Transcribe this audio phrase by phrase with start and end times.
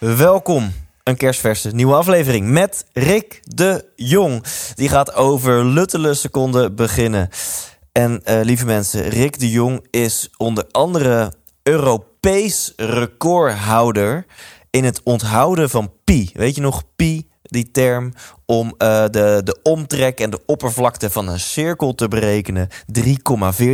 [0.00, 0.72] Welkom.
[1.02, 4.44] Een kerstverse nieuwe aflevering met Rick de Jong.
[4.74, 7.28] Die gaat over luttele seconden beginnen.
[7.92, 11.32] En eh, lieve mensen, Rick de Jong is onder andere
[11.62, 14.26] Europees recordhouder
[14.70, 16.30] in het onthouden van pi.
[16.32, 17.28] Weet je nog pi?
[17.42, 18.12] Die term
[18.50, 22.68] om eh, de, de omtrek en de oppervlakte van een cirkel te berekenen.
[22.98, 23.12] 3,14.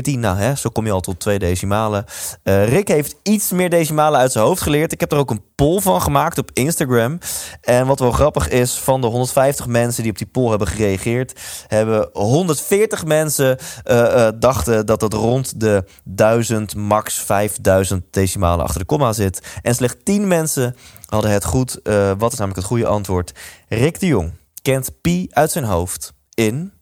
[0.02, 2.04] Nou, hè, zo kom je al tot twee decimalen.
[2.42, 4.92] Eh, Rick heeft iets meer decimalen uit zijn hoofd geleerd.
[4.92, 7.18] Ik heb er ook een poll van gemaakt op Instagram.
[7.60, 11.40] En wat wel grappig is, van de 150 mensen die op die poll hebben gereageerd,
[11.66, 18.86] hebben 140 mensen uh, dachten dat het rond de 1000, max 5000 decimalen achter de
[18.86, 19.42] komma zit.
[19.62, 21.80] En slechts 10 mensen hadden het goed.
[22.18, 23.32] wat is namelijk het goede antwoord?
[23.68, 24.32] Rick de Jong
[24.66, 26.72] kent pi uit zijn hoofd in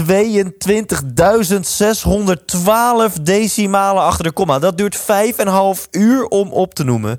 [0.00, 0.02] 22.612
[3.22, 4.58] decimalen achter de komma.
[4.58, 5.02] Dat duurt 5,5
[5.90, 7.18] uur om op te noemen.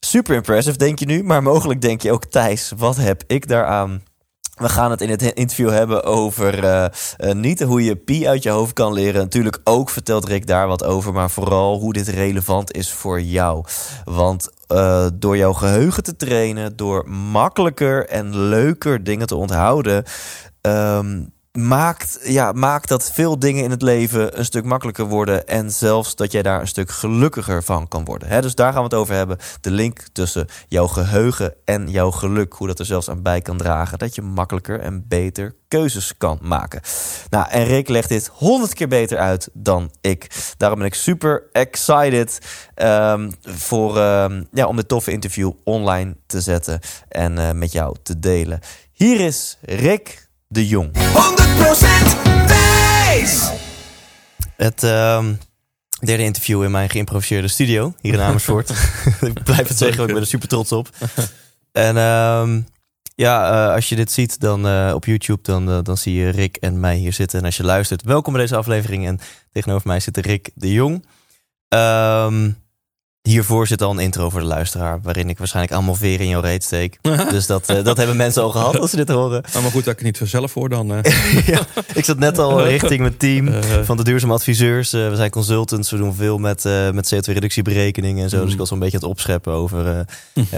[0.00, 1.22] Super impressive, denk je nu.
[1.22, 4.02] Maar mogelijk denk je ook, Thijs, wat heb ik daaraan?
[4.54, 6.86] We gaan het in het interview hebben over uh,
[7.18, 9.20] uh, niet hoe je pi uit je hoofd kan leren.
[9.20, 13.64] Natuurlijk ook vertelt Rick daar wat over, maar vooral hoe dit relevant is voor jou.
[14.04, 20.04] Want uh, door jouw geheugen te trainen, door makkelijker en leuker dingen te onthouden,
[20.60, 25.46] um, maakt, ja, maakt dat veel dingen in het leven een stuk makkelijker worden.
[25.46, 28.42] En zelfs dat jij daar een stuk gelukkiger van kan worden.
[28.42, 29.38] Dus daar gaan we het over hebben.
[29.60, 32.52] De link tussen jouw geheugen en jouw geluk.
[32.52, 33.98] Hoe dat er zelfs aan bij kan dragen.
[33.98, 36.80] Dat je makkelijker en beter keuzes kan maken.
[37.30, 40.30] Nou, en Rick legt dit honderd keer beter uit dan ik.
[40.56, 42.38] Daarom ben ik super excited
[42.76, 46.80] um, voor, um, ja, om dit toffe interview online te zetten.
[47.08, 48.60] En uh, met jou te delen.
[48.92, 50.90] Hier is Rick de Jong.
[50.92, 50.96] 100%
[52.46, 53.50] Thijs!
[54.56, 55.38] Het um,
[56.00, 58.70] derde interview in mijn geïmproviseerde studio hier in Amersfoort.
[59.20, 60.88] ik blijf het zeggen, ik ben er super trots op.
[61.72, 62.66] En um,
[63.14, 66.28] ja, uh, als je dit ziet dan uh, op YouTube, dan, uh, dan zie je
[66.28, 67.38] Rick en mij hier zitten.
[67.38, 69.06] En als je luistert, welkom bij deze aflevering.
[69.06, 69.20] En
[69.52, 71.06] tegenover mij zit Rick de Jong.
[71.68, 72.63] Um,
[73.28, 76.40] Hiervoor zit al een intro voor de luisteraar, waarin ik waarschijnlijk allemaal veren in jouw
[76.40, 76.98] reet steek.
[77.30, 79.42] dus dat, uh, dat hebben mensen al gehad als ze dit horen.
[79.52, 80.92] Nou, maar goed dat ik het niet vanzelf voor dan.
[80.92, 81.02] Uh.
[81.46, 81.60] ja,
[81.94, 84.90] ik zat net al richting mijn team van de duurzame adviseurs.
[84.90, 88.36] We zijn consultants, we doen veel met, met CO2-reductieberekeningen en zo.
[88.36, 88.44] Mm.
[88.44, 90.06] Dus ik was een beetje aan het opscheppen over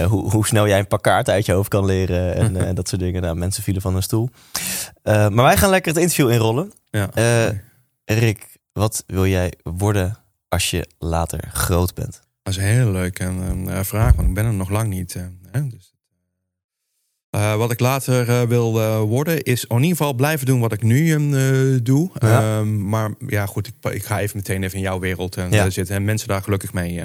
[0.07, 2.35] hoe, hoe snel jij een paar kaarten uit je hoofd kan leren.
[2.47, 3.21] En, en dat soort dingen.
[3.21, 4.29] Nou, mensen vielen van hun stoel.
[5.03, 6.71] maar wij gaan lekker het interview inrollen.
[6.89, 7.09] Ja.
[8.05, 10.17] Rick, wat wil jij worden
[10.47, 12.25] als je later groot bent?
[12.47, 13.23] Dat is een hele leuke
[13.67, 15.15] uh, vraag, want ik ben er nog lang niet.
[15.15, 15.93] Uh, hè, dus,
[17.35, 18.71] uh, wat ik later wil
[19.07, 21.19] worden, is in ieder geval blijven doen wat ik nu
[21.81, 22.09] doe.
[22.13, 22.57] Ja.
[22.57, 25.69] Ehm, maar ja, goed, ik, ik, ga even meteen even in jouw wereld ja.
[25.69, 27.03] zitten en mensen daar gelukkig mee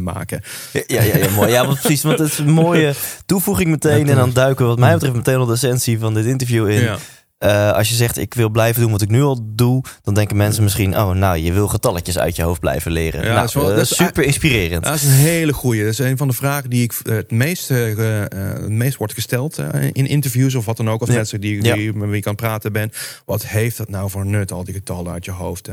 [0.00, 0.42] maken.
[0.72, 1.50] Ja, ja, ja, mooi.
[1.50, 2.02] Ja, precies.
[2.02, 2.94] Want het is een mooie
[3.26, 4.08] toevoeging meteen.
[4.08, 6.98] En dan duiken we, wat mij betreft, meteen al de essentie van dit interview in.
[7.44, 10.36] Uh, als je zegt ik wil blijven doen wat ik nu al doe, dan denken
[10.36, 13.20] mensen misschien, oh nou, je wil getalletjes uit je hoofd blijven leren.
[13.20, 14.84] Ja, nou, dat is, wel, uh, dat is super inspirerend.
[14.84, 15.82] Dat is een hele goeie.
[15.82, 17.96] Dat is een van de vragen die ik het meest, uh,
[18.28, 19.58] het meest wordt gesteld
[19.92, 21.14] in interviews of wat dan ook, of ja.
[21.14, 21.92] mensen die, die ja.
[21.94, 22.90] met wie ik kan praten ben.
[23.24, 25.68] Wat heeft dat nou voor nut, al die getallen uit je hoofd?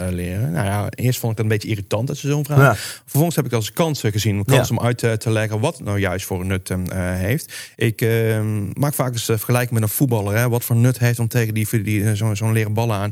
[0.00, 0.52] Uh, leren.
[0.52, 2.58] Nou ja, eerst vond ik dat een beetje irritant dat ze zo'n vraag.
[2.58, 2.74] Ja.
[2.74, 4.76] Vervolgens heb ik als kans gezien, kans ja.
[4.76, 7.72] om uit te, te, leggen wat het nou juist voor een nut uh, heeft.
[7.76, 8.40] Ik uh,
[8.72, 10.36] maak vaak eens vergelijking met een voetballer.
[10.36, 13.10] Hè, wat voor nut heeft om tegen die, die zo'n zo leren ballen aan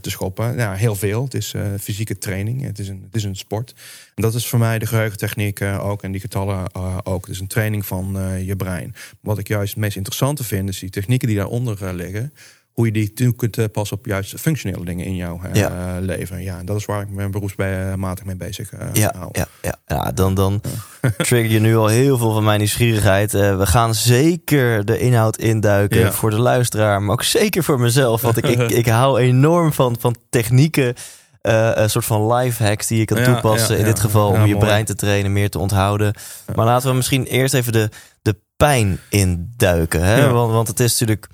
[0.00, 0.56] te schoppen.
[0.56, 1.24] Ja, heel veel.
[1.24, 2.62] Het is fysieke training.
[2.62, 3.74] Het is, een, het is een sport.
[4.14, 6.74] En dat is voor mij de geheugentechniek ook en die getallen
[7.04, 7.26] ook.
[7.26, 8.94] Het is een training van je brein.
[9.20, 12.32] Wat ik juist het meest interessante vind, is die technieken die daaronder liggen
[12.72, 15.98] hoe je die toe kunt passen op juist functionele dingen in jouw uh, ja.
[16.00, 16.42] leven.
[16.42, 19.28] Ja, dat is waar ik mijn beroepsmatig mee bezig uh, ja, hou.
[19.32, 20.60] Ja, ja, ja, dan, dan
[21.16, 23.34] trigger je nu al heel veel van mijn nieuwsgierigheid.
[23.34, 26.12] Uh, we gaan zeker de inhoud induiken ja.
[26.12, 28.20] voor de luisteraar, maar ook zeker voor mezelf.
[28.20, 30.94] Want ik, ik, ik hou enorm van, van technieken.
[31.42, 33.78] Uh, een soort van life hacks die je kan toepassen.
[33.78, 34.66] in dit geval om je mooi.
[34.66, 36.14] brein te trainen, meer te onthouden.
[36.54, 37.88] Maar laten we misschien eerst even de,
[38.22, 40.02] de pijn induiken.
[40.04, 40.30] Hè?
[40.30, 41.28] Want, want het is natuurlijk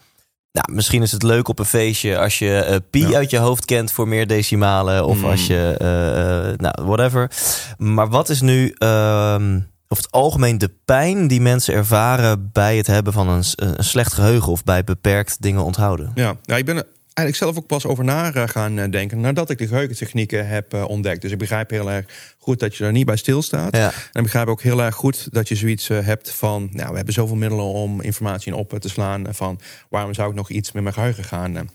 [0.53, 3.17] Nou, misschien is het leuk op een feestje als je eh, pi Ja.
[3.17, 5.05] uit je hoofd kent voor meer decimalen.
[5.07, 5.25] Of Mm.
[5.25, 7.31] als je, eh, eh, nou, whatever.
[7.79, 9.61] Maar wat is nu ehm
[9.91, 13.45] over het algemeen de pijn die mensen ervaren bij het hebben van een,
[13.85, 16.13] slecht geheugen of bij beperkt dingen onthouden?
[16.15, 16.85] Ja, ja ik ben
[17.19, 20.75] eigenlijk zelf ook pas over na eh, gaan eh, denken nadat ik de geheugentechnieken heb
[20.75, 21.23] eh, ontdekt.
[21.23, 22.07] Dus ik begrijp heel erg
[22.39, 23.77] goed dat je daar niet bij stilstaat.
[23.77, 23.87] Ja.
[23.87, 27.15] En ik begrijp ook heel erg goed dat je zoiets hebt van, nou, we hebben
[27.15, 29.27] zoveel middelen om informatie in op te slaan.
[29.31, 31.69] Van waarom zou ik nog iets met mijn geheugen gaan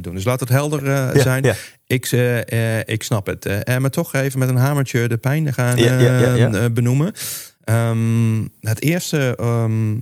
[0.00, 0.14] doen?
[0.14, 0.80] Dus laat het helder
[1.20, 1.42] zijn.
[1.42, 1.54] ja.
[1.86, 3.46] Ik, eh, ik snap het.
[3.46, 7.12] En maar toch even met een hamertje de pijn gaan benoemen.
[7.64, 9.96] Ehm, het eerste, ehm,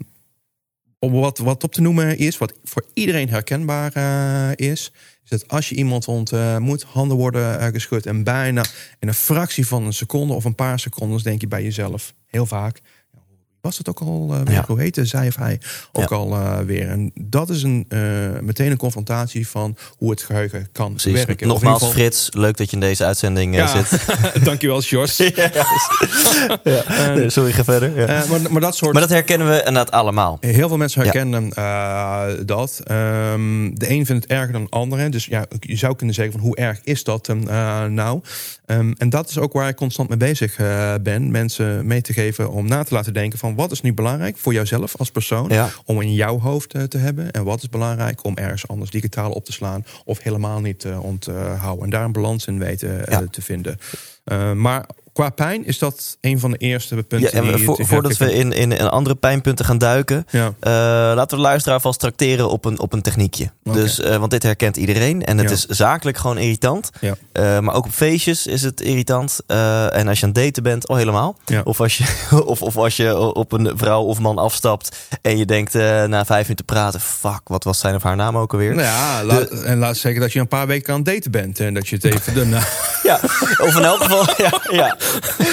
[1.05, 4.93] om wat, wat op te noemen is, wat voor iedereen herkenbaar eh, is,
[5.25, 8.65] is dat als je iemand ontmoet, handen worden eh, geschud en bijna
[8.99, 12.47] in een fractie van een seconde of een paar seconden denk je bij jezelf heel
[12.47, 12.81] vaak.
[13.65, 14.55] Was het ook al eh?
[14.55, 14.65] Ja.
[14.67, 15.61] Hoe heette zij of hij
[15.93, 16.17] ook Ja.
[16.17, 16.89] al eh, weer?
[16.89, 17.99] En dat is een, eh,
[18.41, 21.25] meteen een confrontatie van hoe het geheugen kan Precies.
[21.25, 21.47] werken.
[21.49, 24.05] Nogmaals, geval- Frits, leuk dat je in deze uitzending Ja, zit.
[24.45, 25.17] dankjewel, Jos.
[27.15, 27.99] Nee, sorry, ga verder.
[28.01, 28.25] Ja.
[28.29, 30.37] Maar, maar dat soort Maar dat herkennen we inderdaad allemaal.
[30.41, 32.81] Heel veel mensen herkennen eh, dat.
[32.85, 35.09] Ehm, de een vindt het erger dan de andere.
[35.09, 38.21] Dus ja, je zou kunnen zeggen van hoe erg is dat eh, nou?
[38.67, 40.57] Ehm, en dat is ook waar ik constant mee bezig
[41.03, 41.31] ben.
[41.31, 44.53] Mensen mee te geven om na te laten denken van wat is nu belangrijk voor
[44.53, 45.49] jouzelf als persoon.
[45.49, 45.71] Ja.
[45.85, 47.31] Om in jouw hoofd eh, te hebben.
[47.31, 49.85] En wat is belangrijk om ergens anders digitaal op te slaan.
[50.05, 51.85] Of helemaal niet te onthouden.
[51.85, 53.27] En daar een balans in weten eh, Ja.
[53.31, 53.79] te vinden.
[54.25, 57.33] Eh, maar qua pijn is dat een van de eerste Ja, punten.
[57.33, 60.47] en die vo- te voordat we in, in, in andere pijnpunten gaan duiken, Ja.
[60.61, 60.71] eh,
[61.15, 63.51] laten we de luisteraar vast tracteren op een, op een techniekje.
[63.63, 65.55] Dus, eh, want dit herkent iedereen en het Ja.
[65.55, 66.91] is zakelijk gewoon irritant.
[67.01, 67.15] Ja.
[67.33, 69.41] Eh, maar ook op feestjes is het irritant.
[69.47, 71.37] En als je aan het daten bent, al helemaal.
[71.45, 71.61] Ja.
[71.65, 72.05] Of, als je,
[72.47, 76.43] of, of als je op een vrouw of man afstapt en je denkt na vijf
[76.43, 78.75] minuten praten, fuck, wat was zijn of haar naam ook alweer?
[78.75, 81.61] Nou ja, laat, en laat zeggen dat je een paar weken aan het daten bent.
[81.61, 82.33] En dat je het even...
[82.51, 82.65] Nou,
[83.03, 83.21] Ja,
[83.59, 84.61] of in elk geval, ja.
[84.71, 84.97] ja.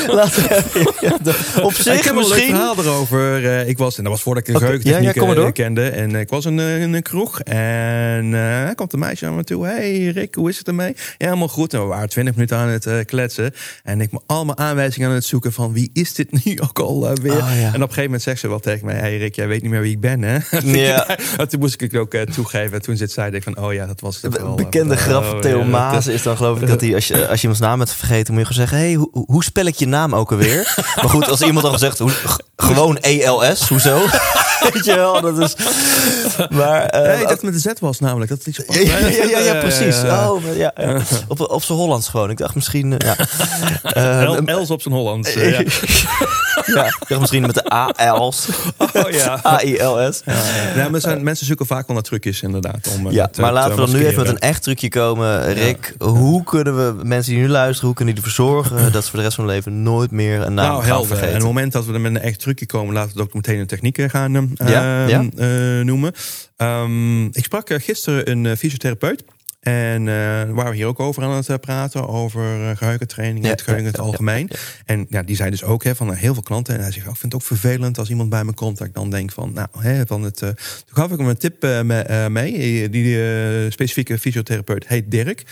[0.07, 1.17] Laten we, ja,
[1.63, 2.49] op ik zich heb een leuk misschien.
[2.49, 3.45] verhaal erover.
[3.45, 5.89] Eh, ik was, en dat was voordat ik de Oké, geheugentechniek ja, eh, kende.
[5.89, 7.39] En ik was in, eh, in een kroeg.
[7.39, 9.65] En er komt een meisje naar me toe.
[9.65, 10.93] Hey Rick, hoe is het ermee?
[11.17, 11.73] Ja, helemaal goed.
[11.73, 13.53] En we waren twintig minuten aan het kletsen.
[13.83, 17.15] En ik me allemaal aanwijzingen aan het zoeken van wie is dit nu ook al
[17.21, 17.33] weer?
[17.33, 17.47] Ja.
[17.49, 18.95] En op een gegeven moment zegt ze wel tegen mij.
[18.95, 20.37] Hey Rick, jij weet niet meer wie ik ben hè?
[20.91, 21.07] Ja.
[21.37, 22.73] en toen moest ik het ook toegeven.
[22.73, 24.55] En toen zit zij denk ik van oh ja, dat was het wel.
[24.55, 27.07] bekende Oh, grap van ja, Theo dat- Maas is dan geloof ik dat hij als
[27.07, 29.65] je, als je iemands naam hebt vergeten, moet je gewoon zeggen: hey, hoe, hoe spel
[29.65, 30.73] ik je naam ook alweer?
[31.01, 32.11] maar goed, als iemand dan zegt: hoe,
[32.55, 33.99] gewoon ELS, hoezo?
[34.73, 35.55] Weet je wel, dat is.
[36.49, 36.85] Maar.
[36.85, 38.29] eh, Nee, dat met de Z was namelijk.
[38.29, 39.95] Dat is iets ja, ja, ja, ja, ja, precies.
[40.01, 40.31] Ja, ja, ja.
[40.31, 40.99] Oh, maar ja, ja.
[41.27, 42.29] Op, op zijn Hollands gewoon.
[42.29, 42.97] Ik dacht misschien.
[42.99, 43.15] eh, ja.
[43.83, 45.33] Eh, El- Els op zijn Hollands.
[45.33, 45.57] eh, ja.
[46.65, 47.63] ja, ik dacht misschien met de
[47.95, 48.47] AL's.
[48.77, 49.39] Oh ja.
[49.45, 50.21] A-I-L-S.
[50.75, 52.87] Ja, maar zijn, mensen zoeken vaak wel naar trucjes inderdaad.
[52.97, 54.89] Om, eh, Ja, eh, maar te laten we dan nu even met een echt trucje
[54.89, 55.53] komen.
[55.53, 59.09] Rick, hoe kunnen we mensen die nu luisteren, hoe kunnen die ervoor zorgen dat ze
[59.09, 61.01] voor de rest van hun leven nooit meer een naam Nou, gaan helder.
[61.01, 61.27] En vergeten?
[61.29, 63.35] op het moment dat we er met een echt trucje komen, laten we het ook
[63.35, 65.25] meteen een techniek eh, gaan eh, Ja, ja.
[65.37, 66.11] eh, noemen.
[66.57, 69.23] Ehm, ik sprak eh, gisteren een fysiotherapeut.
[69.59, 70.05] En
[70.55, 73.91] waar we hier ook over aan het praten, over eh, geheugentraining, Ja, het geheugen in
[73.91, 74.49] het ja, algemeen.
[74.85, 76.75] En ja, die zei dus ook hè, van heel veel klanten.
[76.75, 78.77] En hij zegt, oh, ik vind het ook vervelend als iemand bij me komt.
[78.77, 80.37] Dat ik dan denk van, nou, hè, van het.
[80.37, 80.55] toen
[80.85, 82.89] gaf ik hem een tip me- mee.
[82.89, 85.43] Die eh, specifieke fysiotherapeut heet Dirk.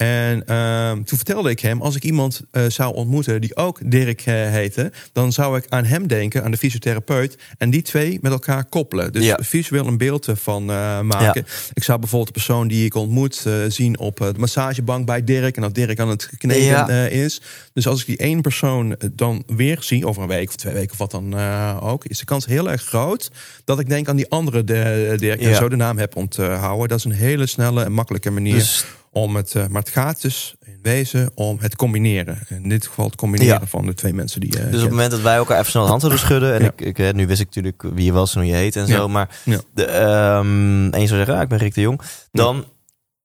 [0.00, 4.20] En ehm, toen vertelde ik hem, als ik iemand eh, zou ontmoeten die ook Dirk
[4.20, 8.32] eh, heette, dan zou ik aan hem denken, aan de fysiotherapeut, en die twee met
[8.32, 9.12] elkaar koppelen.
[9.12, 9.38] Dus Ja.
[9.42, 11.46] visueel een beeld ervan eh, maken.
[11.72, 15.62] Ik zou bijvoorbeeld de persoon die ik ontmoet zien op de massagebank bij Dirk, en
[15.62, 16.88] dat Dirk aan het kneden Ja.
[17.06, 17.40] is.
[17.72, 20.92] Dus als ik die één persoon dan weer zie, over een week of twee weken
[20.92, 21.34] of wat dan
[21.80, 23.30] ook, is de kans heel erg groot
[23.64, 26.88] dat ik denk aan die andere de, Dirk en zo de naam heb onthouden.
[26.88, 30.22] Dat is een hele snelle en makkelijke manier Dus- om het, eh, maar het gaat
[30.22, 32.38] dus in wezen om het combineren.
[32.48, 33.66] In dit geval het combineren Ja.
[33.66, 34.58] van de twee mensen die.
[34.58, 36.54] eh, Dus op het moment dat wij elkaar even snel de hand zouden schudden.
[36.54, 36.72] En Ja.
[36.76, 38.96] ik, ik, nu wist ik natuurlijk wie je was en hoe je heet en Ja.
[38.96, 39.08] zo.
[39.08, 39.36] Maar
[39.74, 42.00] de, ehm, en je zou zeggen, ah, ik ben Rick de Jong.
[42.32, 42.64] Dan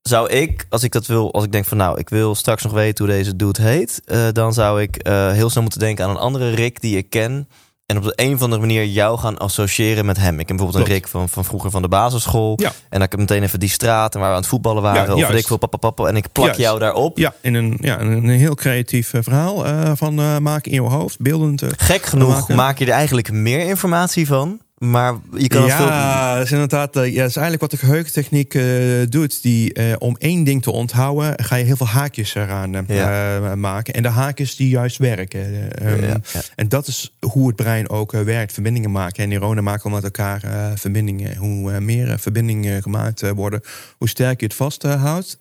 [0.01, 2.71] zou ik, als ik dat wil, als ik denk van nou, ik wil straks nog
[2.73, 4.01] weten hoe deze dude heet.
[4.05, 7.47] eh, dan zou ik heel snel moeten denken aan een andere Rick die ik ken.
[7.85, 10.39] En op de een of andere manier jou gaan associëren met hem.
[10.39, 10.93] Ik heb bijvoorbeeld een.
[10.93, 12.53] Rick van, van vroeger van de basisschool.
[12.61, 12.67] Ja.
[12.67, 15.05] En dan heb ik meteen even die straat en waar we aan het voetballen waren.
[15.05, 15.37] Ja, of juist.
[15.37, 16.07] ik veel, papa, papa.
[16.07, 16.61] En ik plak Juist.
[16.61, 17.17] jou daarop.
[17.17, 20.83] Ja, in een, ja, in een heel creatief eh, verhaal eh, van eh, maken in
[20.83, 21.63] je hoofd, beeldend.
[21.77, 22.55] Gek genoeg maken.
[22.55, 26.35] maak je er eigenlijk meer informatie van Maar je kan ja, veel...
[26.35, 26.95] dat is inderdaad.
[26.95, 28.63] eh, Ja, dat is eigenlijk wat de geheugentechniek eh,
[29.09, 29.41] doet.
[29.41, 33.55] Die, eh, om één ding te onthouden, ga je heel veel haakjes eraan Ja.
[33.55, 33.93] maken.
[33.93, 35.39] En de haakjes die juist werken.
[35.79, 36.41] Eh, ehm, Ja, ja.
[36.55, 38.53] En dat is hoe het brein ook werkt.
[38.53, 39.23] Verbindingen maken.
[39.23, 40.41] En neuronen maken met elkaar
[40.75, 41.35] verbindingen.
[41.37, 43.61] Hoe meer verbindingen gemaakt worden,
[43.97, 45.39] hoe sterker je het vasthoudt.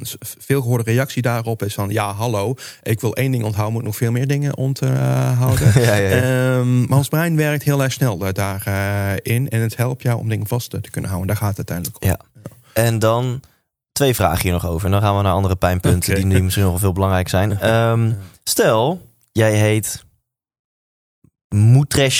[0.00, 1.90] S- veel gehoorde reactie daarop is van...
[1.90, 5.74] ja, hallo, ik wil één ding onthouden, moet nog veel meer dingen onthouden.
[5.76, 8.32] Ehm, maar ons brein werkt heel erg snel eh,
[8.76, 9.48] daarin.
[9.48, 11.28] en het helpt jou om dingen vast te kunnen houden.
[11.28, 12.08] Daar gaat het uiteindelijk om.
[12.08, 12.44] Ja.
[12.72, 13.40] En dan
[13.92, 14.86] twee vragen hier nog over.
[14.86, 17.58] En dan gaan we naar andere pijnpunten die nu misschien nog veel belangrijk zijn.
[17.60, 18.12] Ehm,
[18.44, 20.04] stel, jij heet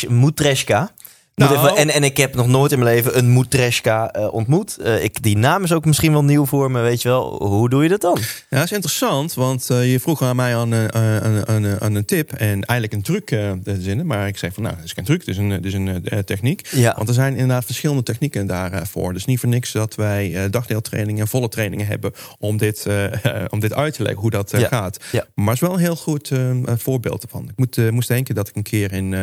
[0.09, 0.91] Mutreska.
[1.37, 1.55] Nou.
[1.57, 4.76] even- en, en ik heb nog nooit in mijn leven een Mutreska eh, ontmoet.
[4.78, 7.43] Eh, ik, die naam is ook misschien wel nieuw voor me, weet je wel.
[7.47, 8.19] Hoe doe je dat dan?
[8.50, 12.05] Ja, dat is interessant, want eh, je vroeg aan mij aan, aan, aan, aan een
[12.05, 14.07] tip en eigenlijk een truc te zinnen.
[14.07, 16.02] Maar ik zei van, nou, dat is geen truc, het is een, het is een
[16.25, 16.69] techniek.
[16.71, 16.95] Ja.
[16.97, 19.12] Want er zijn inderdaad verschillende technieken daarvoor.
[19.12, 22.87] Dus niet voor niks dat wij dagdeeltrainingen en volle trainingen hebben om dit,
[23.55, 24.69] om dit uit te leggen, hoe dat Ja.
[24.69, 24.99] gaat.
[25.12, 25.26] Ja.
[25.35, 26.31] Maar het is wel een heel goed
[26.64, 27.43] voorbeeld ervan.
[27.49, 29.14] Ik moet, moest denken dat ik een keer in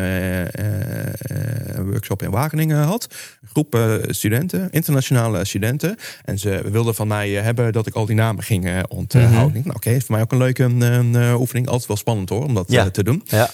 [2.10, 3.06] een workshop in Wageningen had.
[3.42, 5.96] Een groep eh, studenten, internationale studenten.
[6.24, 9.32] En ze wilden van mij eh, hebben dat ik al die namen ging eh, onthouden.
[9.46, 9.52] Mhm.
[9.64, 11.66] Nou, oké, voor mij ook een leuke eh, eh, oefening.
[11.68, 12.90] Altijd wel spannend hoor, om dat Ja.
[12.90, 13.22] te doen.
[13.26, 13.50] Ja.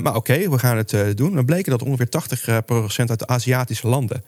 [0.00, 1.34] Maar oké, we gaan het doen.
[1.34, 4.22] Dan bleken dat ongeveer 80% uit de Aziatische landen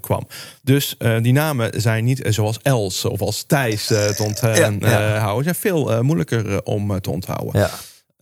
[0.00, 0.26] kwam.
[0.62, 4.78] Dus die namen zijn niet zoals Els of als Thijs te onthouden.
[4.80, 5.42] Ja, ja.
[5.42, 7.60] zijn veel moeilijker om te onthouden.
[7.60, 7.70] Ja.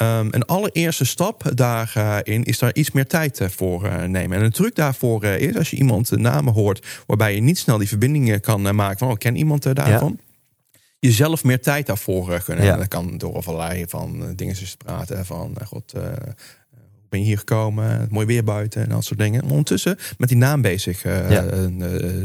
[0.02, 4.38] Um, een allereerste stap daarin is daar iets meer tijd voor uh, nemen.
[4.38, 7.78] En een truc daarvoor is als je iemand de namen hoort waarbij je niet snel
[7.78, 10.18] die verbindingen kan maken van oh, ken iemand daarvan.
[10.18, 10.30] Ja
[11.06, 12.64] jezelf meer tijd daarvoor kunnen.
[12.64, 12.76] Ja.
[12.76, 15.26] Dat kan door allerlei van dingen te praten.
[15.26, 16.02] Van god, uh,
[17.08, 18.06] ben je hier gekomen?
[18.10, 19.42] Mooi weer buiten en dat soort dingen.
[19.42, 21.44] Ondertussen met die naam bezig uh, ja.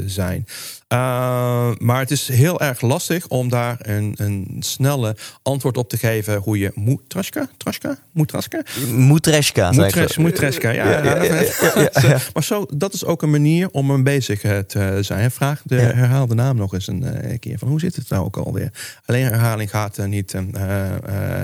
[0.05, 0.45] zijn.
[0.93, 5.97] Uh, maar het is heel erg lastig om daar een, een snelle antwoord op te
[5.97, 6.37] geven.
[6.37, 7.47] Hoe je Moetraska?
[7.57, 7.97] Traska?
[8.11, 8.61] Moetraska?
[8.91, 9.71] Moetreska.
[10.17, 10.89] Moetreska, ja.
[10.89, 14.97] ja, ja, ja, ja maar zo, dat is ook een manier om hem bezig te
[15.01, 15.31] zijn.
[15.31, 17.57] Vraag de herhaal de naam nog eens een uh, keer.
[17.57, 18.71] Van hoe zit het nou ook alweer?
[19.05, 20.41] Alleen herhaling gaat uh, niet uh,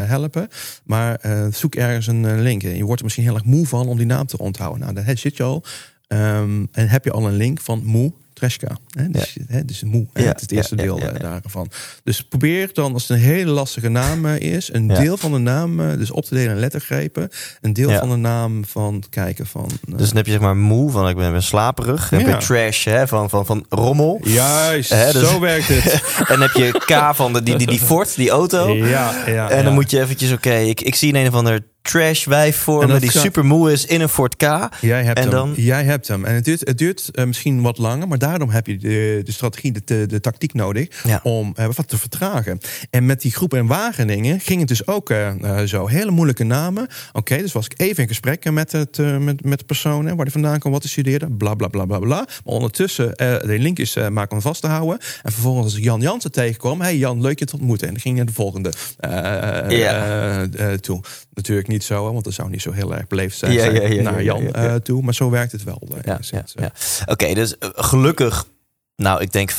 [0.07, 0.47] helpen.
[0.83, 1.21] Maar
[1.51, 2.61] zoek ergens een link.
[2.61, 4.81] Je wordt er misschien heel erg moe van om die naam te onthouden.
[4.81, 5.63] Nou, daar zit je al.
[6.07, 8.77] Um, en heb je al een link van moe Treska.
[8.89, 9.09] Hè?
[9.09, 9.41] Dus, ja.
[9.47, 10.07] hè, dus moe.
[10.13, 11.69] Ja, het is het eerste deel daarvan.
[12.03, 15.97] Dus probeer dan, als het een hele lastige naam is, een deel van de naam
[15.97, 17.29] dus op te delen in lettergrepen.
[17.61, 19.69] Een deel van de naam van kijken van.
[19.89, 22.09] Uh, dus dan heb je zeg maar moe van ik ben, ben slaperig.
[22.09, 24.19] Dan heb je trash hè, van, van, van rommel.
[24.23, 26.03] Juist, hè, dus, zo werkt het.
[26.31, 28.75] en heb je K van de, die, die, die Ford, die auto.
[28.75, 31.33] Ja, ja, en dan moet je eventjes, oké, okay, ik, ik zie een, een of
[31.33, 34.69] ander trash wijf voor me die super moe is in een Ford K.
[34.81, 35.31] Jij hebt en hem.
[35.31, 35.53] Dan...
[35.55, 36.25] Jij hebt hem.
[36.25, 39.31] En het duurt, het duurt uh, misschien wat langer, maar daarom heb je de, de
[39.31, 41.19] strategie, de, de, de tactiek nodig ja.
[41.23, 42.59] om uh, wat te vertragen.
[42.89, 45.87] En met die groep in Wageningen ging het dus ook uh, zo.
[45.87, 46.83] Hele moeilijke namen.
[46.83, 50.15] Oké, okay, dus was ik even in gesprek met, het, met, met de persoon waar
[50.15, 51.31] hij vandaan kwam, wat hij studeerde.
[51.31, 52.15] Bla bla bla bla bla.
[52.15, 54.99] Maar ondertussen de linkjes maken om vast te houden.
[55.23, 56.81] En vervolgens als ik Jan Jansen tegenkwam.
[56.81, 57.87] Hey Jan, leuk je te ontmoeten.
[57.87, 58.71] En dan ging je naar de volgende
[59.75, 60.47] ja.
[60.81, 61.01] toe.
[61.33, 63.87] Natuurlijk niet zo, want dat zou niet zo heel erg beleefd zijn, ja, zijn ja,
[63.87, 65.01] ja, naar Jan uh, toe.
[65.01, 65.81] Maar zo werkt het wel.
[66.03, 66.19] Ja,
[66.55, 68.45] Oké, okay, dus uh, gelukkig,
[68.95, 69.55] nou ik denk 95%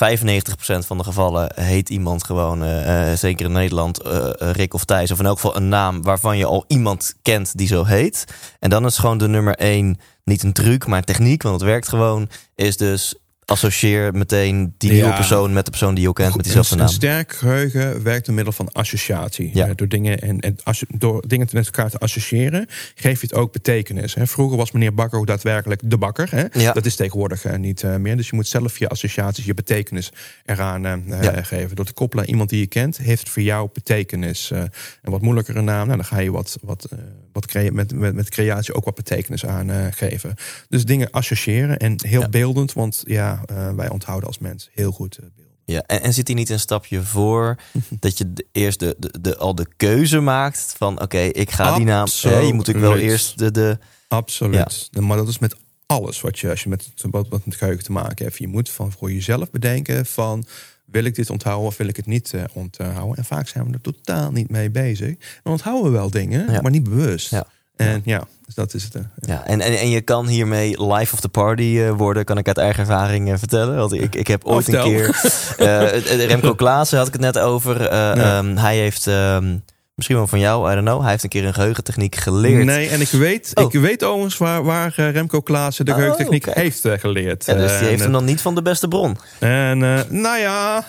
[0.79, 4.01] van de gevallen heet iemand gewoon, uh, zeker in Nederland,
[4.39, 5.11] Rick of Thijs.
[5.11, 8.25] Of in elk geval een naam waarvan je al iemand kent die zo heet.
[8.59, 11.71] En dan is gewoon de nummer 1 niet een truc, maar een techniek, want het
[11.71, 12.29] werkt gewoon.
[12.55, 13.15] Is dus
[13.47, 15.15] associeer meteen die nieuwe ja.
[15.15, 16.89] persoon met de persoon die je kent met diezelfde een, naam.
[16.89, 19.51] Een sterk geheugen werkt door middel van associatie.
[19.55, 19.75] Ja.
[19.75, 20.57] door, dingen en, en
[20.89, 24.15] door dingen met elkaar te associëren, geef je het ook betekenis.
[24.15, 24.27] Hè.
[24.27, 26.29] Vroeger was meneer Bakker ook daadwerkelijk de bakker.
[26.31, 26.61] Hè.
[26.61, 26.73] Ja.
[26.73, 28.17] Dat is tegenwoordig uh, niet uh, meer.
[28.17, 30.13] Dus je moet zelf je associaties, je betekenis
[30.45, 31.77] eraan uh, geven.
[31.77, 34.51] Door te koppelen aan iemand die je kent, heeft voor jou betekenis.
[34.51, 34.71] een
[35.03, 36.89] wat moeilijkere naam, nou, dan ga je wat, wat,
[37.33, 40.35] wat crea met, met, met creatie ook wat betekenis aan geven.
[40.69, 45.19] Dus dingen associëren en heel beeldend, want ja, uh, wij onthouden als mens heel goed
[45.19, 45.53] uh, beelden.
[45.65, 47.57] Ja, en, en zit hij niet een stapje voor
[48.01, 51.51] dat je de, eerst de, de, de, al de keuze maakt van oké, okay, ik
[51.51, 51.87] ga Absoluut.
[51.87, 52.09] die naam.
[52.21, 53.51] Hè, je moet ook wel eerst de.
[53.51, 54.89] de Absoluut.
[54.91, 55.01] Ja.
[55.01, 57.93] Maar dat is met alles wat je, als je met wat, wat met geheugen te
[57.93, 58.39] maken hebt.
[58.39, 60.45] Je moet van voor jezelf bedenken van
[60.85, 63.17] wil ik dit onthouden of wil ik het niet uh, onthouden.
[63.17, 65.17] En vaak zijn we er totaal niet mee bezig.
[65.43, 66.61] Dan onthouden we wel dingen, ja.
[66.61, 67.31] maar niet bewust.
[67.31, 67.47] Ja.
[67.77, 68.95] En ja, dus dat is het.
[68.95, 72.39] Uh, ja, en, en, en je kan hiermee life of the party uh, worden, kan
[72.39, 73.77] ik uit eigen ervaring uh, vertellen.
[73.77, 76.27] Want ik, ik heb ooit oh, een keer.
[76.27, 77.83] Remco Klaassen had ik het net over.
[77.83, 78.39] Ja.
[78.39, 79.63] Um, hij heeft um,
[79.95, 81.01] Misschien wel van jou, I don't know.
[81.01, 82.65] Hij heeft een keer een geheugentechniek geleerd.
[82.65, 83.65] Nee, en ik weet, Oh.
[83.75, 87.47] ik weet overigens waar, waar eh, Remco Klaassen de Oh, geheugentechniek heeft eh, geleerd.
[87.47, 89.17] Ja, dus die Eh, heeft hem dan niet van de beste bron.
[89.39, 90.85] En nou ja,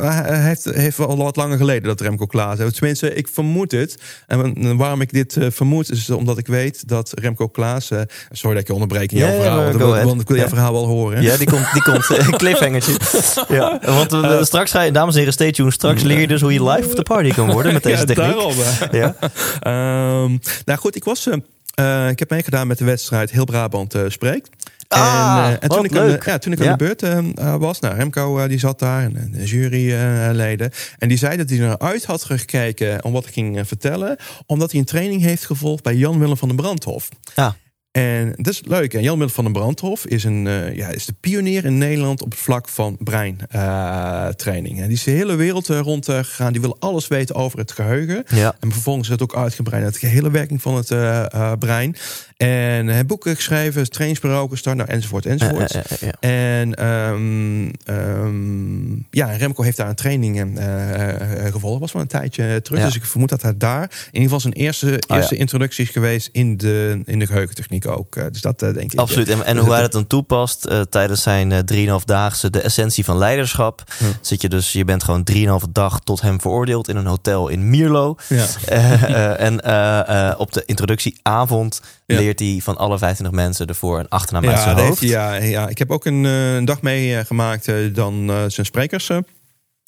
[0.00, 2.72] hij heeft, heeft wel wat langer geleden dat Remco Klaassen.
[2.74, 3.96] Tenminste, ik vermoed het.
[4.26, 8.06] En waarom ik dit vermoed is omdat ik weet dat Remco Klaassen.
[8.30, 10.04] Sorry dat ik je onderbreek in jouw Ja, verhaal.
[10.04, 11.22] want, ik wil jouw verhaal wel horen.
[11.22, 12.06] Ja, die komt, die komt
[12.42, 12.96] cliffhangertje.
[13.48, 15.72] ja, want straks ga je, dames en heren, stay tuned.
[15.72, 18.04] Straks leer je dus hoe je live op de party kan worden met deze ja,
[18.04, 18.16] techniek.
[18.16, 18.54] daarom.
[19.00, 19.14] Ja.
[19.60, 21.26] Ehm, nou goed, ik was.
[21.28, 21.36] eh,
[22.04, 24.48] eh, ik heb meegedaan met de wedstrijd Heel Brabant eh, spreekt.
[24.88, 26.76] Ah, en, eh, toen ik, aan ja, toen ik aan Ja.
[26.76, 30.70] de beurt was, nou, Remco die zat daar en eh, de juryleden.
[30.98, 34.16] en die zei dat hij er uit had gekeken om wat ik ging vertellen.
[34.46, 37.08] Omdat hij een training heeft gevolgd bij Jan Willem van den Brandhof.
[37.34, 37.56] Ja.
[37.92, 38.94] En dat is leuk.
[38.94, 42.22] En Jan Willem van den Brandhof is, een, eh, ja, is de pionier in Nederland
[42.22, 44.80] op het vlak van breintraining.
[44.80, 46.52] en die is de hele wereld eh, rond gegaan.
[46.52, 48.24] Die wil alles weten over het geheugen.
[48.28, 48.56] Ja.
[48.60, 50.88] En vervolgens is het ook uitgebreid naar de hele werking van het
[51.58, 51.96] brein.
[52.42, 55.72] En heeft boeken geschreven, trainingsbureau gestart, nou, enzovoort, enzovoort.
[55.72, 56.12] Ja, ja.
[56.20, 61.10] En ehm, ehm, ja, Remco heeft daar een training eh
[61.46, 61.80] eh, gevolgd.
[61.80, 62.78] Was wel een tijdje terug.
[62.78, 62.84] Ja.
[62.86, 65.16] Dus ik vermoed dat hij daar in ieder geval zijn eerste, ja.
[65.16, 68.16] eerste introductie is geweest in de, in de geheugentechniek ook.
[68.16, 68.98] Eh, Dus dat eh, denk ik.
[68.98, 69.28] Absoluut.
[69.28, 71.58] En, en hoe hij het- dat dan toepast eh, tijdens zijn eh
[71.98, 73.82] 3,5 daagse, de essentie van leiderschap.
[73.98, 74.04] Hm.
[74.20, 77.70] Zit je dus, je bent gewoon 3,5 dag tot hem veroordeeld in een hotel in
[77.70, 78.16] Mierlo.
[78.28, 78.44] Ja.
[78.66, 81.80] Eh, eh, en eh, eh, op de introductieavond
[82.12, 82.18] Ja.
[82.18, 85.00] leert hij van alle 25 mensen ervoor een achternaam uit Ja, zijn hoofd.
[85.00, 88.66] heeft ja, ja, ik heb ook een, eh, een dag meegemaakt eh, dan eh, zijn
[88.66, 89.10] sprekers.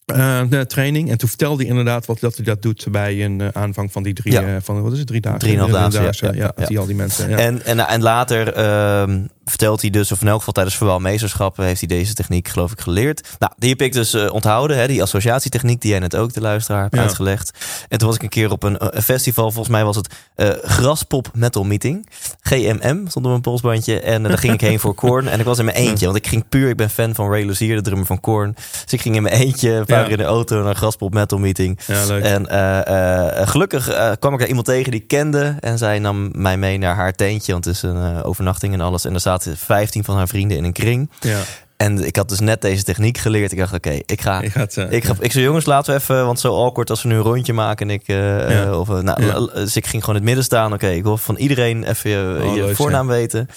[0.06, 1.10] De training.
[1.10, 4.02] En toen vertelde hij inderdaad wat dat hij dat doet bij een eh, aanvang van
[4.02, 4.42] die drie, Ja.
[4.42, 5.38] eh, van wat is het, drie dagen?
[5.38, 6.66] Drie ja, dagen, ja, ja, ja.
[6.66, 7.30] die al die mensen.
[7.30, 7.36] Ja.
[7.36, 11.78] En, en, en later ehm, vertelt hij dus, of in elk geval tijdens verwaalmeesterschappen, heeft
[11.80, 13.28] hij deze techniek, geloof ik, geleerd.
[13.38, 16.82] Nou, die heb ik dus onthouden, hè, die associatietechniek die jij net ook de luisteraar
[16.82, 17.58] hebt uitgelegd.
[17.88, 20.14] En toen was ik een keer op een, een festival, volgens mij was het
[20.62, 22.08] Graspop Metal Meeting.
[22.40, 24.00] GMM stond op mijn polsbandje.
[24.00, 25.28] En daar ging ik heen voor Korn.
[25.28, 27.44] En ik was in mijn eentje, want ik ging puur, ik ben fan van Ray
[27.44, 28.54] Luzier, de drummer van Korn.
[28.82, 30.06] Dus ik ging in mijn eentje, een paar Ja.
[30.06, 31.78] uur in de auto naar Graspop Metal Meeting.
[31.86, 32.22] ja, leuk.
[32.24, 35.56] En eh, eh, gelukkig eh, kwam ik er iemand tegen die ik kende.
[35.60, 37.52] En zij nam mij mee naar haar tentje.
[37.52, 39.04] Want het is een overnachting en alles.
[39.04, 41.10] En er zaten 15 van haar vrienden in een kring.
[41.20, 41.38] ja,
[41.76, 43.52] En ik had dus net deze techniek geleerd.
[43.52, 44.40] Ik dacht, oké, ik ga...
[44.48, 47.08] gaat, eh, Ik, ga, ik zei, jongens, laten we even, want zo awkward als we
[47.08, 47.88] nu een rondje maken.
[47.88, 48.38] En ik, Ja.
[48.40, 49.40] eh, of, nou, Ja.
[49.54, 50.72] dus ik ging gewoon in het midden staan.
[50.72, 53.48] Oké, ik wil van iedereen even je, Oh, je leuk, voornaam weten.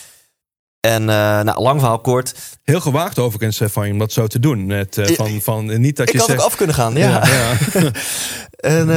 [0.79, 2.33] En eh, nou, lang verhaal kort.
[2.63, 4.65] Heel gewaagd overigens eh, van je om dat zo te doen.
[4.65, 6.39] Met, eh, van, van, niet dat Ik je had zegt...
[6.39, 7.09] ook af kunnen gaan, ja.
[7.09, 7.89] ja, ja.
[8.57, 8.89] En,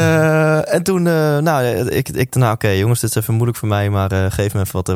[0.67, 1.03] en toen,
[1.43, 4.61] nou, ik, ik nou, oké, jongens, dit is even moeilijk voor mij, maar geef me
[4.61, 4.87] even wat,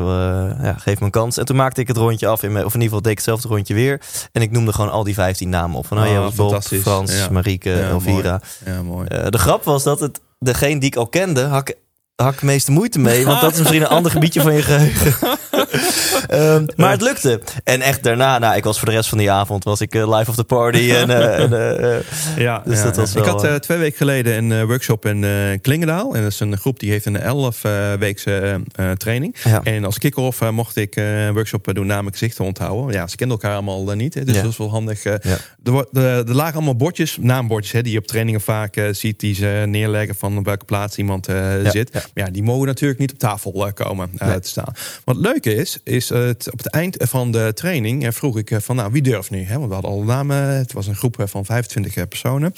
[0.61, 1.37] ja, geef me een kans.
[1.37, 3.17] En toen maakte ik het rondje af, in mijn, of in ieder geval deed ik
[3.17, 4.01] hetzelfde rondje weer.
[4.31, 5.87] En ik noemde gewoon al die 15 namen op.
[5.87, 6.63] Van, oh, Oh, Bob.
[6.63, 7.29] Frans, Ja.
[7.31, 8.41] Marieke, Elvira.
[8.65, 9.07] ja, mooi.
[9.07, 11.75] Eh, de grap was dat het, degene die ik al kende, had
[12.15, 13.25] had ik meeste moeite mee.
[13.25, 15.37] Want dat is misschien een ander gebiedje van je geheugen.
[16.27, 17.41] Ehm, maar het lukte.
[17.63, 20.17] En echt daarna, nou, ik was voor de rest van die avond, was ik eh,
[20.17, 20.91] live of the party.
[20.95, 21.99] En, eh, en, eh,
[22.37, 23.19] Ja, Dus ja, dat was ja.
[23.19, 26.15] ik had twee weken geleden een workshop in eh, Klingendaal.
[26.15, 29.35] En dat is een groep die heeft een 11 eh weekse eh, training.
[29.43, 29.61] Ja.
[29.63, 32.93] En als kick-off mocht ik eh, een workshop doen namen gezichten onthouden.
[32.93, 34.13] Ja, ze kenden elkaar allemaal niet.
[34.13, 34.41] Hè, dus Ja.
[34.41, 35.03] dat is wel handig.
[35.03, 35.19] Ja.
[35.21, 39.19] er, er, er lagen allemaal bordjes, naambordjes, hè, die je op trainingen vaak ziet.
[39.19, 41.89] Die ze neerleggen van op welke plaats iemand eh, Ja, zit.
[41.93, 41.99] ja.
[42.13, 44.39] Maar ja, die mogen natuurlijk niet op tafel komen eh, Nee.
[44.39, 44.73] te staan.
[45.03, 48.59] Wat leuk is, is het, op het eind van de training eh, vroeg ik eh,
[48.59, 49.43] van nou, wie durft nu?
[49.43, 49.55] Hè?
[49.55, 50.37] Want we hadden alle namen.
[50.37, 52.53] Het was een groep eh, van 25 eh, personen.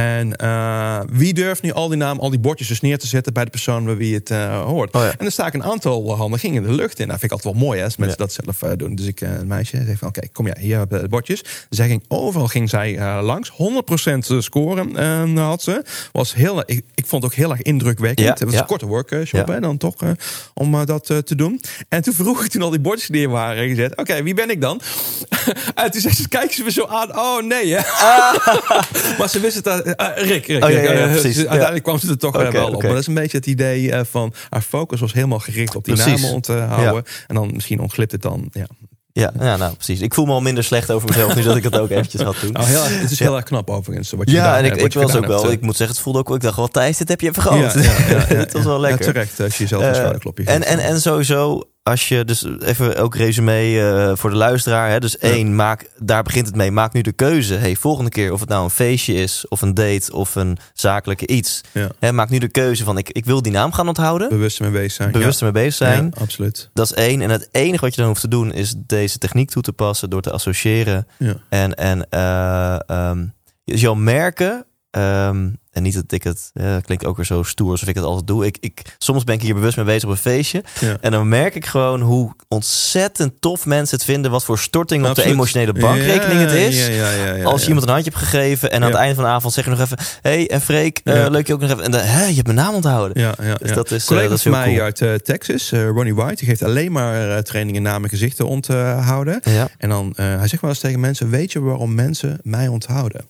[0.00, 3.32] En eh, wie durft nu al die namen, al die bordjes dus neer te zetten
[3.32, 4.94] bij de persoon bij wie het eh, hoort?
[4.94, 5.10] Oh ja.
[5.10, 7.08] En dan sta ik een aantal handen gingen de lucht in.
[7.08, 8.24] Dat vind ik altijd wel mooi hè, als mensen Ja.
[8.24, 8.94] dat zelf eh, doen.
[8.94, 11.44] Dus ik, een meisje, zei van oké, kom ja, hier hebben we de bordjes.
[11.70, 13.52] Zij ging, overal ging zij langs.
[13.52, 13.54] 100%
[14.38, 15.84] scoren had ze.
[16.12, 18.26] Was heel, ik, ik vond het ook heel erg indrukwekkend.
[18.26, 19.94] Ja, het was een korte workshop hè, dan toch
[20.54, 21.60] om dat te doen.
[21.88, 23.96] En toen vroeg ik toen al die bordjes neer waren gezet.
[23.96, 24.80] Oké, wie ben ik dan?
[25.74, 27.18] en toen zei ze, kijken ze me zo aan.
[27.18, 27.80] Oh nee hè.
[29.18, 29.89] maar ze wist het.
[29.96, 30.64] Eh, eh, Rick, Rick.
[30.64, 31.34] Oh, ja, ja, ja, Eh, precies.
[31.34, 31.46] ze- Ja.
[31.46, 32.82] Uiteindelijk kwam ze er toch wel op.
[32.82, 35.94] Maar dat is een beetje het idee van haar focus was helemaal gericht op die
[35.94, 36.20] Precies.
[36.20, 37.04] namen onthouden.
[37.26, 38.48] En dan misschien ontglipt het dan.
[38.52, 38.66] Ja.
[39.12, 40.00] Ja, ja, nou precies.
[40.00, 42.36] Ik voel me al minder slecht over mezelf nu dat ik het ook eventjes had
[42.40, 42.52] doen.
[42.52, 44.10] Nou, heel, het is heel erg knap overigens.
[44.10, 45.50] Wat je Ja, en ik, ik was ook wel.
[45.50, 46.34] Ik moet zeggen, het voelde ook.
[46.34, 47.48] Ik dacht, wel Thijs, dit heb je even eh.
[47.48, 47.74] gehad.
[47.74, 48.34] Ja, ja, ja, ja.
[48.44, 49.04] Het was wel Ja, lekker.
[49.04, 53.14] terecht, als je jezelf een schouderklopje en, en, en sowieso, als je dus even ook
[53.14, 54.90] resume eh, voor de luisteraar.
[54.90, 56.70] Hè, dus één, maak, daar begint het mee.
[56.70, 57.54] Maak nu de keuze.
[57.54, 61.26] Hey, volgende keer, of het nou een feestje is, of een date, of een zakelijke
[61.26, 61.60] iets.
[61.72, 61.88] Ja.
[61.98, 64.28] Hè, maak nu de keuze van, ik, ik wil die naam gaan onthouden.
[64.28, 65.12] Bewust mee bezig zijn.
[65.12, 65.46] Bewust ja.
[65.46, 66.14] ermee bezig zijn.
[66.14, 66.70] Absoluut.
[66.72, 67.20] Dat is één.
[67.20, 70.10] En het enige wat je dan hoeft te doen, is deze techniek toe te passen
[70.10, 71.06] door te associëren.
[71.48, 73.24] En, en ehm,
[73.64, 77.70] je zal merken Ehm, en niet dat ik het, uh, klinkt ook weer zo stoer
[77.70, 78.46] alsof ik het altijd doe.
[78.46, 80.64] Ik, ik, soms ben ik hier bewust mee bezig op een feestje.
[80.80, 80.96] Ja.
[81.00, 84.30] En dan merk ik gewoon hoe ontzettend tof mensen het vinden.
[84.30, 86.86] Wat voor storting op de emotionele bankrekening het is.
[86.86, 89.14] Ja, ja, ja, ja, Als je iemand een handje hebt gegeven en aan het einde
[89.14, 89.98] van de avond zeg je nog even...
[90.20, 91.84] hey, en Freek, eh, leuk je ook nog even...
[91.84, 93.22] En dan, hè, je hebt mijn naam onthouden.
[93.22, 94.80] Ja, ja, Dus dat is, eh, collega dat is heel mij cool.
[94.80, 99.40] uit eh, Texas, Ronnie White, die geeft alleen maar trainingen namen en gezichten onthouden.
[99.78, 103.24] En dan, hij zegt wel eens tegen mensen, weet je waarom mensen mij onthouden?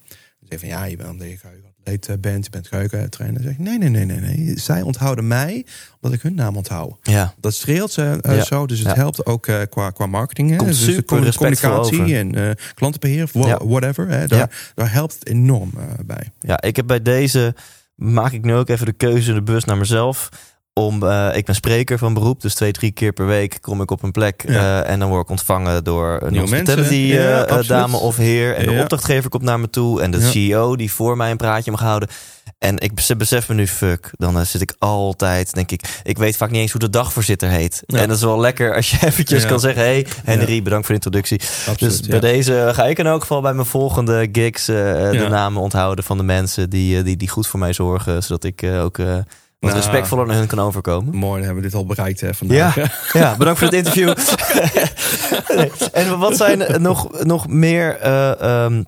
[0.50, 3.42] Zeggen van, ja, je bent je geheugenatleet eh, bent, je bent geheugentrainer.
[3.42, 4.58] Dan zeg ik, nee, nee, nee, nee, nee.
[4.58, 5.66] Zij onthouden mij
[6.00, 6.96] omdat ik hun naam onthoud.
[7.02, 7.34] ja.
[7.40, 8.44] Dat streelt ze eh, Ja.
[8.44, 8.94] zo, dus het Ja.
[8.94, 10.50] helpt ook eh, qua, qua marketing.
[10.50, 10.56] Hè?
[10.56, 13.28] Komt dus de super respectvol communicatie en eh, klantenbeheer,
[13.68, 14.08] whatever.
[14.08, 14.26] Hè?
[14.26, 15.72] Daar, daar helpt het enorm
[16.06, 16.30] bij.
[16.40, 17.54] Ja, ik heb bij deze
[17.94, 20.28] maak ik nu ook even de keuze, de bus naar mezelf.
[20.72, 23.90] Om, eh, ik ben spreker van beroep, dus twee, drie keer per week kom ik
[23.90, 24.42] op een plek.
[24.46, 24.82] Ja.
[24.82, 27.68] eh, en dan word ik ontvangen door een hospitality Ja, absoluut.
[27.68, 28.54] dame of heer.
[28.56, 30.02] En de opdrachtgever komt naar me toe.
[30.02, 30.20] En de.
[30.20, 32.08] CEO die voor mij een praatje mag houden.
[32.58, 36.36] En ik bes- besef me nu, fuck, dan zit ik altijd, denk ik, ik weet
[36.36, 37.82] vaak niet eens hoe de dagvoorzitter heet.
[37.86, 41.02] En dat is wel lekker als je eventjes kan zeggen, hey Henry, bedankt voor de
[41.04, 41.40] introductie.
[41.68, 45.62] Absoluut, Dus bij deze ga ik in elk geval bij mijn volgende gigs de namen
[45.62, 48.22] onthouden van de mensen die, die, die goed voor mij zorgen.
[48.22, 48.98] Zodat ik ook
[49.60, 49.82] wat Nou.
[49.82, 51.14] respectvoller naar hun kan overkomen.
[51.14, 52.74] Mooi, dan hebben we dit al bereikt hè, vandaag.
[52.74, 54.14] Ja, ja, bedankt voor het interview.
[55.56, 55.70] Nee.
[55.92, 58.82] En wat zijn nog, nog meer eh, ehm,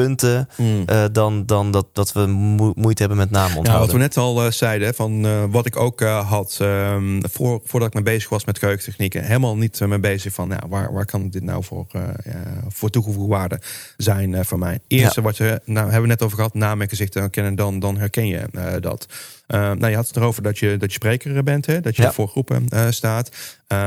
[0.00, 0.82] pijnpunten Mm.
[0.86, 3.86] eh, dan, dan dat, dat we mo- moeite hebben met namen Ja, onthouden?
[3.86, 7.88] wat we net al eh, zeiden, van eh, wat ik ook had ehm, voor, voordat
[7.88, 11.28] ik mee bezig was met keukentechnieken, helemaal niet mee bezig van ja, waar, waar kan
[11.30, 13.60] dit nou voor, ja, voor toegevoegde waarde
[13.96, 14.78] zijn voor mij.
[14.88, 17.96] Eerste wat je, nou hebben we net over gehad, naam en gezichten herkennen, dan, dan
[17.98, 18.48] herken je
[18.80, 19.06] dat.
[19.46, 21.80] Nou, je had het erover dat je, dat je spreker bent, hè?
[21.80, 22.12] dat je Ja.
[22.12, 23.28] voor groepen staat.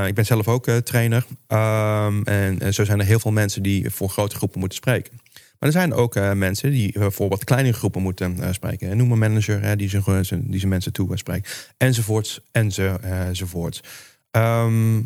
[0.06, 1.26] Ik ben zelf ook trainer.
[1.48, 5.20] Ehm, en, en zo zijn er heel veel mensen die voor grote groepen moeten spreken.
[5.60, 8.90] Maar er zijn ook eh, mensen die eh, voor wat kleinere groepen moeten eh, spreken.
[8.90, 9.90] En noem een manager die,
[10.22, 11.74] zijn, die mensen toe eh, spreekt.
[11.78, 13.84] Enzovoorts, enzo, enzovoorts.
[14.32, 15.02] Ehm,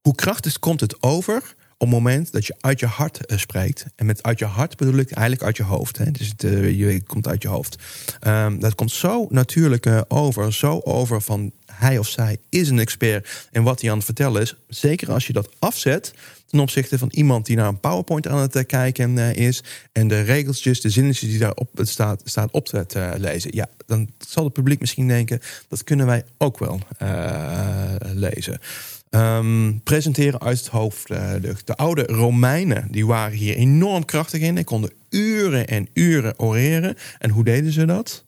[0.00, 3.84] hoe krachtig komt het over op het moment dat je uit je hart spreekt?
[3.96, 5.98] En met uit je hart bedoel ik eigenlijk uit je hoofd.
[5.98, 6.10] Hè?
[6.10, 6.42] Dus het,
[6.76, 7.76] je komt uit je hoofd.
[8.20, 10.52] Ehm, dat komt zo natuurlijk over.
[10.52, 14.42] Zo over van hij of zij is een expert in wat hij aan het vertellen
[14.42, 14.54] is.
[14.68, 16.12] Zeker als je dat afzet
[16.48, 19.62] ten opzichte van iemand die naar een PowerPoint aan het eh, kijken eh, is.
[19.92, 23.50] En de regeltjes, de zinnetjes die daarop staat, staat op te lezen.
[23.54, 28.58] Ja, dan zal het publiek misschien denken, dat kunnen wij ook wel eh, lezen.
[29.10, 31.08] Ehm, presenteren uit het hoofd.
[31.08, 34.54] de, de oude Romeinen die waren hier enorm krachtig in.
[34.54, 36.96] Die konden uren en uren oreren.
[37.18, 38.24] En hoe deden ze dat?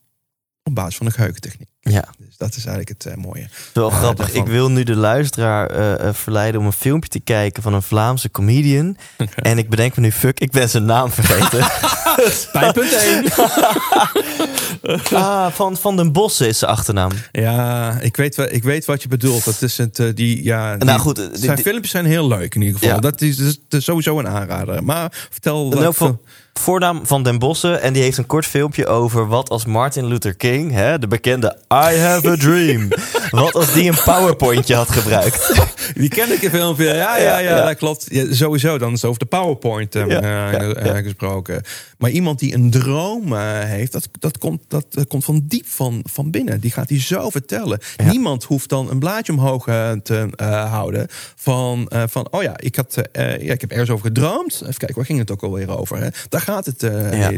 [0.63, 1.70] Op basis van de geheugentechniek.
[1.83, 3.49] Ja, Dus dat is eigenlijk het eh, mooie.
[3.73, 4.25] wel Ja, grappig.
[4.27, 4.45] daarvan.
[4.47, 7.83] Ik wil nu de luisteraar eh, eh, verleiden om een filmpje te kijken van een
[7.83, 8.97] Vlaamse comedian.
[9.37, 11.67] en ik bedenk me nu, fuck, ik ben zijn naam vergeten.
[12.61, 13.25] Pijnpunt 1.
[15.15, 17.11] ah, van, van den Bossen is zijn achternaam.
[17.33, 19.45] Ja, ik weet, ik weet wat je bedoelt.
[19.45, 22.05] Dat is het, eh, die, ja, die, Nou goed, eh, die- zijn die- filmpjes zijn
[22.05, 22.95] heel leuk in ieder geval.
[22.95, 23.01] Ja.
[23.01, 24.85] Dat is, dat sowieso een aanrader.
[24.85, 26.15] Maar vertel wat...
[26.53, 27.83] voornaam van Den Bossen.
[27.83, 31.57] En die heeft een kort filmpje over wat als Martin Luther King, hè, de bekende
[31.73, 32.89] I have a dream.
[33.31, 35.53] wat als die een powerpointje had gebruikt.
[35.95, 36.85] Die ken ik in filmpje.
[36.85, 38.09] Ja, ja, ja, dat klopt.
[38.31, 41.63] Sowieso, dan is het over de PowerPoint eh, eh, eh, gesproken.
[41.99, 46.31] Maar iemand die een droom heeft, dat, dat, komt, dat komt van diep van, van
[46.31, 46.61] binnen.
[46.61, 47.79] Die gaat die zo vertellen.
[48.05, 49.65] Niemand hoeft dan een blaadje omhoog
[50.03, 50.29] te
[50.71, 51.07] houden.
[51.37, 54.53] Van, van, oh ja ik, had, ja, ik heb ergens over gedroomd.
[54.63, 55.97] Even kijken, waar ging het ook alweer over?
[55.97, 56.09] Hè?
[56.29, 56.83] Daar gaat het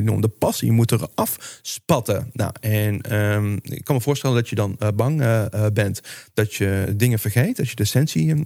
[0.08, 0.20] om.
[0.20, 2.30] De passie moet er afspatten.
[2.32, 5.24] Nou, en ehm, ik kan me voorstellen dat je dan bang
[5.72, 6.00] bent
[6.34, 7.56] dat je dingen vergeet.
[7.56, 8.40] Dat je de essentie eh,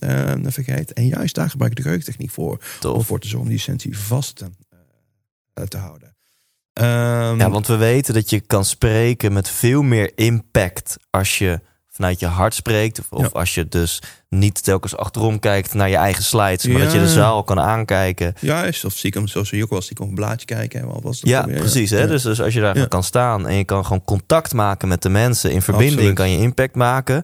[0.52, 0.92] vergeet.
[0.92, 2.58] En juist daar gebruik ik de geheugentechniek voor.
[2.80, 2.92] Tof.
[2.92, 4.46] Om ervoor te zorgen om die essentie vast te,
[5.54, 6.14] eh, te houden.
[6.72, 11.60] Ehm, Ja, want we weten dat je kan spreken met veel meer impact als je
[11.88, 13.00] vanuit je hart spreekt.
[13.10, 13.28] Of, Ja.
[13.32, 17.08] als je dus niet telkens achterom kijkt naar je eigen slides, maar dat je de
[17.08, 18.34] zaal kan aankijken.
[18.40, 20.80] Juist, of stiekem, zoals je ook wel stiekem op een blaadje kijken.
[20.80, 21.90] hè, Wat was Ja, precies.
[21.90, 21.98] Hè?
[22.00, 22.06] Ja.
[22.06, 25.08] Dus, dus als je daar kan staan en je kan gewoon contact maken met de
[25.08, 26.16] mensen, in verbinding Absoluut.
[26.16, 27.22] kan je impact maken.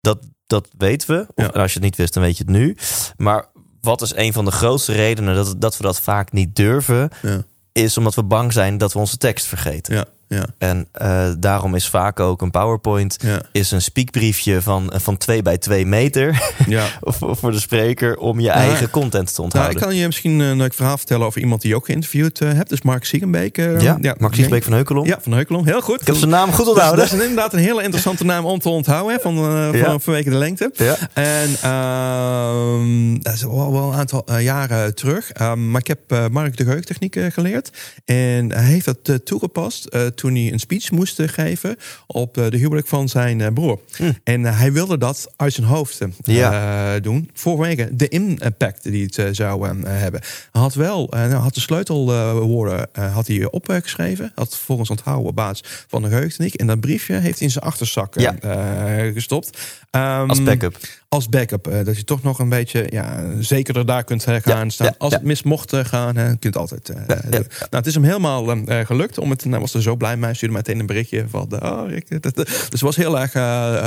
[0.00, 0.18] Dat,
[0.54, 1.26] dat weten we.
[1.34, 1.60] Of Ja.
[1.60, 2.76] als je het niet wist, dan weet je het nu.
[3.16, 3.44] Maar
[3.80, 7.10] wat is een van de grootste redenen dat, dat we dat vaak niet durven?
[7.22, 9.94] Ja, Is omdat we bang zijn dat we onze tekst vergeten.
[9.94, 13.42] ja, ja, En eh, daarom is vaak ook een PowerPoint ja.
[13.52, 16.86] is een speakbriefje van, van 2 bij 2 meter ja.
[17.40, 19.76] voor de spreker om je eigen content te Nou, onthouden.
[19.76, 22.52] ik kan je misschien een leuk verhaal vertellen over iemand die je ook geïnterviewd eh,
[22.52, 22.68] hebt.
[22.68, 23.58] Dus Mark Siegenbeek.
[23.58, 24.62] eh, ja, Mark Siegsbeek nee.
[24.62, 25.06] van Heukelom.
[25.06, 25.66] Ja, van Heukelom.
[25.66, 26.00] Heel goed.
[26.00, 27.04] Ik heb zijn naam goed Dat is, onthouden.
[27.04, 29.14] dat is inderdaad een hele interessante naam om te onthouden.
[29.14, 30.72] Hè, van, eh, van vanwege de lengte.
[31.12, 35.30] En ehm, dat is wel, wel een aantal eh, jaren terug.
[35.30, 36.64] Ehm, maar ik heb eh, Mark de
[37.10, 37.70] eh, geleerd.
[38.04, 42.56] En hij heeft dat eh, toegepast eh, toen hij een speech moest geven op de
[42.56, 43.80] huwelijk van zijn broer.
[43.96, 44.12] Hm.
[44.24, 46.98] En hij wilde dat uit zijn hoofd Ja.
[47.00, 50.20] doen vanwege de impact die het zou hebben.
[50.52, 56.02] Hij had wel, nou, had de sleutelwoorden had hij opgeschreven, had volgens onthouden basis van
[56.02, 56.54] de geheugentechniek.
[56.54, 58.36] En dat briefje heeft hij in zijn achterzak Ja.
[58.38, 59.58] eh, gestopt.
[59.90, 60.78] Ehm, Als backup.
[61.12, 61.66] Als backup.
[61.66, 64.86] eh, dat je toch nog een beetje ja, zekerder daar kunt gaan Ja, staan.
[64.86, 66.96] ja, Als het mis mocht eh, gaan, hè, kunt het altijd eh.
[67.06, 69.18] Nou, het is hem helemaal gelukt.
[69.18, 70.24] Om het, hij was er zo blij mee.
[70.24, 71.62] Hij stuurde meteen een berichtje van...
[71.62, 73.34] Oh, ik, dat, dat- dus het was heel erg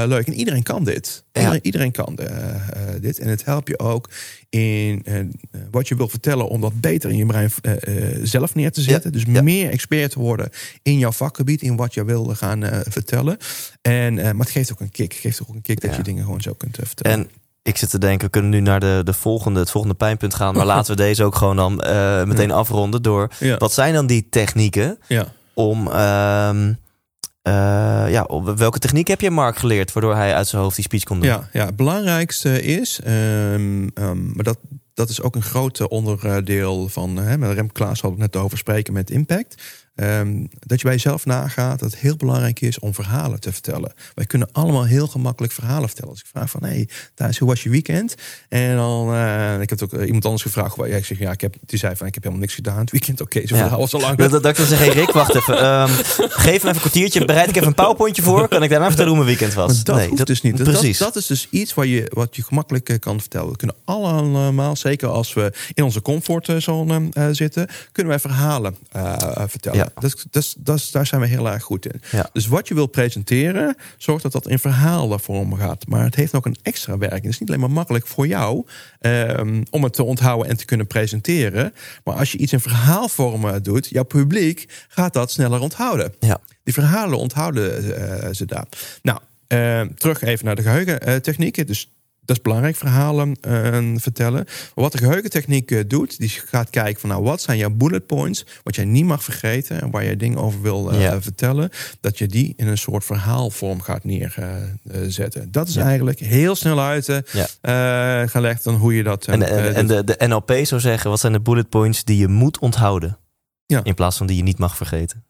[0.07, 0.27] leuk.
[0.27, 1.23] En iedereen kan dit.
[1.33, 2.19] Iedereen, iedereen kan
[3.01, 3.19] dit.
[3.19, 4.09] En het helpt je ook
[4.49, 5.19] in eh,
[5.71, 6.47] wat je wil vertellen...
[6.47, 7.73] om dat beter in je brein eh,
[8.13, 9.11] eh, zelf neer te zetten.
[9.11, 9.41] Dus ja.
[9.41, 10.49] meer expert te worden
[10.81, 11.61] in jouw vakgebied.
[11.61, 13.37] In wat je wil gaan eh, vertellen.
[13.81, 15.11] En, eh, maar het geeft ook een kick.
[15.11, 17.17] Het geeft ook een kick dat je dingen gewoon zo kunt eh, vertellen.
[17.19, 17.29] En
[17.63, 20.55] ik zit te denken, we kunnen nu naar de, de volgende, het volgende pijnpunt gaan.
[20.55, 23.31] Maar laten we deze ook gewoon dan eh, meteen afronden door.
[23.57, 25.27] Wat zijn dan die technieken Ja.
[25.53, 25.87] om.
[25.87, 26.73] ehm,
[27.45, 31.03] eh, ja, welke techniek heb je Mark geleerd waardoor hij uit zijn hoofd die speech
[31.03, 31.29] kon doen?
[31.29, 34.57] Ja, ja, het belangrijkste is, ehm, ehm, maar dat,
[34.93, 38.57] dat is ook een groot eh, onderdeel van, hè, Rem Klaas had het net over
[38.57, 39.63] spreken met impact.
[39.95, 43.93] Ehm, dat je bij jezelf nagaat dat het heel belangrijk is om verhalen te vertellen.
[44.15, 46.11] Wij kunnen allemaal heel gemakkelijk verhalen vertellen.
[46.11, 48.15] Als ik vraag van, hé, hey, Thijs, hoe was je weekend?
[48.49, 50.75] En dan, eh, ik heb ook eh, iemand anders gevraagd.
[50.75, 52.79] Waar, ja, ik zeg, ja, ik heb, die zei van, ik heb helemaal niks gedaan
[52.79, 53.21] het weekend.
[53.21, 53.61] Oké, zo Ja.
[53.61, 54.17] verhaal was al lang.
[54.17, 55.59] Dat, dat, dat ik dan zeg, hey Rick, wacht even.
[55.59, 58.47] Ehm, geef me even een kwartiertje, bereid ik even een powerpointje voor.
[58.47, 59.73] Kan ik daarna vertellen hoe mijn weekend was?
[59.73, 60.57] Maar dat Nee, hoeft dus niet.
[60.57, 60.97] Dat, Precies.
[60.97, 63.49] Dat, is dus iets wat je, wat je gemakkelijk eh, kan vertellen.
[63.49, 68.75] We kunnen allemaal, zeker als we in onze comfortzone zitten, kunnen wij verhalen
[69.47, 69.77] vertellen.
[69.77, 69.84] Ja.
[69.99, 72.01] Dat, dat, dat, daar zijn we heel erg goed in.
[72.11, 72.29] Ja.
[72.33, 75.87] Dus wat je wilt presenteren, zorg dat dat in verhaalvorm gaat.
[75.87, 77.23] Maar het heeft ook een extra werking.
[77.23, 78.65] Het is niet alleen maar makkelijk voor jou
[78.99, 81.73] ehm, om het te onthouden en te kunnen presenteren.
[82.03, 86.13] Maar als je iets in verhaalvorm eh, doet, jouw publiek gaat dat sneller onthouden.
[86.19, 86.41] Ja.
[86.63, 88.65] Die verhalen onthouden eh, ze daar.
[89.01, 91.67] Nou, eh, terug even naar de geheugentechnieken.
[91.67, 91.94] Dus
[92.25, 94.43] dat is belangrijk, verhalen eh, vertellen.
[94.45, 98.05] Maar wat de geheugentechniek eh, doet, die gaat kijken van nou, wat zijn jouw bullet
[98.05, 101.21] points, wat jij niet mag vergeten en waar jij dingen over wil eh, Ja.
[101.21, 101.69] vertellen,
[102.01, 105.51] dat je die in een soort verhaalvorm gaat neerzetten.
[105.51, 105.83] dat is Ja.
[105.83, 107.17] eigenlijk heel snel uit eh,
[107.61, 108.21] Ja.
[108.23, 109.25] eh, gelegd dan hoe je dat.
[109.25, 112.03] eh, En, en, eh, en de, de NLP zou zeggen, wat zijn de bullet points
[112.03, 113.17] die je moet onthouden?
[113.65, 113.79] Ja.
[113.83, 115.23] In plaats van die je niet mag vergeten.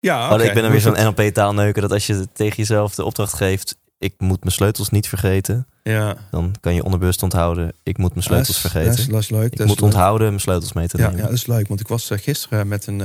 [0.00, 3.32] ja, Oh, ik ben dan weer zo'n NLP-taalneuker dat als je tegen jezelf de opdracht
[3.34, 3.76] geeft...
[4.04, 5.66] ik moet mijn sleutels niet vergeten...
[5.82, 7.72] Ja, dan kan je onderbewust onthouden...
[7.82, 8.90] ik moet mijn sleutels dat is- vergeten.
[8.90, 9.52] Dat is, dat is leuk.
[9.52, 9.84] ik dat moet leuk.
[9.92, 11.16] onthouden mijn sleutels mee te nemen.
[11.16, 11.68] ja, dat is leuk.
[11.68, 13.00] Want ik was eh, gisteren met een,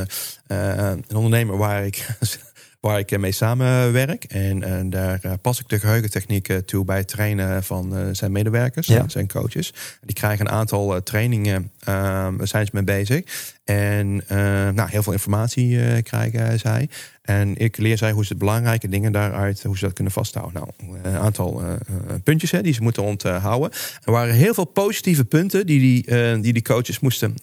[0.47, 2.07] eh, eh, een ondernemer waar ik,
[2.79, 4.23] waar ik mee samenwerk.
[4.23, 9.03] En daar pas ik de geheugentechniek eh, toe bij het trainen van zijn medewerkers, Ja.
[9.09, 9.73] zijn coaches.
[10.01, 13.53] Die krijgen een aantal trainingen, daar zijn ze mee bezig.
[13.63, 14.23] En
[14.75, 16.89] nou, heel veel informatie krijgen zij.
[17.29, 20.53] En ik leer zij hoe ze het belangrijke dingen daaruit, hoe ze dat kunnen vasthouden.
[20.53, 21.79] Nou, een aantal eh, eh,
[22.23, 23.71] puntjes hè, die ze moeten onthouden.
[24.03, 27.33] Er waren heel veel positieve punten die die, eh, die, die coaches moesten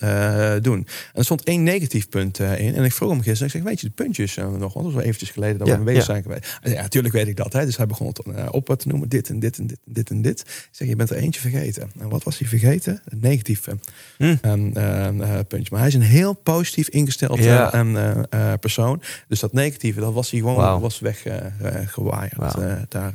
[0.63, 0.79] doen.
[0.79, 2.75] En er stond één negatief punt in.
[2.75, 4.73] En ik vroeg hem gisteren, ik zeg, weet je de puntjes nog?
[4.73, 6.05] Want dat was eventjes geleden dat Ja, we bezig ja.
[6.05, 6.59] zijn geweest.
[6.63, 7.53] Ja, natuurlijk weet ik dat.
[7.53, 7.65] Hè.
[7.65, 10.23] Dus hij begon het op te noemen, dit en dit en dit en dit en
[10.23, 10.41] dit.
[10.41, 11.91] Ik zeg, je bent er eentje vergeten.
[11.99, 13.01] En wat was hij vergeten?
[13.05, 13.77] Het negatieve
[14.19, 14.35] Hm.
[14.41, 15.69] ehm, ehm, eh, puntje.
[15.71, 17.73] Maar hij is een heel positief ingesteld Ja.
[17.73, 19.03] eh, ehm, eh, eh, persoon.
[19.29, 20.79] Dus dat negatieve, dat was hij gewoon Wauw.
[20.81, 22.33] was weg eh, eh, gewaaid.
[22.37, 22.63] Wauw.
[22.63, 23.13] eh, daar,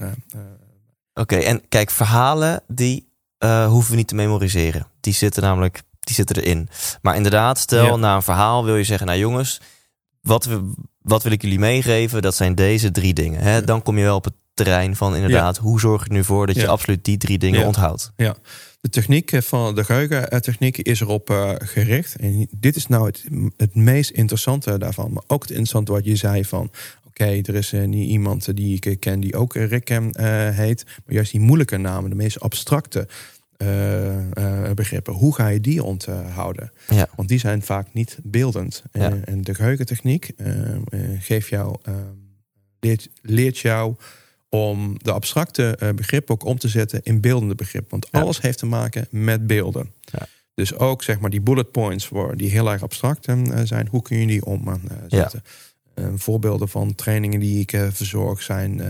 [1.13, 3.09] Oké, en kijk, verhalen die
[3.67, 4.87] hoeven we niet te memoriseren.
[4.99, 6.69] Die zitten namelijk die zitten erin.
[7.01, 7.95] Maar inderdaad, stel Ja.
[7.95, 9.07] na een verhaal wil je zeggen...
[9.07, 9.61] nou jongens,
[10.21, 10.71] wat, we,
[11.01, 12.21] wat wil ik jullie meegeven?
[12.21, 13.41] Dat zijn deze drie dingen.
[13.41, 13.55] Hè?
[13.55, 13.61] Ja.
[13.61, 15.57] Dan kom je wel op het terrein van inderdaad...
[15.57, 17.65] hoe zorg je er nu voor dat je absoluut die drie dingen
[18.15, 18.35] Ja.
[18.81, 22.15] De techniek eh, van de geheugentechniek is erop eh, gericht.
[22.15, 23.23] En dit is nou het,
[23.57, 25.13] het meest interessante daarvan.
[25.13, 26.71] Maar ook het interessante wat je zei van...
[27.07, 29.89] Oké, er is eh, niet iemand eh, die ik eh, ken die ook eh, Rick
[29.89, 30.85] eh, heet.
[30.85, 33.07] Maar juist die moeilijke namen, de meest abstracte
[33.57, 35.13] eh, eh, begrippen.
[35.13, 36.71] Hoe ga je die onthouden?
[36.87, 37.07] Ja.
[37.15, 38.83] Want die zijn vaak niet beeldend.
[38.91, 39.17] Ja.
[39.25, 40.81] En, de geheugentechniek eh, eh,
[41.19, 41.93] geeft jou, eh,
[42.79, 43.95] leert, leert jou
[44.55, 47.89] om de abstracte eh, begrippen ook om te zetten in beeldende begrippen.
[47.89, 48.21] Want Ja.
[48.21, 49.91] alles heeft te maken met beelden.
[50.01, 50.27] Ja.
[50.53, 54.17] Dus ook zeg maar die bullet points die heel erg abstract eh, zijn, hoe kun
[54.17, 55.43] je die omzetten?
[55.93, 58.81] Eh, voorbeelden van trainingen die ik verzorg zijn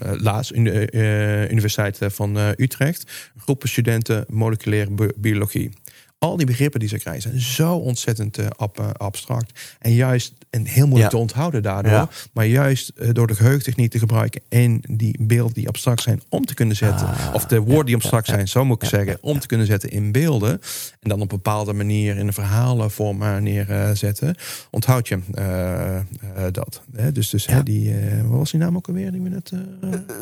[0.00, 3.30] laatst in de Universiteit van Utrecht.
[3.38, 5.70] Groepen studenten moleculaire bi- biologie.
[6.18, 9.76] Al die begrippen die ze krijgen zijn zo ontzettend uh, ab, abstract.
[9.78, 12.08] En juist en heel moeilijk te onthouden daardoor.
[12.32, 16.54] Maar juist door de geheugentechniek te gebruiken en die beelden die abstract zijn om te
[16.54, 17.06] kunnen zetten.
[17.06, 19.90] Ah, of de woorden die abstract zijn, zo moet ik zeggen, om te kunnen zetten
[19.90, 20.50] in beelden.
[21.00, 24.34] En dan op een bepaalde manier in een verhalenvorm neerzetten.
[24.70, 25.18] Onthoud je
[26.52, 26.82] dat.
[26.96, 27.12] Hè?
[27.12, 29.12] Dus, dus hè, die, wat was die naam ook alweer?
[29.12, 29.52] Die we net,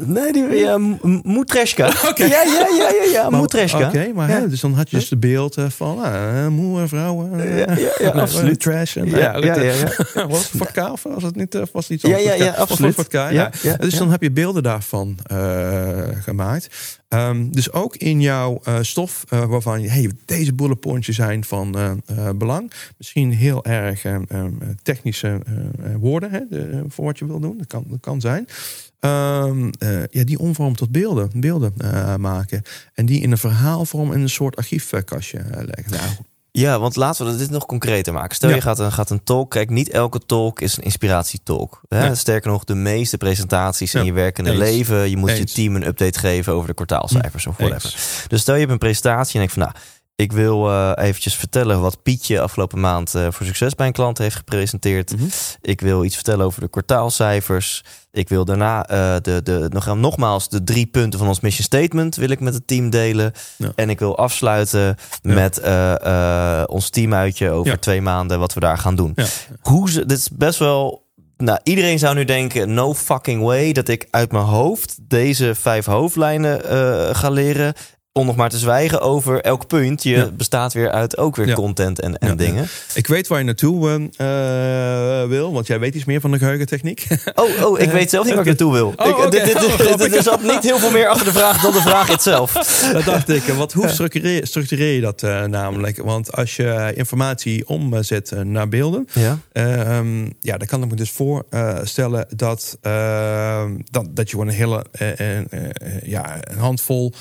[0.07, 0.79] nee, die, ja,
[1.23, 1.93] Moetreska.
[2.15, 3.89] Ja, ja, ja, ja, ja, Moetreska.
[3.89, 7.33] Oké, maar hè, dus dan had je dus de beeld van uh, moe vrouwen.
[7.41, 8.61] Uh, ja, ja, absoluut.
[8.61, 8.97] Trash.
[8.97, 9.73] En, ja, ja, ja,
[10.15, 10.24] ja.
[10.29, 12.95] Was het voor Was het niet, was iets Ja, ja, ja, absoluut.
[12.95, 13.31] Voor ja,
[13.63, 15.19] ja, dus dan heb je beelden daarvan
[16.21, 16.69] gemaakt.
[17.15, 21.45] Um, dus ook in jouw uh, stof, uh, waarvan je, hey, deze bullet pointjes zijn
[21.45, 22.03] van
[22.37, 22.73] belang.
[22.97, 25.41] Misschien heel erg um, technische
[25.99, 27.59] woorden hè, de, voor wat je wil doen.
[27.59, 28.47] Dat kan, dat kan zijn.
[29.01, 29.71] Um,
[30.11, 31.73] ja, die omvormen tot beelden, beelden
[32.21, 32.63] maken.
[32.95, 35.91] En die in een verhaalvorm in een soort archiefkastje leggen.
[35.91, 36.11] Nou,
[36.59, 38.35] ja, want laten we dit nog concreter maken.
[38.35, 39.51] Stel je gaat een, gaat een talk.
[39.51, 41.81] Kijk, niet elke talk is een inspiratietalk.
[41.89, 42.15] Hè?
[42.15, 45.11] Sterker nog, de meeste presentaties in je werkende leven.
[45.11, 47.95] Je moet je team een update geven over de kwartaalcijfers of whatever.
[48.29, 49.75] Dus stel je hebt een presentatie en denk van nou.
[50.17, 54.19] Ik wil uh, eventjes vertellen wat Pietje afgelopen maand uh, voor succes bij een klant
[54.19, 55.17] heeft gepresenteerd.
[55.17, 55.25] Mhm.
[55.61, 57.85] Ik wil iets vertellen over de kwartaalcijfers.
[58.13, 62.17] Ik wil daarna uh, de, de, nog, nogmaals de drie punten van ons mission statement
[62.17, 63.33] wil ik met het team delen.
[63.75, 65.61] En ik wil afsluiten met
[66.67, 69.15] ons teamuitje over twee maanden wat we daar gaan doen.
[69.61, 71.05] Hoe ze, dit is best wel
[71.37, 75.85] nou, iedereen zou nu denken: no fucking way dat ik uit mijn hoofd deze vijf
[75.85, 77.75] hoofdlijnen uh, ga leren.
[78.19, 80.03] Om nog maar te zwijgen over elk punt.
[80.03, 82.69] Je bestaat weer uit ook weer content en, en dingen.
[82.95, 87.07] Ik weet waar je naartoe uh, wil, want jij weet iets meer van de geheugentechniek.
[87.35, 88.93] Oh, oh ik weet zelf niet waar ik naartoe wil.
[88.97, 89.31] Oh, ik, okay.
[89.31, 92.53] dit, dit, er zat niet heel veel meer achter de vraag dan de vraag zelf.
[92.93, 93.43] Dat dacht ik.
[93.43, 96.03] Wat, hoe structureer, structureer je dat uh, namelijk?
[96.03, 99.39] Want als je informatie omzet naar beelden, ja.
[99.53, 104.55] Uh, ja, dan kan ik me dus voorstellen dat, ehm, dat, dat je gewoon een
[104.55, 104.85] hele
[106.03, 107.13] ja, een handvol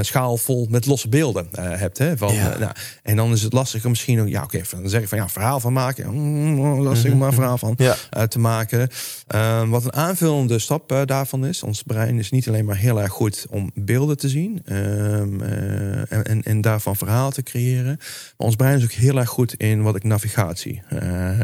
[0.00, 1.98] schaal vol met losse beelden uh, hebt.
[1.98, 2.52] Hè, van, ja.
[2.52, 2.72] uh, nou,
[3.02, 5.28] en dan is het lastiger misschien ook, ja, oké, okay, dan zeg ik van ja,
[5.28, 6.14] verhaal van maken.
[6.14, 8.26] Mm, lastig om een verhaal van ja.
[8.26, 8.88] te maken.
[9.26, 11.62] Ehm, wat een aanvullende stap daarvan is.
[11.62, 16.24] Ons brein is niet alleen maar heel erg goed om beelden te zien um, en,
[16.24, 17.96] en, en, daarvan verhaal te creëren.
[18.36, 20.82] Maar ons brein is ook heel erg goed in wat ik navigatie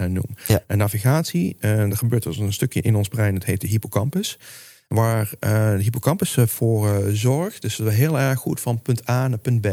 [0.08, 0.28] noem.
[0.46, 0.62] Ja.
[0.66, 4.38] En navigatie, er gebeurt dus een stukje in ons brein, dat heet de hippocampus.
[4.88, 7.62] Waar uh, de hippocampus voor uh, zorgt.
[7.62, 9.68] Dus we heel erg goed van punt A naar punt B.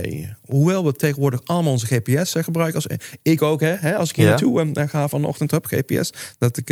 [0.45, 2.75] Hoewel we tegenwoordig allemaal onze GPS uh, gebruiken.
[2.75, 4.31] Als, ik ook, hè, hè als ik hier ja.
[4.31, 6.13] naartoe ga vanochtend op GPS.
[6.37, 6.67] Dat ik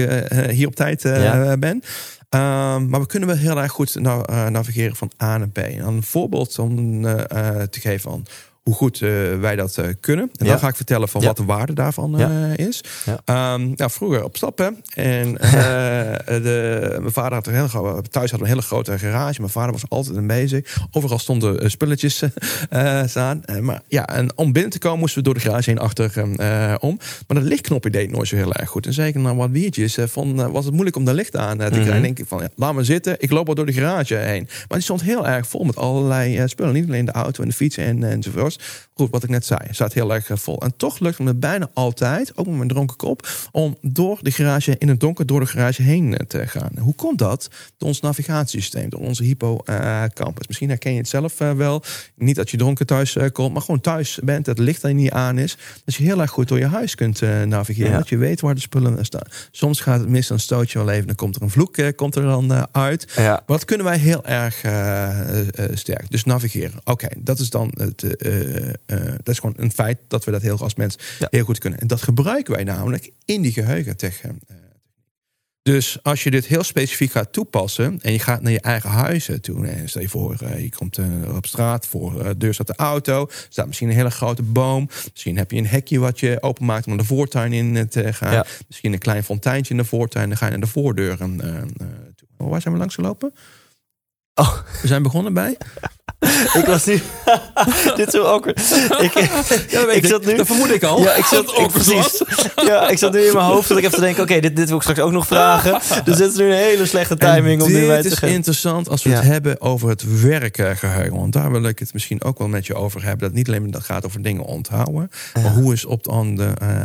[0.49, 1.58] hier op tijd ja.
[1.58, 1.82] ben.
[2.30, 3.95] Um, maar we kunnen wel heel erg goed
[4.49, 5.58] navigeren van A naar B.
[5.58, 8.25] En een voorbeeld om te geven van
[8.63, 10.30] hoe goed uh, wij dat uh, kunnen.
[10.36, 12.84] En dan ga ik vertellen van wat de waarde daarvan uh, is.
[13.08, 14.78] Um, nou, vroeger op stappen.
[14.93, 15.34] En
[16.43, 19.39] de, mijn vader had een hele, thuis had een hele grote garage.
[19.39, 20.78] Mijn vader was altijd een bezig.
[20.91, 22.24] Overal stonden spulletjes
[23.06, 23.43] staan.
[23.62, 26.12] maar ja, en om binnen te komen moesten we door de garage heen achter
[26.80, 27.00] om.
[27.28, 28.86] Maar dat lichtknopje deed nooit zo heel erg goed.
[28.86, 31.95] En zeker na wat biertjes van, was het moeilijk om de licht aan te krijgen.
[31.95, 33.15] Mm denk ik van, ja, laat me zitten.
[33.17, 34.43] Ik loop al door de garage heen.
[34.47, 36.74] Maar die stond heel erg vol met allerlei spullen.
[36.74, 38.51] Niet alleen de auto en de fietsen en, enzovoort.
[38.94, 40.62] Goed, wat ik net zei, staat heel erg eh, vol.
[40.62, 44.32] En toch lukt het me bijna altijd, ook met mijn dronken kop, om door de
[44.32, 46.72] garage, in het donker, door de garage heen eh, te gaan.
[46.80, 47.50] Hoe komt dat?
[47.78, 50.48] Door ons navigatiesysteem, door onze hippocampus.
[50.48, 51.84] Misschien herken je het zelf eh, wel.
[52.16, 55.38] Niet dat je dronken thuis komt, maar gewoon thuis bent, het licht er niet aan
[55.38, 55.58] is.
[55.86, 57.92] Dat je heel erg goed door je huis kunt navigeren.
[57.92, 59.28] Dat je weet waar de spullen staan.
[59.52, 62.16] Soms gaat het mis, dan stoot je wel even, dan komt er een vloek komt
[62.16, 63.14] er dan uit.
[63.16, 63.44] Ja.
[63.46, 64.56] Wat kunnen wij heel erg
[65.74, 66.10] sterk.
[66.10, 66.80] Dus navigeren.
[66.84, 68.40] Oké, dat is dan het uh,
[69.17, 71.80] dat is gewoon een feit dat we dat heel als mens heel goed kunnen.
[71.80, 74.34] En dat gebruiken wij namelijk in die geheugentechniek.
[75.63, 79.41] Dus als je dit heel specifiek gaat toepassen en je gaat naar je eigen huizen
[79.41, 79.67] toe.
[79.67, 80.99] En stel je voor, je komt
[81.36, 84.89] op straat, voor de deur staat de auto, staat misschien een hele grote boom.
[85.12, 88.45] Misschien heb je een hekje wat je openmaakt om de voortuin in te gaan.
[88.67, 90.30] Misschien een klein fonteintje in de voortuin.
[90.30, 91.38] Dan ga je naar de voordeuren
[92.15, 92.27] toe.
[92.38, 93.34] Waar zijn we langs gelopen?
[94.34, 94.58] Oh.
[94.82, 95.58] We zijn begonnen bij.
[96.60, 97.02] ik was nu.
[97.95, 98.60] Dit is zo awkward.
[99.00, 99.13] Ik,
[99.69, 100.36] ja, ik zat nu.
[100.36, 101.02] Dat vermoed ik al.
[101.02, 102.24] Ja, ik zat ook precies.
[102.56, 104.67] Ja, ik zat nu in mijn hoofd dat ik even te denken: oké, dit, dit
[104.67, 105.80] wil ik straks ook nog vragen.
[106.04, 108.10] Dus dit is nu een hele slechte timing om nu bij te.
[108.10, 111.15] Dit is interessant als we het hebben over het werkgeheugen.
[111.15, 113.28] Want daar wil ik het misschien ook wel met je over hebben.
[113.28, 115.12] Dat niet alleen dat gaat over dingen onthouden.
[115.34, 116.84] Maar hoe is op de, uh,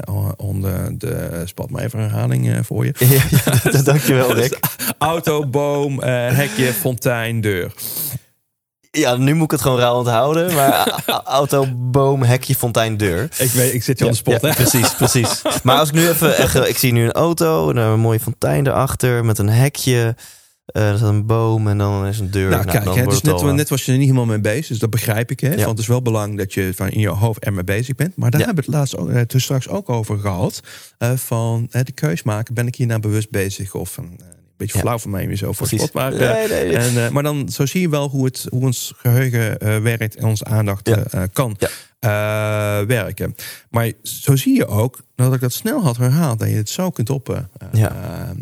[0.61, 2.93] de, de spat maar even een herhaling uh, voor je.
[2.99, 3.23] Ja,
[3.73, 4.59] ja, dankjewel, Rick.
[4.99, 7.73] Auto, boom, uh, hekje, fontein, deur.
[8.97, 10.55] Ja, nu moet ik het gewoon rauw onthouden.
[10.55, 13.23] Maar auto, boom, hekje, fontein, deur.
[13.39, 14.55] Ik, weet, ik zit je aan de spot, Ja, hè?
[14.55, 15.43] precies, precies.
[15.63, 18.67] Maar als ik nu even, echt, ik zie nu een auto, en een mooie fontein
[18.67, 20.15] erachter met een hekje.
[20.67, 22.51] eh, er staat een boom en dan is een deur.
[22.51, 24.67] Nou, kijk, dan hè, wordt dus het net, was je er niet helemaal mee bezig,
[24.67, 25.41] dus dat begrijp ik.
[25.41, 25.49] Hè?
[25.51, 25.57] Ja.
[25.57, 28.17] Want het is wel belangrijk dat je van in je hoofd er mee bezig bent.
[28.17, 28.47] Maar daar Ja.
[28.47, 30.61] hebben we het laatst ook, eh, toen straks ook over gehad.
[30.99, 33.75] eh, van eh, de keus maken, ben ik hier nou bewust bezig?
[33.75, 34.21] Of een
[34.57, 35.69] beetje flauw van mij weer zo voor.
[35.93, 36.77] Maar, eh, Nee, nee, nee.
[36.77, 40.17] En, eh, maar dan zo zie je wel hoe, het, hoe ons geheugen eh, werkt
[40.17, 41.57] en onze aandacht eh, kan
[42.87, 43.35] werken.
[43.71, 46.91] Maar zo zie je ook, nadat ik dat snel had herhaald, dat je het zo
[46.91, 48.33] kunt op Ja.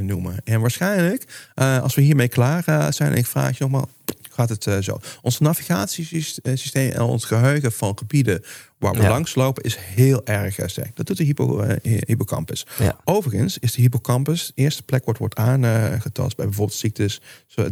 [0.00, 0.36] noemen.
[0.44, 3.86] En waarschijnlijk, als we hiermee klaar zijn, en ik vraag je nogmaals,
[4.30, 4.98] gaat het zo.
[5.22, 8.42] Ons navigatiesysteem en ons geheugen van gebieden
[8.78, 9.08] waar we Ja.
[9.08, 10.96] langs lopen is heel erg eh, sterk.
[10.96, 12.66] Dat doet de hypo, eh, hippocampus.
[12.78, 13.00] Ja.
[13.04, 17.20] Overigens is de hippocampus de eerste plek wordt, wordt aangetast bij bijvoorbeeld ziektes,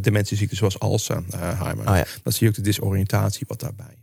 [0.01, 1.89] dementieziektes zoals Alzheimer.
[1.89, 2.05] Oh ja.
[2.23, 3.97] Dan zie je ook de disoriëntatie wat daarbij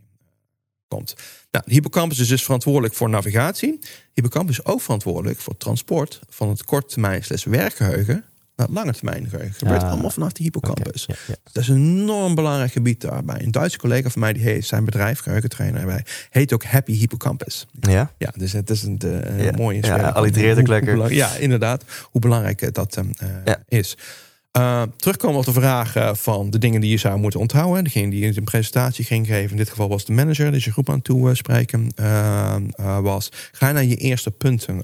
[0.88, 1.14] komt.
[1.50, 3.78] Nou, de hippocampus is dus verantwoordelijk voor navigatie.
[4.12, 8.24] Hippocampus is ook verantwoordelijk voor transport van het korttermijn slash werkgeheugen
[8.68, 9.54] naar het lange termijn geheugen.
[9.54, 11.06] Gebeurt allemaal vanaf de hippocampus.
[11.52, 13.42] Dat is een enorm belangrijk gebied daarbij.
[13.42, 17.66] Een Duitse collega van mij die heeft zijn bedrijf, geheugentrainer erbij, heet ook Happy Hippocampus.
[17.80, 18.10] Ja?
[18.18, 19.50] Ja, dus het is een, de, een Ja.
[19.56, 21.12] mooie Ja, hoe lekker.
[21.12, 21.84] Ja, inderdaad.
[22.10, 23.62] Hoe belangrijk eh, dat eh, Ja.
[23.68, 23.96] is.
[24.58, 27.84] Uh, terugkomen op de vraag eh, van de dingen die je zou moeten onthouden.
[27.84, 30.88] Degene die een presentatie ging geven, in dit geval was de manager, dus je groep
[30.88, 33.28] aan het toespreken uh, uh, was.
[33.52, 34.82] Ga naar je eerste punten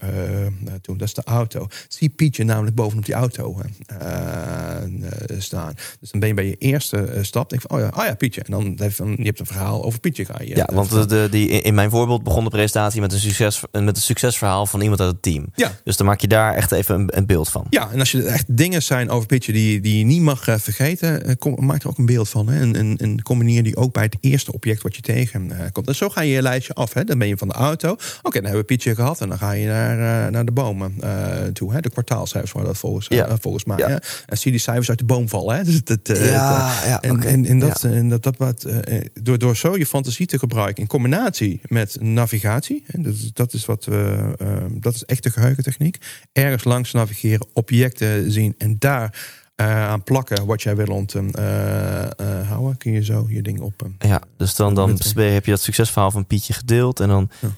[0.80, 0.96] toe.
[0.96, 1.66] Dat is de auto.
[1.88, 3.60] Zie Pietje namelijk bovenop die auto
[5.38, 5.74] staan.
[6.00, 7.50] Dus dan ben je bij je eerste stap.
[7.50, 8.42] Denk van, oh ja, oh ja, Pietje.
[8.42, 10.24] En dan heb je, je hebt een verhaal over Pietje.
[10.24, 13.18] Ga je, ja, want de, de, die, in mijn voorbeeld begon de presentatie met een,
[13.18, 15.46] succes, met een succesverhaal van iemand uit het team.
[15.54, 15.72] Ja.
[15.84, 17.66] Dus dan maak je daar echt even een, een beeld van.
[17.70, 20.54] Ja, en als je echt dingen zijn over Pietje die, die je niet mag uh,
[20.59, 22.48] vergeten, uh, kom, maak er ook een beeld van.
[22.48, 22.61] Hè?
[22.61, 25.88] En, en, en combineer die ook bij het eerste object wat je tegenkomt.
[25.88, 26.92] en zo ga je je lijstje af.
[26.92, 27.04] Hè?
[27.04, 27.90] Dan ben je van de auto.
[27.90, 29.20] Oké, okay, dan hebben we Pietje gehad.
[29.20, 30.94] En dan ga je naar, naar de bomen
[31.52, 31.72] toe.
[31.72, 31.80] Hè?
[31.80, 33.36] De kwartaalcijfers waren dat volgens, ja.
[33.40, 33.78] volgens mij.
[33.78, 34.00] Ja.
[34.26, 35.56] En zie die cijfers uit de boom vallen.
[35.56, 35.64] Hè?
[35.68, 37.32] Dus het, ja, ja, en, okay.
[37.32, 38.66] en, en, dat, en dat, dat wat,
[39.22, 42.84] door, door zo je fantasie te gebruiken in combinatie met navigatie.
[42.86, 43.02] Hè?
[43.02, 43.88] Dat, dat is wat
[44.70, 45.98] dat is echte geheugentechniek.
[46.32, 49.36] Ergens langs navigeren, objecten zien en daar
[49.66, 53.86] aan plakken wat jij wil onthouden, uh, kun je zo je ding op.
[53.98, 57.30] ja, dus dan, dan heb je dat succesverhaal van Pietje gedeeld en dan.
[57.40, 57.48] Ja.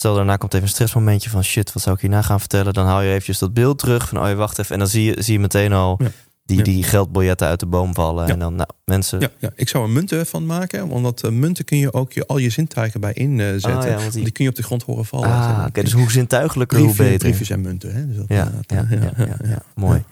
[0.00, 2.72] Stel daarna komt even een stressmomentje van shit, wat zou ik hierna gaan vertellen?
[2.72, 5.04] Dan haal je eventjes dat beeld terug van oh je wacht even en dan zie
[5.04, 6.10] je, zie je meteen al ja.
[6.44, 6.62] die, ja.
[6.62, 9.20] die geldbiljetten uit de boom vallen en dan nou mensen.
[9.20, 12.26] Ja, ja, ik zou er munten van maken, omdat uh, munten kun je ook je,
[12.26, 13.96] al je zintuigen bij inzetten.
[13.96, 14.22] Ah, die...
[14.22, 14.32] die...
[14.32, 15.28] kun je op de grond horen vallen.
[15.28, 17.18] Ah, oké, okay, dus hoe zintuigelijker hoe beter.
[17.18, 17.92] Briefjes en munten.
[17.92, 18.06] Hè?
[18.06, 18.52] Dus dat, ja,
[18.88, 20.04] ja, ja, mooi.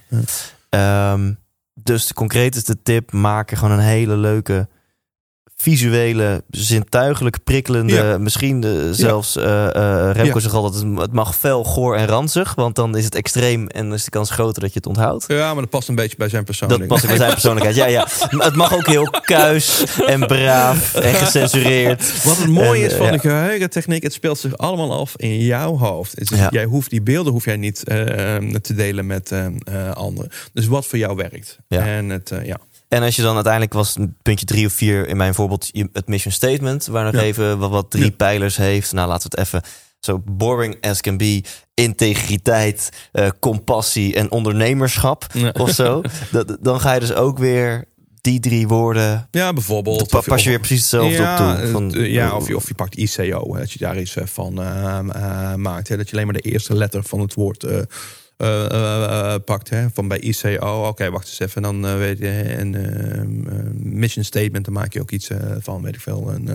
[0.71, 1.39] Um,
[1.75, 4.69] dus concreet is de tip: maak gewoon een hele leuke
[5.62, 8.18] visuele, zintuigelijk prikkelende, ja.
[8.18, 10.40] misschien de, zelfs uh, uh, Remco ja.
[10.40, 14.04] zegt altijd, het mag fel, goor en ranzig, want dan is het extreem en is
[14.04, 15.24] de kans groter dat je het onthoudt.
[15.28, 16.90] Ja, maar dat past een beetje bij zijn persoonlijkheid.
[16.90, 18.06] Dat past bij zijn persoonlijkheid, ja, ja.
[18.44, 22.24] Het mag ook heel kuis en braaf en gecensureerd.
[22.24, 23.12] Wat het mooie en, is van ja.
[23.12, 26.18] de geheugentechniek, het speelt zich allemaal af in jouw hoofd.
[26.18, 26.48] Dus ja.
[26.50, 27.96] Jij hoeft die beelden hoef jij niet uh,
[28.61, 29.32] te delen met
[29.92, 30.30] anderen.
[30.52, 31.59] Dus wat voor jou werkt.
[31.68, 32.59] En het, ja.
[32.89, 36.32] En als je dan uiteindelijk was puntje drie of vier in mijn voorbeeld het mission
[36.32, 37.20] statement, waar nog ja.
[37.20, 38.11] even wat, wat drie ja.
[38.11, 38.93] pijlers heeft.
[38.93, 39.62] Nou, laten we het even
[40.01, 41.43] zo boring as can be.
[41.74, 45.51] Integriteit, uh, compassie en ondernemerschap ja.
[45.53, 46.03] of zo.
[46.32, 47.84] Dat, dan ga je dus ook weer
[48.20, 49.28] die drie woorden.
[49.30, 50.09] Ja, bijvoorbeeld.
[50.09, 51.70] Pa, pas je weer precies hetzelfde ja, op toe.
[51.70, 55.55] Van, ja, of je, of je pakt ICO, dat je daar iets van uh, uh,
[55.55, 55.89] maakt.
[55.89, 57.66] Hè, dat je alleen maar de eerste letter van het woord.
[58.39, 59.70] Uh, uh, uh, pakt.
[59.70, 59.86] Hè?
[59.95, 61.62] Van bij ICO, oké, okay, wacht eens even.
[61.62, 63.49] Dan uh, weet je, een
[63.82, 65.30] mission statement, dan maak je ook iets
[65.61, 66.30] van, weet ik veel.
[66.32, 66.49] Een,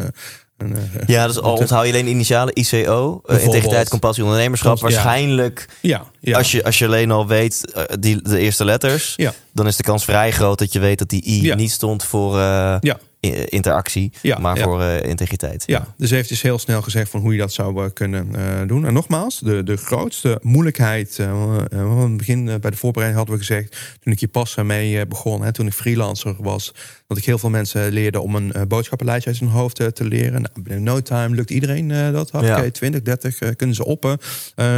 [0.57, 0.75] een,
[1.05, 4.79] ja, dus al onthoud je alleen initialen ICO, integriteit, compassie, ondernemerschap.
[4.79, 6.05] Waarschijnlijk, ja.
[6.19, 9.33] Ja, Als, je, als je alleen al weet die, de eerste letters, ja.
[9.53, 12.37] dan is de kans vrij groot dat je weet dat die I niet stond voor
[12.37, 12.99] ja
[13.31, 14.63] interactie, ja, maar ja.
[14.63, 15.63] voor uh, integriteit.
[15.65, 18.67] Ja, dus heeft dus heel snel gezegd van hoe je dat zou uh, kunnen uh,
[18.67, 18.85] doen.
[18.85, 23.97] En nogmaals, de, de grootste moeilijkheid, in het begin bij de voorbereiding hadden we gezegd,
[23.99, 26.73] toen ik hier pas mee begon, hè, toen ik freelancer was,
[27.07, 30.41] dat ik heel veel mensen leerde om een boodschappenlijstje uit zijn hoofd te leren.
[30.41, 32.31] Nou, binnen no time lukt iedereen dat.
[32.31, 32.71] Oké, ja.
[32.71, 34.17] 20, 30 kunnen ze op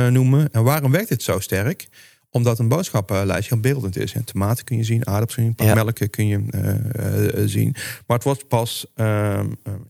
[0.09, 0.51] noemen.
[0.51, 1.87] En waarom werkt dit zo sterk?
[2.35, 4.13] Omdat een boodschappenlijstje heel beeldend is.
[4.13, 5.73] En tomaten kun je zien, aardappels kun je, ja.
[5.73, 7.75] melk kun je uh, uh, zien.
[8.07, 9.39] Maar het wordt pas uh,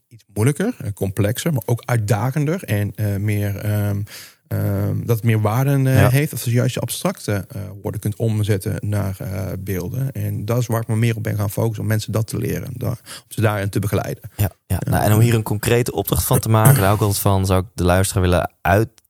[0.08, 2.94] iets moeilijker, complexer, maar ook uitdagender en
[3.24, 3.56] meer
[4.48, 6.10] ehm, dat het meer waarde eh, Ja.
[6.10, 6.34] heeft.
[6.34, 10.12] Of je juist je abstracte eh, woorden kunt omzetten naar eh, beelden.
[10.12, 11.82] En dat is waar ik me meer op ben gaan focussen.
[11.82, 12.70] Om mensen dat te leren.
[12.74, 14.30] Daar, om ze daarin te begeleiden.
[14.36, 14.82] Ja, ja.
[14.90, 17.62] Nou, en om hier een concrete opdracht van te maken, daar ik altijd van, zou
[17.62, 18.52] ik de luisteraar willen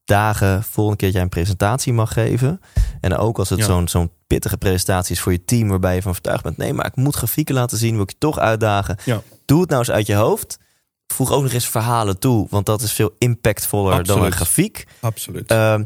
[0.10, 0.64] uitdagen.
[0.64, 2.62] Volgende keer dat jij een presentatie mag geven.
[3.01, 3.66] En ook als het Ja.
[3.66, 6.86] zo'n zo'n pittige presentatie is voor je team, waarbij je van overtuigd bent, nee, maar
[6.86, 8.97] ik moet grafieken laten zien, wil ik je toch uitdagen.
[9.06, 9.22] Ja.
[9.45, 10.58] Doe het nou eens uit je hoofd.
[11.14, 14.86] Voeg ook nog eens verhalen toe, want dat is veel impactvoller dan een grafiek.
[14.99, 15.51] Absoluut.
[15.51, 15.84] Ehm,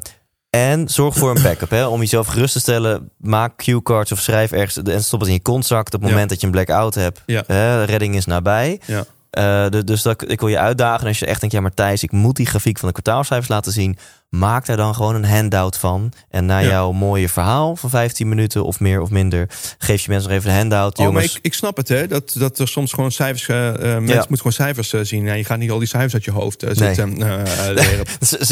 [0.49, 1.69] en zorg voor een backup.
[1.69, 1.85] Hè?
[1.85, 3.09] Om jezelf gerust te stellen.
[3.17, 4.77] Maak cue-cards of schrijf ergens.
[4.77, 5.85] En stop het in je kontzak.
[5.85, 6.27] Op het moment Ja.
[6.27, 7.21] dat je een blackout hebt.
[7.25, 7.43] Ja.
[7.47, 8.81] Hè, redding is nabij.
[8.85, 9.05] ja.
[9.29, 11.07] Eh, dus dat, ik wil je uitdagen.
[11.07, 13.71] Als je echt denkt, ja maar Thijs, ik moet die grafiek van de kwartaalcijfers laten
[13.71, 13.97] zien.
[14.29, 16.11] Maak daar dan gewoon een handout van.
[16.29, 16.67] En na Ja.
[16.69, 19.49] jouw mooie verhaal van 15 minuten of meer of minder...
[19.77, 20.97] geef je mensen nog even de handout.
[20.99, 22.07] Oh, Jongens, ik, ik snap het, hè.
[22.07, 23.47] Dat, dat er soms gewoon cijfers...
[23.47, 25.23] eh eh, mensen moeten gewoon cijfers eh, zien.
[25.25, 26.73] Ja, je gaat niet al die cijfers uit je hoofd Nee.
[26.75, 27.17] zitten
[27.73, 28.05] leren.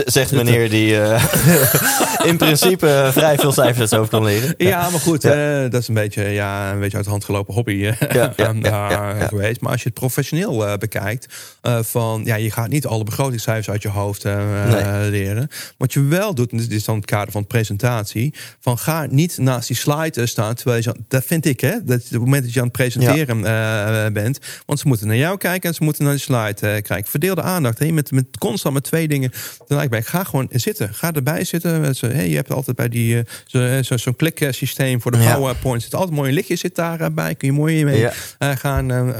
[0.05, 0.93] zegt meneer die
[2.31, 4.53] in principe vrij veel cijfers uit zijn hoofd kan leren.
[4.57, 5.67] Ja, maar goed, Ja.
[5.67, 8.53] dat is een beetje, ja, een beetje uit de hand gelopen hobby Ja, ja, ja,
[8.61, 9.27] ja, ja.
[9.27, 9.61] geweest.
[9.61, 11.33] Maar als je het professioneel bekijkt,
[11.81, 15.09] van ja, je gaat niet alle begrotingscijfers uit je hoofd Nee.
[15.09, 15.49] leren.
[15.77, 19.05] Wat je wel doet, en dit is dan het kader van de presentatie, van ga
[19.09, 22.19] niet naast die slide eh, staan terwijl je, dat vind ik, hè, dat op het
[22.19, 25.75] moment dat je aan het presenteren eh, bent, want ze moeten naar jou kijken en
[25.75, 27.05] ze moeten naar de slide eh, kijken.
[27.05, 29.31] Verdeel de aandacht, hè, met, met constant met twee dingen
[29.67, 30.07] tegelijk.
[30.07, 31.81] Ga gewoon zitten, ga erbij zitten.
[31.81, 35.17] Met zo, hey, je hebt altijd bij die eh, zo, zo, zo'n kliksysteem voor de.
[35.17, 37.35] PowerPoint zit altijd mooi een lichtje zit daarbij.
[37.35, 38.13] Kun je mooi mee Ja.
[38.55, 39.13] gaan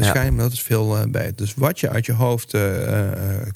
[0.00, 0.36] schijnen.
[0.36, 1.32] Dat is veel bij.
[1.34, 2.56] Dus wat je uit je hoofd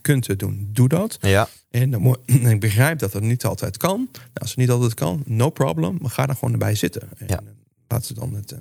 [0.00, 1.18] kunt doen, doe dat.
[1.20, 1.92] Ja, En
[2.54, 4.08] ik begrijp dat het niet altijd kan.
[4.12, 5.96] Nou, als het niet altijd kan, no problem.
[6.00, 7.02] Maar ga dan gewoon erbij zitten.
[7.18, 7.40] En Ja.
[7.88, 8.52] laat ze dan het.
[8.52, 8.58] eh,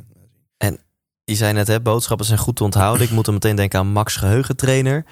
[1.32, 3.06] je zei net, hè, boodschappen zijn goed te onthouden.
[3.06, 5.04] Ik moet er meteen denken aan Max Geheugentrainer.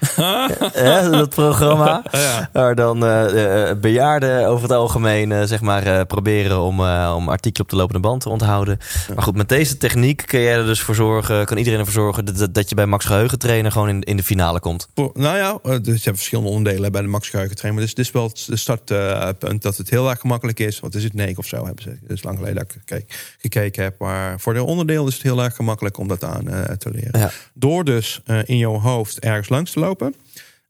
[0.72, 2.02] Hè, dat programma.
[2.12, 2.50] ja.
[2.52, 7.12] Waar dan eh, eh, bejaarden over het algemeen eh, zeg maar, eh, proberen om, eh,
[7.16, 8.78] om artikelen op de lopende band te onthouden.
[9.14, 12.24] Maar goed, met deze techniek kun jij er dus voor zorgen, kan iedereen ervoor zorgen
[12.24, 14.88] dat- dat, dat je bij Max Geheugentrainer gewoon in, in de finale komt.
[14.94, 17.80] Nou ja, eh, dus je hebt verschillende onderdelen bij de Max Geheugentrainer.
[17.82, 20.80] Dus dit is wel het startpunt dat het heel erg gemakkelijk is.
[20.80, 21.14] Wat is het?
[21.14, 21.88] 9 of zo hebben ze.
[21.88, 22.56] Het is lang geleden
[22.86, 23.04] dat ik
[23.40, 23.98] gekeken heb.
[23.98, 27.20] Maar voor de onderdeel is het heel erg gemakkelijk om dat aan eh, te leren.
[27.20, 27.30] Ja.
[27.54, 30.14] Door dus eh, in jouw hoofd ergens langs te lopen.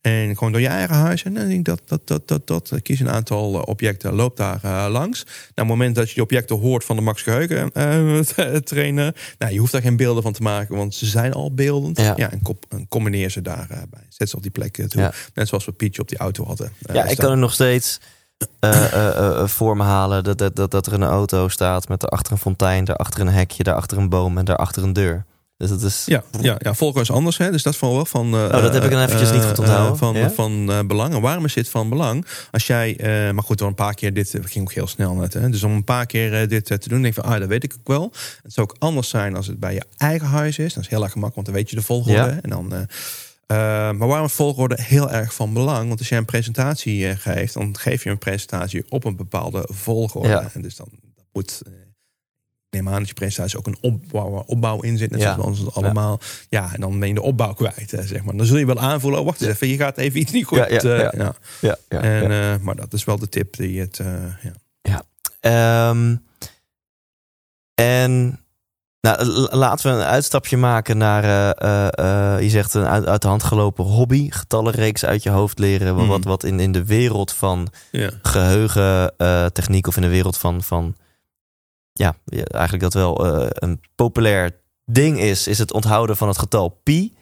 [0.00, 1.22] En gewoon door je eigen huis.
[1.22, 2.82] En dan denk ik dat, dat, dat, dat, dat.
[2.82, 5.24] Kies een aantal eh, objecten, loop daar eh, langs.
[5.24, 8.18] Nou, op het moment dat je die objecten hoort van de Max Geheugen eh,
[8.72, 9.14] trainer.
[9.38, 11.98] Nou, je hoeft daar geen beelden van te maken, want ze zijn al beeldend.
[12.00, 12.12] Ja.
[12.16, 14.06] Ja, en, kop- en combineer ze daarbij.
[14.08, 15.00] Zet ze op die plek eh, toe.
[15.02, 15.12] Ja.
[15.34, 16.72] Net zoals we Pietje op die auto hadden.
[16.82, 18.00] eh, Ja, ik kan er nog steeds
[18.60, 22.00] eh, eh, eh, voor me halen dat, dat, dat, dat er een auto staat met
[22.00, 25.24] daarachter een fontein, daarachter een hekje, daarachter een boom en daarachter een deur.
[25.60, 26.02] Dus dat is.
[26.06, 27.38] Ja, ja, ja, is anders.
[27.38, 27.50] Hè?
[27.50, 28.26] Dus dat is van wel van.
[28.34, 29.96] eh, Oh, dat heb ik dan eventjes niet goed eh, onthouden.
[29.96, 30.30] van Ja?
[30.30, 31.14] van eh, belang.
[31.14, 32.26] En waarom is dit van belang?
[32.50, 35.14] Als jij, eh, maar goed, door een paar keer dit eh, ging ook heel snel
[35.14, 35.32] net.
[35.32, 35.50] Hè?
[35.50, 37.48] Dus om een paar keer eh, dit eh, te doen, denk ik van, ah, dat
[37.48, 38.12] weet ik ook wel.
[38.42, 40.74] Het zou ook anders zijn als het bij je eigen huis is.
[40.74, 42.12] Dat is heel erg gemakkelijk, want dan weet je de volgorde.
[42.34, 42.38] Ja.
[42.42, 42.72] En dan.
[42.74, 42.80] eh,
[43.46, 45.86] eh, maar waarom volgorde heel erg van belang?
[45.88, 49.68] Want als jij een presentatie eh, geeft, dan geef je een presentatie op een bepaalde
[49.72, 50.28] volgorde.
[50.28, 50.50] Ja.
[50.54, 50.88] En dus dan
[51.32, 51.62] moet.
[52.70, 55.10] Neem aan dat je presentatie ook een opbouw, opbouw in zit.
[55.10, 55.34] Net Ja.
[55.34, 56.20] zoals ons allemaal.
[56.48, 56.70] Ja.
[56.74, 58.36] en dan ben je de opbouw kwijt, eh, zeg maar.
[58.36, 60.58] Dan zul je wel aanvoelen, oh, wacht eens even, je gaat even iets niet goed.
[60.58, 61.10] Ja, ja, eh, ja.
[61.16, 61.34] ja.
[61.60, 62.52] Ja, ja, En, ja.
[62.54, 63.98] eh, maar dat is wel de tip die het...
[63.98, 64.06] eh,
[64.82, 65.02] ja.
[65.40, 66.16] Ehm,
[67.74, 68.40] en
[69.00, 69.24] nou,
[69.56, 71.22] laten we een uitstapje maken naar,
[72.42, 76.06] je zegt een uit, uit de hand gelopen hobby, getallenreeks uit je hoofd leren, Mhm.
[76.06, 78.10] wat, wat in, in de wereld van Ja.
[78.22, 80.96] geheugentechniek of in de wereld van, van
[81.92, 82.14] ja,
[82.50, 87.14] eigenlijk dat wel eh, een populair ding is, is het onthouden van het getal pi.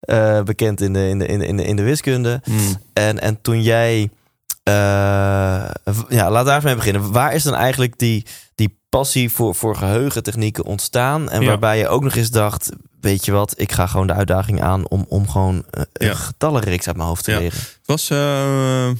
[0.00, 2.40] Eh, bekend in de, in, de, in, de, in de, in de wiskunde.
[2.44, 2.76] Mm.
[2.92, 4.10] En, en toen jij.
[5.84, 7.12] v- ja, laat daar eens mee beginnen.
[7.12, 11.28] Waar is dan eigenlijk die, die passie voor, voor geheugentechnieken ontstaan?
[11.30, 11.46] En Ja.
[11.46, 14.88] waarbij je ook nog eens dacht: Weet je wat, ik ga gewoon de uitdaging aan
[14.88, 16.14] om, om gewoon een Ja.
[16.14, 17.38] getallenreeks uit mijn hoofd te Ja.
[17.38, 17.58] leren.
[17.58, 18.10] Het was...
[18.10, 18.94] ehm,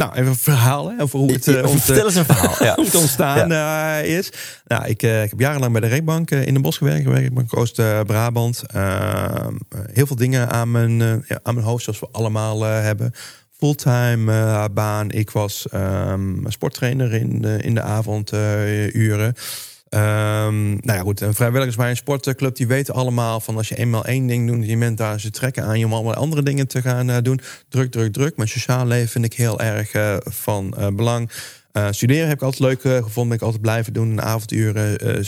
[0.00, 2.54] nou, even een verhaal hè, over hoe het, eh, Vertel eens een verhaal.
[2.66, 2.74] Ja.
[2.74, 4.32] hoe het ontstaan eh, is.
[4.66, 7.06] Nou, ik, eh, ik heb jarenlang bij de Reekbank eh, in de Bos gewerkt.
[7.06, 8.62] Reekbank Oost-Brabant.
[8.66, 12.66] Ehm, eh, heel veel dingen aan mijn, eh, ja, aan mijn hoofd, zoals we allemaal
[12.66, 13.12] eh, hebben.
[13.58, 15.10] Fulltime eh, baan.
[15.10, 19.34] Ik was ehm, sporttrainer in de, in de avonduren.
[19.90, 21.22] Ehm, nou ja, goed.
[21.30, 24.76] Vrijwilligers bij een sportclub, die weten allemaal van als je eenmaal één ding doet, je
[24.76, 27.40] bent daar ze trekken aan je om allemaal andere dingen te gaan eh, doen.
[27.68, 28.36] Druk, druk, druk.
[28.36, 31.30] Maar sociaal leven vind ik heel erg eh, van eh, belang.
[31.90, 33.28] Studeren heb ik altijd leuk gevonden.
[33.28, 34.22] Ben ik altijd blijven doen.
[34.22, 35.24] Avonduren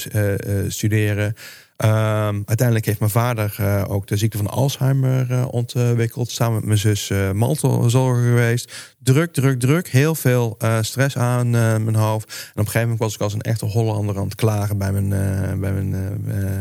[0.72, 1.34] studeren.
[1.82, 6.30] Ehm, uiteindelijk heeft mijn vader uh, ook de ziekte van Alzheimer uh, ontwikkeld.
[6.30, 8.94] Samen met mijn zus uh, mantelzorger geweest.
[8.98, 9.88] Druk, druk, druk.
[9.88, 12.28] Heel veel stress aan mijn hoofd.
[12.28, 14.92] En op een gegeven moment was ik als een echte Hollander aan het klagen bij
[14.92, 15.08] mijn,
[15.60, 15.90] bij mijn,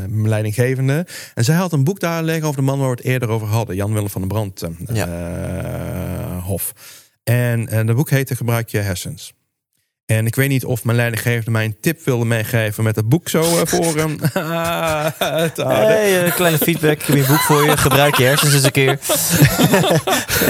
[0.09, 1.05] mijn leidinggevende.
[1.34, 3.47] En zij had een boek daar liggen over de man waar we het eerder over
[3.47, 3.76] hadden.
[3.76, 4.63] Jan Willem van den Brand
[4.93, 6.39] ja.
[6.43, 6.74] Hof.
[7.24, 9.34] En, en dat boek heette Gebruik je hersens.
[10.18, 13.30] En ik weet niet of mijn leidinggevende mij een tip wilde meegeven met het boek
[13.30, 14.18] zo uh, voor hem.
[15.55, 16.91] hey, uh, kleine feedback.
[16.91, 17.78] Ik heb een boek voor je.
[17.78, 18.99] Gebruik je hersens eens een keer.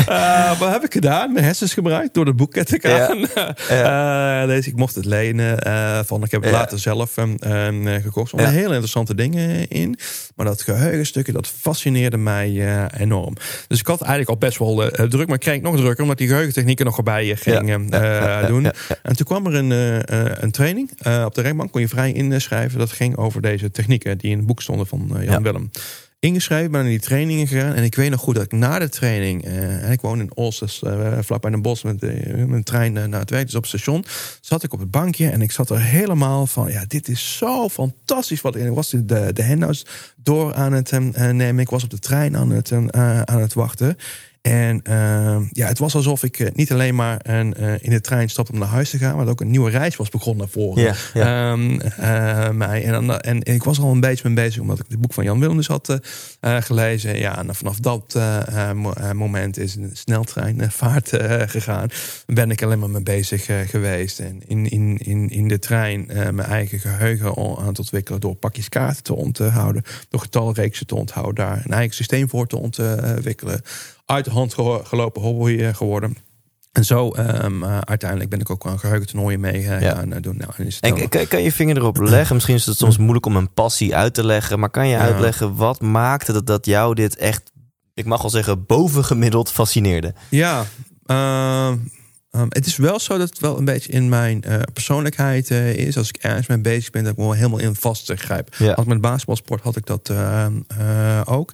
[0.10, 1.34] uh, wat heb ik gedaan?
[1.34, 3.28] Mijn hersens gebruikt door de boek te gaan.
[3.70, 4.46] Ja.
[4.52, 5.58] deze, ik mocht het lenen.
[6.06, 7.40] van, ik heb het later zelf um,
[7.88, 8.32] gekocht.
[8.32, 8.50] Er ja.
[8.50, 10.00] hele interessante dingen in.
[10.36, 13.36] Maar dat geheugenstukje, dat fascineerde mij enorm.
[13.68, 14.76] Dus ik had eigenlijk al best wel
[15.10, 15.28] druk.
[15.28, 16.02] Maar ik kreeg nog drukker.
[16.02, 17.90] Omdat die geheugentechnieken nog erbij gingen
[18.48, 18.66] doen.
[19.04, 20.92] En toen kwam er een, uh, een training.
[21.08, 22.80] Uh, op de rechtbank kon je vrij inschrijven.
[22.80, 25.42] Dat ging over deze technieken die in het boek stonden van Jan ja.
[25.42, 25.70] Willem.
[26.20, 27.74] Ingeschreven, ben in die trainingen gegaan.
[27.74, 29.48] En ik weet nog goed dat ik na de training...
[29.48, 31.84] Uh, ik woon in Olsters, uh, vlakbij een bos...
[31.84, 34.06] met een trein naar het werk, dus op het station...
[34.42, 36.72] zat ik op het bankje en ik zat er helemaal van...
[36.72, 39.86] ja, dit is zo fantastisch wat ik was de, de handouts
[40.16, 41.60] door aan het nemen.
[41.60, 42.72] Ik was op de trein aan het,
[43.26, 43.98] aan het wachten...
[44.42, 48.02] En uh, ja, het was alsof ik uh, niet alleen maar een, uh, in de
[48.02, 50.80] trein stapte om naar huis te gaan, maar ook een nieuwe reis was begonnen voor
[50.80, 51.52] ja, ja.
[51.52, 51.78] Um,
[52.58, 52.84] mij.
[52.84, 55.40] En, en, ik was al een beetje mee bezig, omdat ik het boek van Jan
[55.40, 56.00] Willem dus had
[56.42, 57.18] gelezen.
[57.18, 58.20] Ja, en vanaf dat
[59.14, 61.10] moment is een sneltreinvaart
[61.46, 61.90] gegaan.
[62.26, 64.20] Ben ik alleen maar mee bezig geweest.
[64.20, 68.70] En in, in, in, in de trein mijn eigen geheugen aan het ontwikkelen door pakjes
[68.70, 73.62] kaarten te onthouden, door getalreeksen te onthouden, daar een eigen systeem voor te ontwikkelen
[74.12, 74.54] uit de hand
[74.84, 76.18] gelopen hobby eh, geworden.
[76.72, 79.96] En zo um, uh, uiteindelijk ben ik ook aan geheugentoernooien mee uh, ja.
[79.96, 80.38] gaan doen.
[80.38, 82.36] Nou, is en kan, kan, je vinger erop leggen?
[82.36, 84.60] Misschien is het soms moeilijk om een passie uit te leggen.
[84.60, 87.52] Maar kan je uitleggen wat maakte dat, dat jou dit echt,
[87.94, 90.14] ik mag wel zeggen, bovengemiddeld fascineerde?
[90.30, 90.66] Ja,
[91.06, 91.72] uh,
[92.32, 94.44] um, het is wel zo dat het wel een beetje in mijn
[94.74, 95.98] persoonlijkheid is.
[95.98, 98.56] Als ik ergens mee bezig ben, dat ik wel helemaal in vast grijp.
[98.58, 98.74] Ja.
[98.74, 100.12] Als met basketbalsport had ik dat
[101.26, 101.54] ook.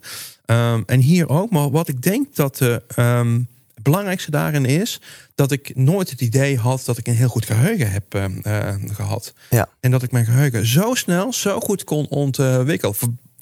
[0.52, 1.50] Um, en hier ook.
[1.50, 3.48] Maar wat ik denk dat de um,
[3.82, 5.02] belangrijkste daarin is...
[5.36, 8.26] dat ik nooit het idee had dat ik een heel goed geheugen heb uh,
[8.88, 9.34] gehad.
[9.50, 9.70] Ja.
[9.80, 12.96] En dat ik mijn geheugen zo snel, zo goed kon ontwikkelen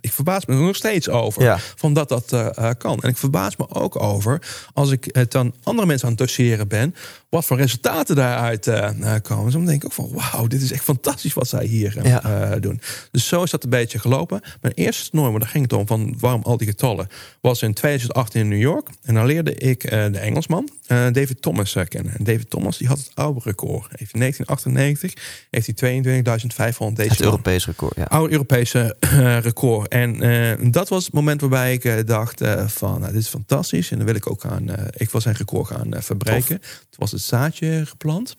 [0.06, 1.42] ik verbaas me er nog steeds over.
[1.42, 1.60] Ja.
[1.76, 3.00] Van dat dat uh, kan.
[3.02, 4.42] En ik verbaas me ook over
[4.74, 6.96] als ik het dan andere mensen aan het doseren ben.
[7.36, 8.90] Wat voor resultaten daaruit uh,
[9.22, 9.44] komen.
[9.44, 12.60] Dus dan denk ik ook van wauw, dit is echt fantastisch wat zij hier ja.
[12.60, 12.82] doen.
[13.12, 14.42] Dus zo is dat een beetje gelopen.
[14.62, 17.08] Mijn eerste toernooi, daar ging het om van waarom al die getallen.
[17.42, 18.90] Was in 2008 in New York.
[19.04, 22.14] En dan leerde ik de Engelsman David Thomas kennen.
[22.18, 23.88] En David Thomas die had het oude record.
[23.96, 25.14] Heeft in 1998
[25.50, 27.10] heeft hij 22.500 deze.
[27.10, 28.04] Het Europees record, ja.
[28.04, 28.96] Oude Europese
[29.42, 29.88] record.
[29.88, 33.92] En dat was het moment waarbij ik dacht van, nou, dit is fantastisch.
[33.92, 36.60] En dan wil ik ook gaan, ik wil zijn record gaan verbreken.
[36.60, 38.34] Toen was het zaadje geplant.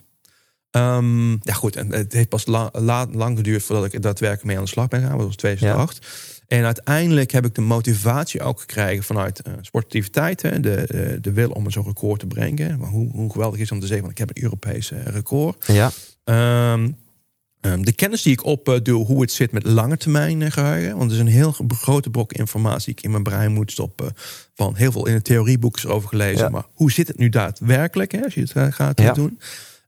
[0.71, 4.57] Um, ja goed, en het heeft pas la, la, lang geduurd voordat ik daadwerkelijk mee
[4.57, 5.17] aan de slag ben gegaan.
[5.17, 5.99] Dat was 2008.
[6.01, 6.57] Ja.
[6.57, 10.41] En uiteindelijk heb ik de motivatie ook gekregen vanuit uh, sportiviteit.
[10.41, 12.79] De, de, de wil om zo'n record te brengen.
[12.79, 15.67] Maar hoe, hoe geweldig is om te zeggen, ik heb een Europese record.
[15.67, 15.91] Ja.
[16.73, 16.97] Um,
[17.67, 20.97] Ehm, de kennis die ik opdoe, hoe het zit met lange termijn eh, geheugen.
[20.97, 24.13] Want er is een heel grote brok informatie die ik in mijn brein moet stoppen.
[24.55, 26.53] Van heel veel in het theorieboek is over gelezen.
[26.53, 29.41] Maar hoe zit het nu daadwerkelijk hè, als je het eh, gaat doen?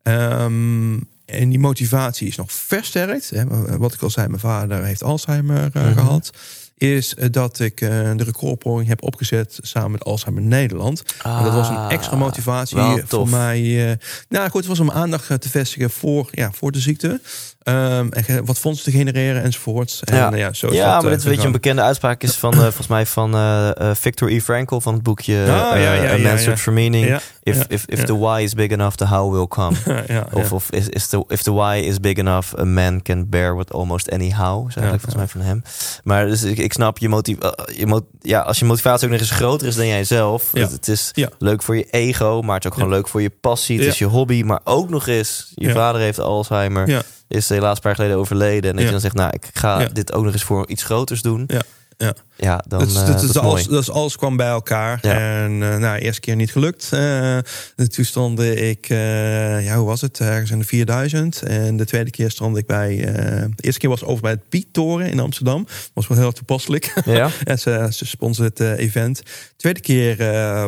[0.02, 3.30] Um, en die motivatie is nog versterkt.
[3.30, 3.44] Hè.
[3.78, 6.30] Wat ik al zei, mijn vader heeft Alzheimer uh, gehad
[6.76, 11.02] is dat ik de recordpoging heb opgezet samen met Alzheimer Nederland.
[11.22, 13.98] en dat was een ah, extra motivatie voor mij.
[14.28, 17.20] nou goed, het was om aandacht te vestigen voor, ja, voor de ziekte.
[17.68, 20.04] Um, en wat fondsen te genereren enzovoorts.
[20.04, 22.22] En, ja, ja, zo is ja dat, maar dit uh, weet je, een bekende uitspraak
[22.22, 24.40] is van uh, volgens mij van uh, Victor E.
[24.40, 27.20] Frankl van het boekje ja, ja, A Man's Search for Meaning.
[27.42, 29.76] if, if, if the why is big enough, the how will come.
[30.32, 33.56] of of is, is the, if the why is big enough, a man can bear
[33.56, 34.68] with almost any how.
[34.68, 35.62] Is eigenlijk volgens mij van hem.
[36.04, 37.36] Maar dus ik, ik snap je motief.
[37.76, 40.52] je mot ja, als je motivatie ook nog eens groter is dan jijzelf.
[40.52, 43.30] Het, het is leuk voor je ego, maar het is ook gewoon leuk voor je
[43.30, 43.78] passie.
[43.78, 47.82] Het is je hobby, maar ook nog eens je vader heeft Alzheimer is helaas een
[47.82, 48.70] paar jaar geleden overleden.
[48.70, 51.22] En dat je dan zegt, nou, ik ga dit ook nog eens voor iets groters
[51.22, 51.48] doen.
[51.96, 52.14] Ja.
[52.40, 52.64] Ja.
[52.68, 53.68] Dan dat, eh, dat, is is alles, mooi.
[53.68, 54.98] dat is alles kwam bij elkaar.
[55.02, 55.42] Ja.
[55.42, 56.90] En uh, nou, eerste keer niet gelukt.
[56.94, 57.38] Uh,
[57.76, 60.20] toen stond ik, uh, ja, hoe was het?
[60.20, 61.42] Ergens in de 4000.
[61.42, 62.96] En de tweede keer stond ik bij.
[62.96, 65.66] de eerste keer was over bij het Piet-toren in Amsterdam.
[65.92, 66.92] Was wel heel toepasselijk.
[67.04, 67.30] Ja.
[67.44, 69.22] en ze, ze het event.
[69.56, 70.16] tweede keer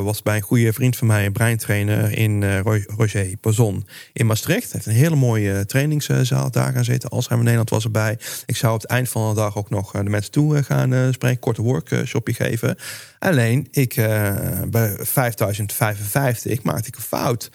[0.02, 2.60] was bij een goede vriend van mij, een breintrainer in
[2.96, 4.62] Roger Pazon in Maastricht.
[4.62, 7.10] Hij heeft een hele mooie trainingszaal daar gaan zitten.
[7.10, 8.18] Alzheimer Nederland was erbij.
[8.46, 11.40] Ik zou op het eind van de dag ook nog de mensen toe gaan spreken.
[11.62, 12.76] Workshopje geven.
[13.18, 14.34] Alleen, ik, uh,
[14.68, 17.50] bij 5055 maakte ik een fout.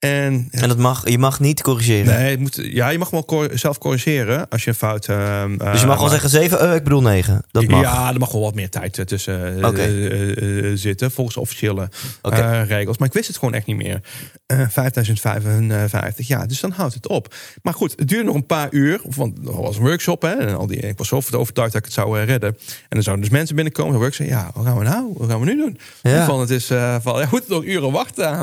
[0.00, 2.06] En, en dat mag, je mag niet corrigeren?
[2.14, 5.08] Nee, moet, ja, je mag wel cor zelf corrigeren als je een fout...
[5.08, 7.42] Uh, dus je mag wel zeggen 7, uh, ik bedoel 9.
[7.50, 7.82] Dat mag.
[7.82, 10.76] Ja, er mag wel wat meer tijd tussen okay.
[10.76, 11.88] zitten, volgens officiële
[12.22, 12.62] okay.
[12.62, 12.98] regels.
[12.98, 14.00] Maar ik wist het gewoon echt niet meer.
[14.46, 17.34] 5055, ja, dus dan houdt het op.
[17.62, 20.22] Maar goed, het duurde nog een paar uur, want er was een workshop.
[20.22, 22.48] Hè, en al die, ik was zo overtuigd dat ik het zou redden.
[22.48, 22.56] En
[22.88, 24.00] dan zouden dus mensen binnenkomen.
[24.00, 25.12] En ik zei, ja, wat gaan we nou?
[25.16, 25.78] Wat gaan we nu doen?
[26.02, 26.24] Ja.
[26.24, 26.66] Van, het is
[27.00, 28.38] van, ja, goed, nog uren wachten.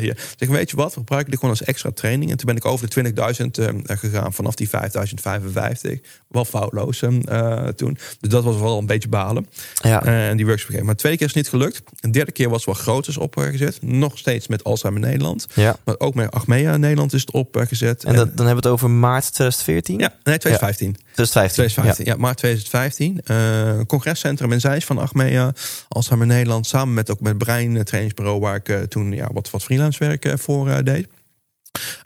[0.00, 0.18] hier.
[0.36, 2.30] Zeg, weet je wat, we gebruiken dit gewoon als extra training.
[2.30, 6.00] En toen ben ik over de 20.000 uh, gegaan vanaf die 5055.
[6.28, 7.98] Wel foutloos uh, toen.
[8.20, 9.46] Dus dat was wel een beetje balen.
[9.82, 10.04] Ja.
[10.04, 10.86] En die workshop gegeven.
[10.86, 11.82] Maar de tweede keer is het niet gelukt.
[12.00, 13.82] Een derde keer was wel groters opgezet.
[13.82, 15.46] Nog steeds met Alzheimer Nederland.
[15.54, 15.76] Ja.
[15.84, 18.04] Maar ook met Achmea Nederland is het opgezet.
[18.04, 19.98] En, dat, dan hebben we het over maart 2014?
[19.98, 20.96] Ja, nee, 2015.
[20.98, 21.09] Ja.
[21.28, 21.74] 2015.
[21.74, 22.12] 2015, ja.
[22.12, 23.20] ja maart 2015.
[23.30, 25.52] Uh, congrescentrum in Zeist van Achmea,
[25.88, 26.66] Alzheimer Nederland.
[26.66, 30.24] Samen met ook met Brein trainingsbureau waar ik uh, toen ja, wat, wat freelance werk
[30.24, 31.08] uh, voor deed.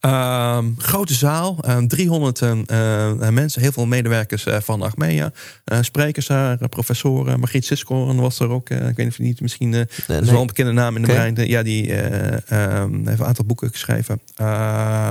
[0.00, 5.32] Uh, grote zaal, uh, 300 uh, mensen, heel veel medewerkers uh, van Achmea.
[5.80, 7.40] sprekers daar, professoren.
[7.40, 8.70] Margriet Siskoren was er ook.
[8.70, 10.20] ik weet niet of je niet, misschien nee, nee.
[10.20, 11.32] is wel een bekende naam in de okay.
[11.32, 11.48] brein.
[11.48, 12.50] Ja, die heeft
[13.20, 14.20] een aantal boeken geschreven.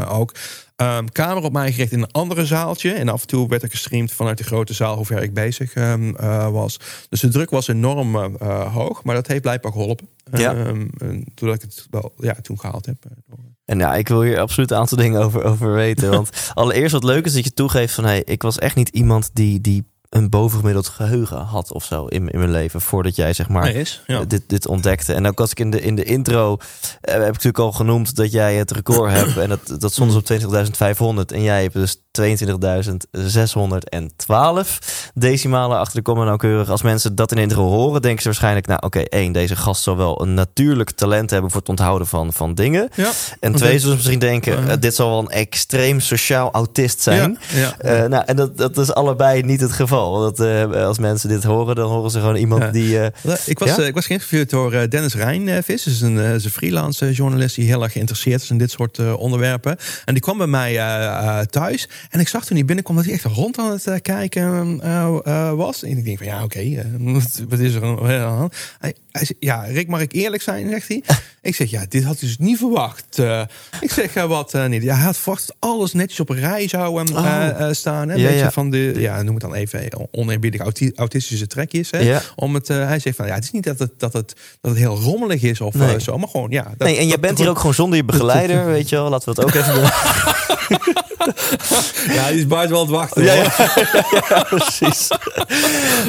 [0.07, 0.33] ook.
[0.77, 2.91] Um, camera op mij gericht in een andere zaaltje.
[2.91, 5.75] En af en toe werd ik gestreamd vanuit de grote zaal hoe ver ik bezig
[5.75, 6.79] um, uh, was.
[7.09, 9.03] Dus de druk was enorm uh, hoog.
[9.03, 10.07] Maar dat heeft blijkbaar geholpen.
[10.31, 10.65] Ja.
[10.67, 10.89] Um,
[11.33, 13.05] doordat ik het wel ja, toen gehaald heb.
[13.65, 16.09] En ja, ik wil hier absoluut een aantal dingen over, over weten.
[16.19, 18.03] Want allereerst wat leuk is dat je toegeeft van...
[18.03, 22.29] Hey, ik was echt niet iemand die, die een bovengemiddeld geheugen had of zo in,
[22.29, 22.81] in mijn leven.
[22.81, 24.23] Voordat jij zeg maar is, ja.
[24.23, 25.13] dit, dit ontdekte.
[25.13, 26.57] En ook als ik in de, in de intro
[27.01, 29.37] eh, heb ik natuurlijk al genoemd dat jij het record hebt.
[29.37, 31.25] En dat, dat stond dus op 20.500.
[31.25, 32.27] En jij hebt dus 22.612
[35.13, 36.69] decimalen achter de komma nauwkeurig.
[36.69, 38.67] Als mensen dat in de intro horen, denken ze waarschijnlijk...
[38.67, 41.51] nou oké, okay, één, deze gast zal wel een natuurlijk talent hebben...
[41.51, 42.89] voor het onthouden van, van dingen.
[42.95, 43.11] Ja.
[43.39, 44.63] En twee, zullen ze misschien denken...
[44.63, 47.39] Uh, dit zal wel een extreem sociaal autist zijn.
[47.53, 47.75] Ja.
[47.81, 50.02] Uh, nou, en dat, dat is allebei niet het geval.
[50.11, 53.05] Dat, uh, als mensen dit horen, dan horen ze gewoon iemand die...
[53.45, 55.87] ik, was, ik was geïnterviewd door Dennis Rijnvis.
[55.87, 58.49] Is een, is een freelance journalist die heel erg geïnteresseerd is...
[58.49, 59.77] in dit soort onderwerpen.
[60.05, 60.75] En die kwam bij mij
[61.45, 61.87] thuis...
[62.09, 65.17] En ik zag toen hij binnenkwam dat hij echt rond aan het uh, kijken uh,
[65.25, 65.83] uh, was.
[65.83, 66.85] En ik denk van ja, oké, okay,
[67.49, 68.49] wat is er aan?
[68.79, 68.95] Hij,
[69.39, 71.03] ja, Rick, mag ik eerlijk zijn, zegt hij.
[71.41, 73.17] ik zeg, ja, dit had hij dus niet verwacht.
[73.81, 74.83] ik zeg, wat niet?
[74.83, 77.71] Ja, hij had verwacht dat alles netjes op een rij zou oh.
[77.71, 78.09] staan.
[78.09, 78.13] Hè?
[78.13, 78.51] Een ja, beetje ja.
[78.51, 79.79] van de, ja, noem het dan even
[80.11, 80.61] oneerbiedig
[80.95, 81.91] autistische trekjes.
[81.91, 81.97] Hè?
[81.99, 82.21] Ja.
[82.35, 84.79] Om het, hij zegt van, ja, het is niet dat het, dat het, dat het
[84.79, 86.01] heel rommelig is of Nee.
[86.01, 86.63] zo, maar gewoon, ja.
[86.77, 89.09] Dat, Nee, en je bent hier ook gewoon zonder je begeleider, weet je wel.
[89.09, 89.89] Laten we het ook even doen.
[92.13, 93.23] Ja, die is buiten wel het wachten.
[93.23, 93.43] Ja, hoor.
[94.11, 95.07] ja, ja, precies.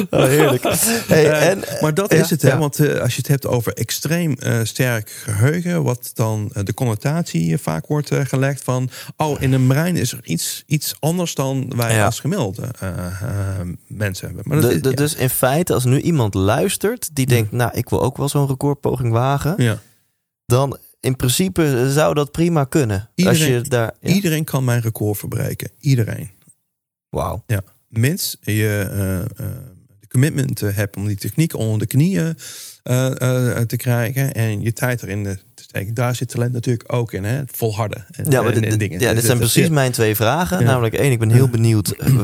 [0.09, 0.63] Oh, heerlijk.
[1.07, 2.57] Hey, Eh, en, maar dat is het, hè?
[2.57, 6.73] Want eh, als je het hebt over extreem eh, sterk geheugen, wat dan eh, de
[6.73, 10.95] connotatie eh, vaak wordt eh, gelegd van, oh, in een brein is er iets, iets
[10.99, 14.43] anders dan wij als gemiddelde eh, eh, mensen hebben.
[14.47, 14.95] Maar dat De- is- de- ja.
[14.95, 18.47] Dus in feite, als nu iemand luistert die denkt, nou, ik wil ook wel zo'n
[18.47, 19.81] recordpoging wagen, ja.
[20.45, 22.99] dan in principe zou dat prima kunnen.
[22.99, 23.93] als Iedereen- je daar.
[23.99, 24.13] Ja.
[24.13, 25.69] Iedereen kan mijn record verbreken.
[25.79, 26.29] Iedereen.
[27.09, 27.43] Wauw.
[27.47, 27.61] Ja.
[27.87, 29.27] Mits je eh, eh,
[29.99, 32.37] de commitment eh, hebt om die techniek onder de knieën
[32.83, 35.23] eh, eh, te krijgen en je tijd erin
[35.75, 35.93] steken.
[35.93, 37.41] Daar zit talent natuurlijk ook in, hè?
[37.45, 38.05] Volharden.
[38.11, 38.99] En, Ja, maar en- dit, en dit- dingen.
[38.99, 40.59] ja, dit Dus zijn dat- precies mijn twee vragen.
[40.59, 40.65] Ja.
[40.65, 41.89] Namelijk één, ik ben heel benieuwd.
[41.91, 42.15] eh,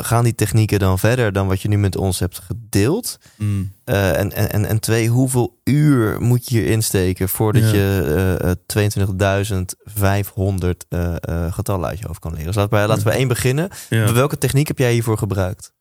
[0.00, 3.18] Gaan die technieken dan verder dan wat je nu met ons hebt gedeeld?
[3.36, 3.72] Mm.
[3.84, 7.68] Eh, en, en, en, twee, hoeveel uur moet je hier insteken voordat Ja.
[7.72, 12.46] je eh, eh, 22.500 eh eh getallen uit je hoofd kan leren?
[12.46, 13.68] Dus laten we, laten we één beginnen.
[13.88, 15.72] Welke techniek heb jij hiervoor gebruikt?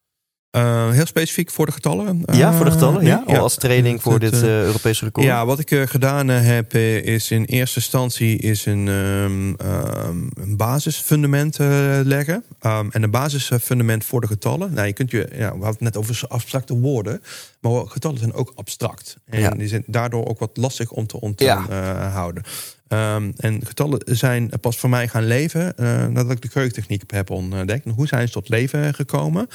[0.51, 2.23] Eh, heel specifiek voor de getallen.
[2.33, 3.05] ja, voor de Eh, getallen?
[3.05, 3.23] Ja?
[3.25, 5.25] Al als training voor dit eh, Europese record?
[5.25, 6.73] Ja, wat ik gedaan heb
[7.03, 11.57] is in eerste instantie is een, ehm, ehm, een basisfundament
[12.03, 12.43] leggen.
[12.59, 14.73] Ehm, en een basisfundament voor de getallen.
[14.73, 17.21] Nou, je kunt je, ja, we hadden het net over abstracte woorden,
[17.61, 19.17] maar getallen zijn ook abstract.
[19.25, 19.49] En Ja.
[19.49, 22.43] die zijn daardoor ook wat lastig om te onthouden.
[22.87, 25.73] En getallen zijn pas voor mij gaan leven
[26.13, 27.85] nadat ik de keukentechniek heb ontdekt.
[27.85, 29.47] En hoe zijn ze tot leven gekomen?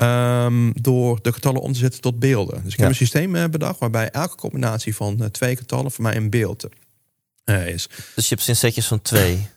[0.00, 2.54] Ehm, door de getallen om te zetten tot beelden.
[2.62, 2.82] Dus ik Ja.
[2.84, 6.30] heb een systeem eh, bedacht waarbij elke combinatie van eh, twee getallen voor mij een
[6.30, 6.66] beeld
[7.44, 7.88] eh, is.
[8.14, 9.48] Dus je hebt sinds setjes van twee.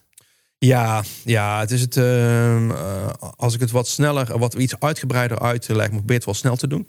[0.57, 1.97] Ja, ja, het is het.
[1.97, 6.33] ehm, eh, als ik het wat sneller, wat iets uitgebreider uitleg, maar probeer het wel
[6.33, 6.87] snel te doen.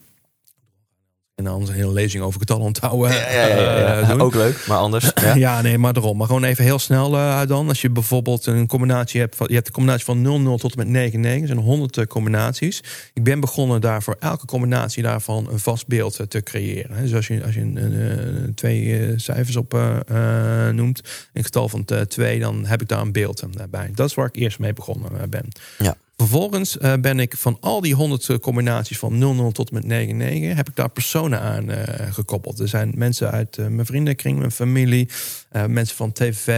[1.35, 3.11] En dan een hele lezing over getallen onthouden.
[3.29, 4.21] eh, doen.
[4.21, 5.11] Ook leuk, maar anders.
[5.25, 5.35] Ja.
[5.35, 5.63] Ja.
[5.63, 6.17] nee, maar daarom.
[6.17, 7.69] Maar gewoon even heel snel eh, dan.
[7.69, 9.37] Als je bijvoorbeeld een combinatie hebt.
[9.37, 11.43] Van, je hebt een combinatie van 00 tot en met 99.
[11.43, 12.83] Er zijn 100 eh, combinaties.
[13.15, 17.03] Ik ben begonnen daar voor elke combinatie daarvan een vast beeld eh, te creëren.
[17.03, 19.97] Dus als je, als je een, een, eh, twee eh, cijfers op eh,
[20.69, 21.01] eh, noemt.
[21.33, 22.41] Een getal van twee.
[22.41, 23.91] Dan heb ik daar een beeld eh, bij.
[23.95, 25.49] Dat is waar ik eerst mee begonnen eh, ben.
[25.79, 25.97] Ja.
[26.17, 30.57] Vervolgens eh, ben ik van al die 100 combinaties van 00 tot en met 99
[30.57, 32.59] heb ik daar personen aan eh, gekoppeld.
[32.61, 35.09] Er zijn mensen uit eh, mijn vriendenkring, mijn familie,
[35.51, 36.49] eh, mensen van tv,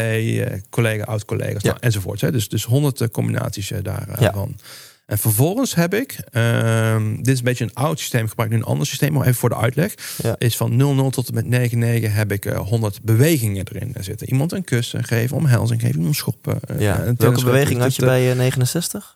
[0.40, 1.68] eh collega, oud-collega's Ja.
[1.68, 2.20] nou, enzovoort.
[2.20, 2.32] Hè.
[2.32, 4.54] Dus, dus 100 eh, combinaties eh, daarvan.
[4.57, 4.64] Ja.
[5.07, 8.57] En vervolgens heb ik, ehm, dit is een beetje een oud systeem, ik gebruik nu
[8.57, 9.94] een ander systeem, maar even voor de uitleg.
[10.22, 10.34] Ja.
[10.38, 14.28] Is van 00 tot en met 99 heb ik eh, 100 bewegingen erin zitten.
[14.30, 16.61] Iemand een kussen geven, omhelzing geven, iemand schoppen.
[16.66, 17.14] eh, Ja.
[17.16, 19.15] Welke beweging had je eh, bij eh, 69?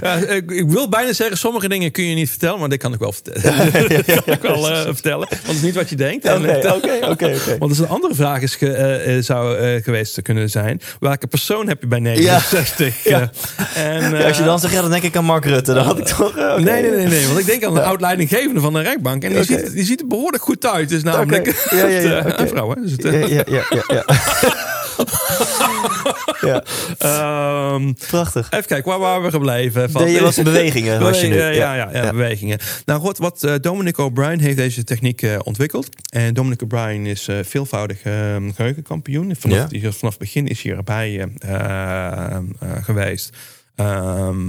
[0.00, 2.92] Ja, ik, ik wil bijna zeggen, sommige dingen kun je niet vertellen, maar dit kan
[2.92, 3.72] ik wel vertellen.
[4.06, 6.24] dat kan ik wel eh, vertellen, want het is niet wat je denkt.
[6.24, 7.34] En, eh, oké, oké.
[7.58, 11.68] Want dus een andere vraag is eh, eh, zou eh, geweest kunnen zijn: welke persoon
[11.68, 13.04] heb je bij 69?
[13.04, 13.30] Ja.
[13.74, 15.72] En, Ja, als je dan zegt, ja, dan denk ik aan Mark Rutte.
[15.74, 16.20] Dan had ik toch...
[16.28, 16.60] oké.
[16.60, 19.22] Nee, nee, nee, nee, want ik denk aan een oud leidinggevende van de rechtbank.
[19.24, 19.46] En die, Oké.
[19.58, 20.88] ziet, die ziet er behoorlijk goed uit.
[20.88, 21.76] Dus namelijk Oké.
[21.76, 22.42] Ja, ja, ja, oké.
[22.42, 22.70] een vrouw.
[22.70, 22.80] Hè?
[22.80, 24.04] Dus het, Ja, ja, ja,
[26.50, 26.62] ja,
[26.98, 28.50] ehm, prachtig.
[28.50, 29.90] even kijken, waar waren we gebleven?
[29.90, 31.00] Van, je was bewegingen.
[31.00, 31.34] Was je nu.
[31.34, 32.10] Bewegingen, ja, ja, ja, Ja.
[32.10, 32.58] bewegingen.
[32.86, 35.88] Nou goed, wat eh, Dominic O'Brien heeft deze techniek eh, ontwikkeld.
[36.10, 39.36] En Dominic O'Brien is eh, veelvoudig eh, geheugenkampioen.
[39.38, 42.38] Vanaf, vanaf het begin is hij erbij eh,
[42.82, 43.30] geweest.
[43.76, 44.48] Ehm, ehm,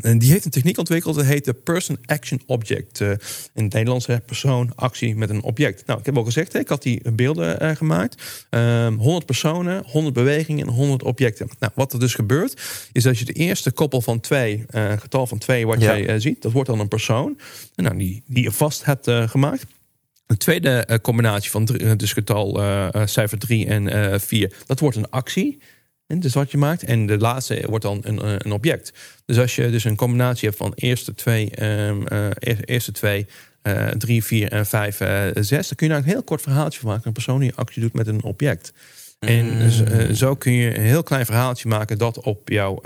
[0.00, 3.00] en die heeft een techniek ontwikkeld, dat heet de Person Action Object.
[3.00, 3.08] Eh,
[3.54, 5.86] in het Nederlands hè, persoon, actie met een object.
[5.86, 8.46] Nou, ik heb al gezegd, hè, ik had die beelden eh, gemaakt.
[8.50, 11.48] Ehm 100 personen, 100 bewegingen en 100 objecten.
[11.58, 12.60] Nou, wat er dus gebeurt,
[12.92, 15.98] is dat je de eerste koppel van twee, eh, getal van twee wat Ja.
[15.98, 17.38] jij ziet, dat wordt dan een persoon.
[17.74, 19.66] En nou, die, die je vast hebt gemaakt.
[20.26, 22.60] De tweede combinatie van drie, dus getal
[23.04, 25.58] cijfer 3 en 4, dat wordt een actie.
[26.10, 26.82] En dus wat je maakt.
[26.84, 28.92] En de laatste wordt dan een, eh, een object.
[29.26, 31.88] Dus als je dus een combinatie hebt van eerste twee, eh,
[32.38, 33.26] eer- eerste twee,
[33.62, 36.80] eh, drie, vier en vijf, eh, zes, dan kun je daar een heel kort verhaaltje
[36.80, 37.06] van maken.
[37.06, 38.72] Een persoon die actie doet met een object.
[39.18, 42.80] En eh, zo kun je een heel klein verhaaltje maken dat op jouw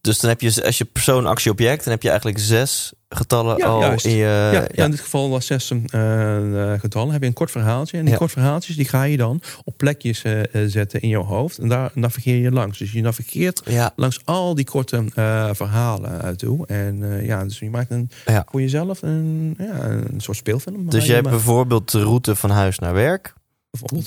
[0.00, 3.56] Dus dan heb je, als je persoon, actie, object, dan heb je eigenlijk zes getallen
[3.56, 4.06] Ja, al juist.
[4.06, 4.50] in je...
[4.72, 7.12] ja, in dit geval was zes eh, getallen.
[7.12, 7.98] Heb je een kort verhaaltje.
[7.98, 11.58] En die kort verhaaltjes die ga je dan op plekjes eh, zetten in jouw hoofd.
[11.58, 12.78] En daar navigeer je langs.
[12.78, 13.62] Dus je navigeert
[13.96, 15.04] langs al die korte
[15.52, 16.66] verhalen toe.
[16.66, 18.10] En ja, dus je maakt een,
[18.46, 20.90] voor jezelf een, ja, een soort speelfilm.
[20.90, 23.34] dus je hebt maakt, bijvoorbeeld de route van huis naar werk.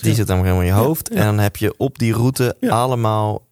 [0.01, 1.09] Die zit dan helemaal in je hoofd.
[1.09, 3.43] En dan heb je op die route allemaal...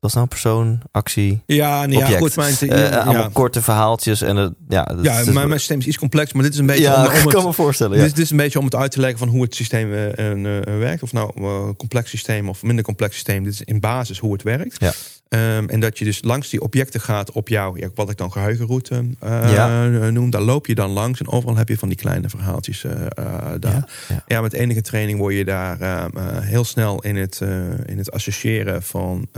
[0.00, 2.20] eh, is nou persoon, actie, Ja, nee, ja, object.
[2.20, 2.36] goed.
[2.36, 4.22] Mijn, Eh, ja, allemaal korte verhaaltjes.
[4.22, 6.82] En het, ja, ja, mijn, mijn systeem is iets complex, maar dit is een beetje
[6.82, 7.96] ja, om, om ik het, kan me voorstellen.
[7.96, 9.92] Dit, is- dit is een beetje om het uit te leggen van hoe het systeem
[9.92, 11.02] eh, eh, eh, werkt.
[11.02, 13.44] Of nou eh, een complex systeem of minder complex systeem.
[13.44, 14.80] Dit is in basis hoe het werkt.
[14.80, 14.92] Ja.
[15.28, 18.32] Ehm, en dat je dus langs die objecten gaat op jouw, ja, wat ik dan
[18.32, 19.88] geheugenroute eh, Ja.
[20.10, 20.30] noem.
[20.30, 23.52] Daar loop je dan langs en overal heb je van die kleine verhaaltjes eh, eh,
[23.60, 23.92] daar.
[24.26, 27.40] Ja, met enige training word je daar eh, eh, heel snel in het,
[27.86, 29.28] in het associëren van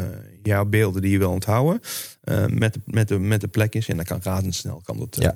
[0.42, 1.80] jouw beelden die je wil onthouden.
[2.48, 3.88] met, de- met, de, met de plekjes.
[3.88, 5.34] En dan kan razendsnel kan dat, Ja.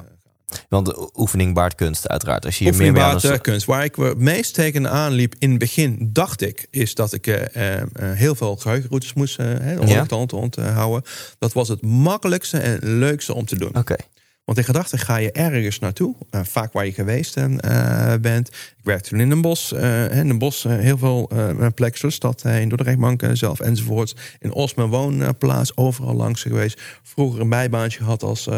[0.69, 2.45] Want de oefening baart kunst, uiteraard.
[2.45, 3.67] Als je hier meer mee baart, slag- eh, kunst.
[3.67, 7.81] Waar ik het meest tegenaan liep in het begin, dacht ik, is dat ik eh,
[7.81, 10.07] eh, heel veel geheugenroutes moest uh, Ja.
[10.11, 11.03] onthouden.
[11.39, 13.77] Dat was het makkelijkste en leukste om te doen.
[13.77, 13.97] Oké.
[14.45, 18.49] Want in gedachten ga je ergens naartoe, eh, vaak waar je geweest eh, bent.
[18.49, 21.31] Ik werkte toen in een bos, eh, in een bos eh, heel veel
[21.75, 24.15] plekken, zoals stad heen, door de rechtbank eh, zelf enzovoorts.
[24.39, 26.81] In Os, mijn woonplaats, overal langs geweest.
[27.03, 28.49] Vroeger een bijbaantje gehad als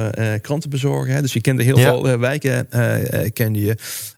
[0.40, 1.14] krantenbezorger.
[1.14, 1.20] Hè.
[1.22, 1.84] Dus je kende heel Ja.
[2.00, 2.68] veel wijken,
[3.32, 3.76] kende je.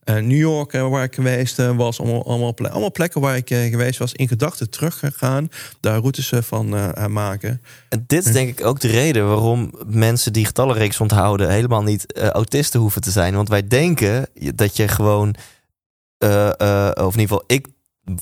[0.09, 3.37] Eh, New York, eh, waar ik geweest eh, was, allemaal, allemaal, ple- allemaal plekken waar
[3.37, 4.13] ik geweest was.
[4.13, 5.49] In gedachten teruggegaan,
[5.81, 6.69] daar routes van
[7.13, 7.63] maken.
[7.89, 12.13] En dit is denk ik ook de reden waarom mensen die getallenreeks onthouden helemaal niet
[12.19, 13.35] autisten hoeven te zijn.
[13.35, 15.35] Want wij denken dat je gewoon,
[16.19, 17.67] of in ieder geval ik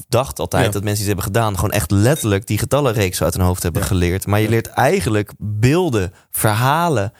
[0.08, 0.70] dacht altijd Ja.
[0.70, 3.88] dat mensen iets hebben gedaan, gewoon echt letterlijk die getallenreeks uit hun hoofd hebben Ja.
[3.88, 4.26] geleerd.
[4.26, 7.12] Maar je leert eigenlijk beelden, verhalen,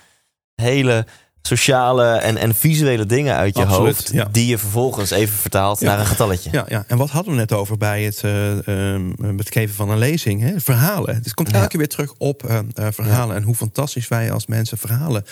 [0.54, 1.06] hele
[1.47, 4.12] sociale en, en visuele dingen uit je Absoluut, hoofd.
[4.12, 4.28] ja.
[4.32, 5.86] Die je vervolgens even vertaalt Ja.
[5.86, 6.49] naar een getalletje.
[6.53, 9.99] Ja, ja, en wat hadden we net over bij het, ehm, het geven van een
[9.99, 10.40] lezing?
[10.40, 10.61] Hè?
[10.61, 11.14] Verhalen.
[11.14, 13.36] Het komt elke keer weer terug op eh, eh, verhalen.
[13.36, 15.24] En hoe fantastisch wij als mensen verhalen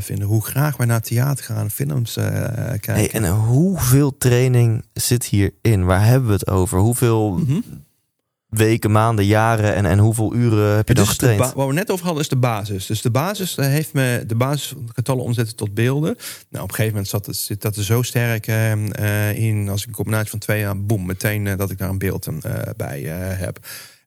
[0.00, 0.26] vinden.
[0.26, 2.94] Hoe graag wij naar theater gaan, films kijken.
[2.94, 5.84] Hey, en hoeveel training zit hierin?
[5.84, 6.78] Waar hebben we het over?
[6.78, 7.60] Hoeveel Mhm.
[8.50, 11.52] Weken, maanden, jaren en, en hoeveel uren heb je dan Dus getraind?
[11.54, 12.86] wat we net over hadden is de basis.
[12.86, 16.16] Dus de basis eh, heeft me de basisgetallen omzetten tot beelden.
[16.48, 18.72] Nou, op een gegeven moment zat het, zit dat er zo sterk eh,
[19.28, 19.68] eh, in.
[19.68, 22.26] Als ik een combinatie van twee jaar, boem, meteen eh, dat ik daar een beeld
[22.26, 23.58] eh, bij heb.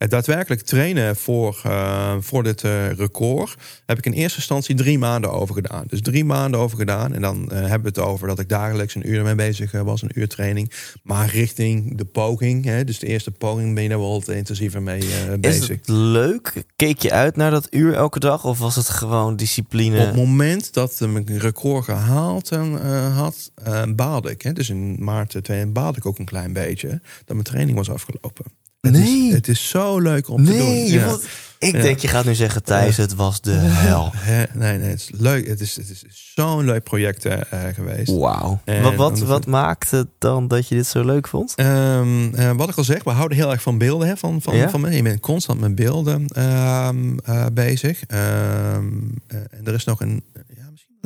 [0.04, 4.98] Het daadwerkelijk trainen voor, eh, voor dit eh, record heb ik in eerste instantie drie
[4.98, 5.84] maanden over gedaan.
[5.88, 7.14] Dus drie maanden over gedaan.
[7.14, 9.82] En dan eh, hebben we het over dat ik dagelijks een uur ermee bezig eh,
[9.82, 10.72] was, een uur training.
[11.04, 14.82] Maar richting de poging, hè, dus de eerste poging, ben je daar wel wat intensiever
[14.82, 15.68] mee eh, Is bezig.
[15.68, 16.64] het leuk?
[16.76, 18.46] Keek je uit naar dat uur elke dag?
[18.46, 20.00] Of was het gewoon discipline?
[20.00, 24.42] Op het moment dat ik een record gehaald eh, had, eh, baalde ik.
[24.42, 24.54] Hè.
[24.54, 26.88] Dus in maart 2 baalde ik ook een klein beetje
[27.26, 28.46] dat mijn training was afgelopen.
[28.84, 29.28] Het Nee.
[29.28, 30.68] Is, het is zo leuk om te doen.
[30.76, 31.18] je Ja.
[31.60, 31.82] ik Ja.
[31.82, 34.12] denk je gaat nu zeggen Thijs, het was de hel.
[34.16, 35.48] Hè, nee, nee, het is leuk.
[35.48, 36.04] Het is, het is
[36.36, 38.12] zo'n leuk project eh, eh, geweest.
[38.12, 38.60] Wauw.
[38.82, 41.54] Wat, wat, wat maakte dan dat je dit zo leuk vond?
[41.56, 44.08] Ehm, eh, wat ik al zeg, we houden heel erg van beelden.
[44.08, 44.70] Hè, van, van, Ja?
[44.70, 48.04] van, je bent constant met beelden ehm, eh, bezig.
[48.08, 48.22] Ehm,
[49.28, 50.24] eh, en er is nog een,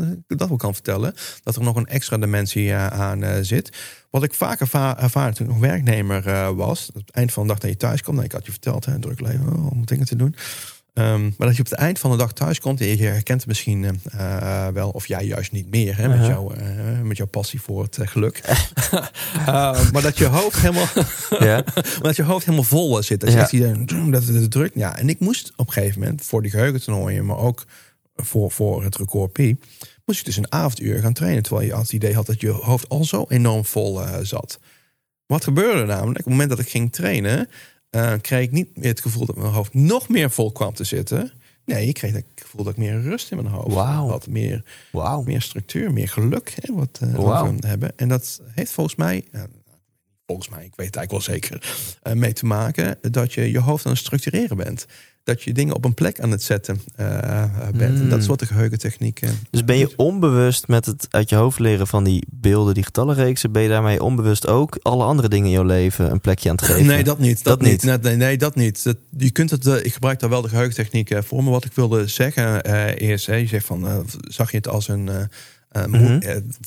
[0.06, 3.34] dat ik dat wel kan vertellen, dat er nog een extra dimensie eh, aan eh,
[3.42, 3.78] zit.
[4.10, 6.88] Wat ik vaak erva- ervaarde toen ik nog werknemer eh, was.
[6.94, 8.16] Op het eind van de dag dat je thuis komt.
[8.16, 10.36] Nou, ik had je verteld, hè, druk leven oh, om dingen te doen.
[10.94, 13.40] Ehm, maar dat je op het eind van de dag thuis komt en je herkent
[13.40, 14.00] het misschien
[14.74, 16.30] wel, of jij juist niet meer, hè, met, Uh-huh.
[16.30, 16.52] jouw,
[17.04, 18.42] met jouw passie voor het geluk.
[19.46, 20.88] Eh, maar dat je hoofd helemaal,
[21.40, 23.20] maar dat je hoofd helemaal vol zit.
[23.20, 23.42] Dat je Ja.
[23.42, 24.72] echt die, dat het druk.
[24.76, 27.66] Ja, en ik moest op een gegeven moment voor die geheugentoernooien, maar ook
[28.24, 29.38] voor, voor het record P,
[30.06, 31.44] moest ik dus een avonduur gaan trainen.
[31.44, 34.60] Terwijl je het idee had dat je hoofd al zo enorm vol eh, zat.
[35.26, 36.10] Wat gebeurde namelijk?
[36.10, 37.50] Op het moment dat ik ging trainen,
[37.90, 40.84] eh, kreeg ik niet meer het gevoel dat mijn hoofd nog meer vol kwam te
[40.84, 41.32] zitten.
[41.66, 44.08] Nee, ik kreeg het gevoel dat ik meer rust in mijn hoofd Wauw.
[44.08, 44.28] had.
[44.28, 45.22] Meer, Wauw.
[45.22, 46.54] meer structuur, meer geluk.
[46.62, 47.92] Hè, wat eh, we hebben.
[47.96, 49.26] En dat heeft volgens mij,
[50.26, 51.78] volgens mij, ik weet het eigenlijk wel zeker,
[52.18, 54.86] mee te maken dat je je hoofd aan het structureren bent.
[55.28, 57.44] Dat je dingen op een plek aan het zetten eh,
[57.76, 58.00] bent.
[58.00, 58.30] En dat is Mm.
[58.30, 59.22] wat de geheugentechniek.
[59.22, 62.84] eh, Dus ben je onbewust met het uit je hoofd leren van die beelden, die
[62.84, 66.56] getallenreeksen, ben je daarmee onbewust ook alle andere dingen in jouw leven een plekje aan
[66.56, 66.86] het geven?
[66.86, 67.44] Nee, dat niet.
[67.44, 67.84] Dat Dat, niet.
[67.84, 68.02] niet.
[68.02, 68.84] Nee, nee, dat niet.
[68.84, 71.44] Dat, je kunt het, eh, ik gebruik daar wel de geheugentechniek eh, voor.
[71.44, 72.62] Maar wat ik wilde zeggen
[72.98, 75.10] is, hè, je zegt van, zag je het als een...
[75.88, 76.20] Mhm.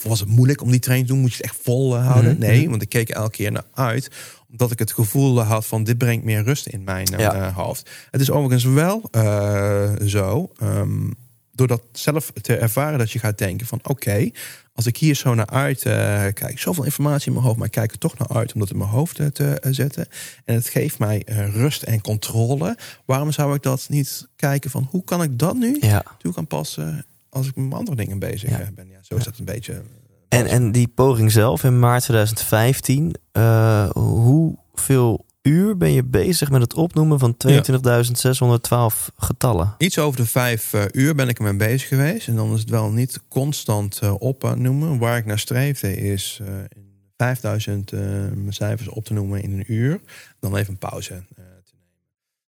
[0.02, 1.22] was het moeilijk om die training te doen?
[1.22, 2.30] Moet je het echt vol houden?
[2.32, 2.40] Mhm.
[2.40, 4.10] Nee, want ik keek elke keer naar uit.
[4.50, 7.52] Omdat ik het gevoel had van, dit brengt meer rust in mijn eh, Ja.
[7.52, 7.90] hoofd.
[8.10, 10.50] Het is overigens wel eh, zo...
[10.58, 11.10] ehm,
[11.52, 14.30] door dat zelf te ervaren dat je gaat denken van oké,
[14.74, 15.92] als ik hier zo naar uit eh,
[16.34, 18.70] kijk, zoveel informatie in mijn hoofd, maar ik kijk er toch naar uit om dat
[18.70, 20.06] in mijn hoofd te zetten.
[20.44, 21.22] En het geeft mij
[21.52, 22.76] rust en controle.
[23.04, 26.02] Waarom zou ik dat niet kijken van hoe kan ik dat nu Ja.
[26.18, 28.70] toe kan passen als ik met andere dingen bezig Ja.
[28.74, 28.88] ben?
[28.88, 29.82] Ja, zo is dat een beetje.
[30.30, 36.60] En, en die poging zelf in maart 2015, eh, hoeveel uur ben je bezig met
[36.60, 39.74] het opnoemen van 22.612 getallen?
[39.78, 42.28] Iets over de vijf eh, uur ben ik ermee bezig geweest.
[42.28, 44.98] En dan is het wel niet constant eh, opnoemen.
[44.98, 48.00] Waar ik naar streefde is eh, in 5000 eh,
[48.48, 50.00] cijfers op te noemen in een uur.
[50.38, 51.22] Dan even een pauze.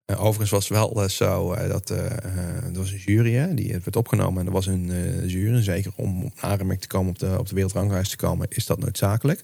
[0.04, 3.54] Eh, overigens was het wel eh, zo eh, dat eh, er was een jury hè,
[3.54, 4.40] die het werd opgenomen.
[4.40, 4.92] En er was een
[5.26, 5.62] jury.
[5.62, 8.78] Zeker om op aanmerking te komen op de, op de wereldranglijst te komen, is dat
[8.78, 9.40] noodzakelijk.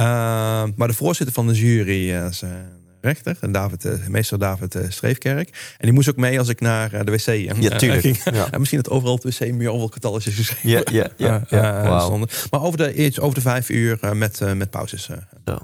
[0.00, 0.04] Uh,
[0.76, 4.82] maar de voorzitter van de jury uh, is een rechter, David, uh, meester David uh,
[4.88, 5.48] Streefkerk.
[5.48, 8.00] En die moest ook mee als ik naar uh, de wc uh, ja, tuurlijk.
[8.00, 8.22] ging.
[8.24, 8.50] Ja.
[8.50, 11.88] en misschien dat overal op de wc meer overal getalletjes geschreven ja, ja, ja, ja.
[11.88, 12.00] Wow.
[12.00, 12.28] stonden.
[12.50, 15.04] Maar over de, iets over de vijf uur met, met pauzes.
[15.44, 15.58] Zo.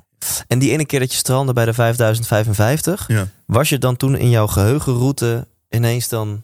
[0.46, 3.28] En die ene keer dat je strandde bij de 5055, ja.
[3.46, 6.42] was je dan toen in jouw geheugenroute ineens dan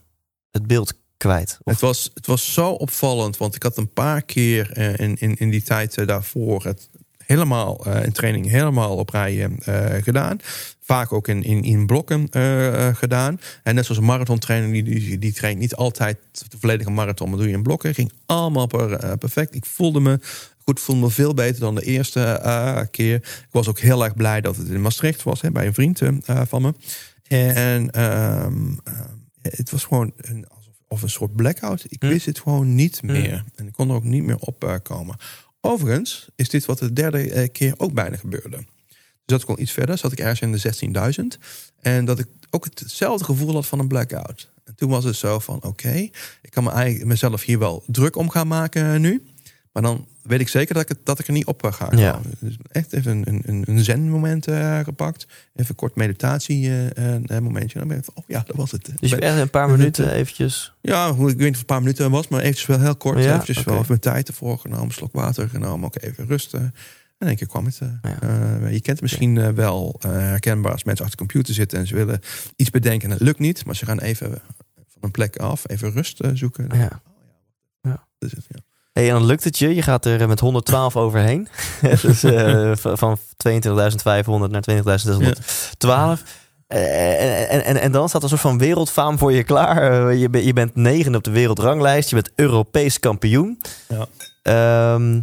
[0.51, 1.59] het beeld kwijt?
[1.63, 1.73] Of?
[1.73, 5.51] Het, was, het was zo opvallend, want ik had een paar keer in, in, in
[5.51, 6.89] die tijd daarvoor het
[7.27, 10.39] helemaal uh, in training helemaal op rij uh, gedaan.
[10.81, 12.29] Vaak ook in, in, in blokken
[12.97, 13.41] gedaan.
[13.63, 16.19] En net zoals een marathontrainer, die, die, die traint niet altijd
[16.49, 17.95] de volledige marathon, maar doe je in blokken.
[17.95, 19.55] Ging allemaal per, perfect.
[19.55, 20.19] Ik voelde me
[20.65, 23.15] goed, voelde me veel beter dan de eerste keer.
[23.15, 26.01] Ik was ook heel erg blij dat het in Maastricht was, hè, bij een vriend
[26.25, 26.75] van me.
[27.23, 27.91] En
[29.43, 31.85] het was gewoon een, alsof of een soort blackout.
[31.89, 32.09] Ik hm.
[32.09, 33.39] wist het gewoon niet meer.
[33.39, 33.61] Hm.
[33.61, 35.17] En ik kon er ook niet meer op komen.
[35.61, 38.65] Overigens is dit wat de derde keer ook bijna gebeurde.
[39.27, 41.41] zat ik al iets verder, zat ik ergens in de 16.000.
[41.81, 44.53] En dat ik ook hetzelfde gevoel had van een blackout.
[44.65, 46.09] En toen was het zo van, oké,
[46.43, 49.23] ik kan me eigenlijk mezelf hier wel druk om gaan maken nu.
[49.75, 52.21] Maar dan weet ik zeker dat ik, het, dat ik er niet op ga Ja.
[52.41, 55.27] Dus echt even een, een, een zen moment eh, gepakt.
[55.55, 57.17] Even kort meditatie eh.
[57.25, 57.71] Dan ben ik
[58.05, 58.85] van, oh ja, dat was het.
[58.85, 60.73] Dus je hebt echt een paar minuten eventjes...
[60.81, 63.19] Ja, ik weet niet of het een paar minuten was, maar eventjes wel heel kort.
[63.25, 66.75] Ja, eventjes wel even mijn tijd ervoor genomen, slok water genomen, ook even rusten.
[67.19, 67.79] En één keer kwam het.
[67.81, 68.21] eh, Ja.
[68.21, 71.79] eh, je kent het misschien eh, wel eh, herkenbaar als mensen achter de computer zitten
[71.79, 72.21] en ze willen
[72.57, 74.31] iets bedenken en het lukt niet, maar ze gaan even
[74.75, 76.69] van een plek af, even rust eh, zoeken.
[76.73, 77.03] Ja.
[78.19, 78.59] Is het, ja.
[78.95, 79.75] Hey, en dan lukt het je.
[79.75, 81.49] Je gaat er met 112 overheen.
[82.03, 82.73] dus eh,
[83.03, 83.21] van 22.500
[84.51, 84.65] naar
[86.19, 86.23] 20.612.
[86.67, 90.09] Eh, en, en, en dan staat er een soort van wereldfaam voor je klaar.
[90.09, 92.09] Eh, je, ben- je bent negende op de wereldranglijst.
[92.09, 93.61] Je bent Europees kampioen.
[93.89, 94.07] Ja.
[94.43, 95.21] Ehm,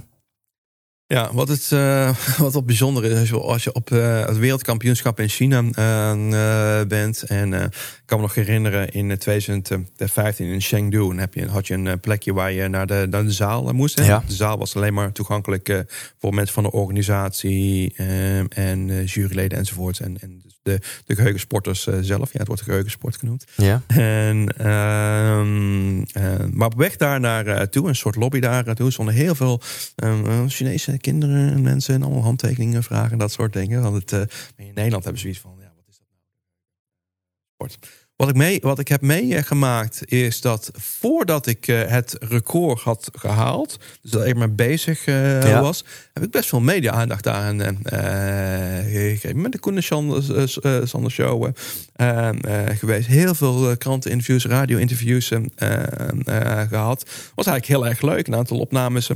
[1.12, 5.30] Ja, wat, het, eh, wat wat bijzonder is, als je, op eh, het wereldkampioenschap in
[5.30, 7.24] China eh, bent.
[7.24, 7.72] En ik
[8.06, 12.34] kan me nog herinneren, in 2015 in Chengdu dan heb je, had je een plekje
[12.34, 14.00] waar je naar de, naar de zaal moest.
[14.00, 14.06] hè.
[14.06, 14.24] Ja.
[14.28, 15.86] De zaal was alleen maar toegankelijk
[16.20, 17.94] voor mensen van de organisatie
[18.50, 20.00] en juryleden enzovoort.
[20.00, 22.32] En, en de, de geheugensporters eh, zelf.
[22.34, 23.46] Ja, het wordt geheugensport genoemd.
[23.56, 23.82] ja.
[23.88, 29.36] En, ehm, eh, maar op weg daar naartoe, een soort lobby daar naartoe, stonden heel
[29.36, 29.62] veel
[29.96, 33.82] ehm, eh, Chinese kinderen en mensen en allemaal handtekeningen vragen, dat soort dingen.
[33.82, 34.20] Want het, eh,
[34.68, 36.22] in Nederland hebben ze zoiets van, ja, wat is dat nou?
[37.54, 38.01] Sport.
[38.22, 43.10] Wat ik, mee, wat ik heb meegemaakt is dat voordat ik eh, het record had
[43.14, 45.62] gehaald, dus dat ik maar bezig eh, Ja.
[45.62, 47.70] was, heb ik best veel media-aandacht aan eh,
[48.84, 49.42] gegeven.
[49.42, 51.50] Met de Koen en Sander, Show
[51.96, 53.08] eh, eh, geweest.
[53.08, 55.44] Heel veel kranteninterviews, radio-interviews eh,
[56.26, 57.06] eh, gehad.
[57.36, 58.28] Was eigenlijk heel erg leuk.
[58.28, 59.10] Een aantal opnames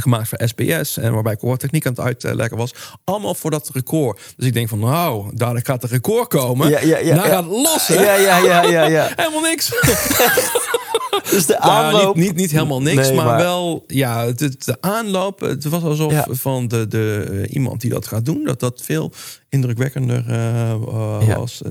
[0.00, 0.96] gemaakt voor SBS.
[0.96, 2.74] En waarbij ik techniek aan het uitleggen was.
[3.04, 4.20] Allemaal voor dat record.
[4.36, 6.68] Dus ik denk van nou, dadelijk gaat het record komen.
[6.68, 7.34] Ja, ja, ja, nou ja.
[7.34, 8.02] gaat het los, hè?
[8.02, 9.12] Ja, ja, ja, ja, ja.
[9.16, 9.70] Helemaal niks.
[11.30, 12.16] Dus de aanloop...
[12.16, 15.40] niet, niet, niet helemaal niks, Nee, maar, maar- wel ja, het, de aanloop.
[15.40, 16.26] Het was alsof Ja.
[16.30, 19.12] van de, de, eh, iemand die dat gaat doen, dat dat veel
[19.48, 21.36] indrukwekkender Ja.
[21.36, 21.62] was.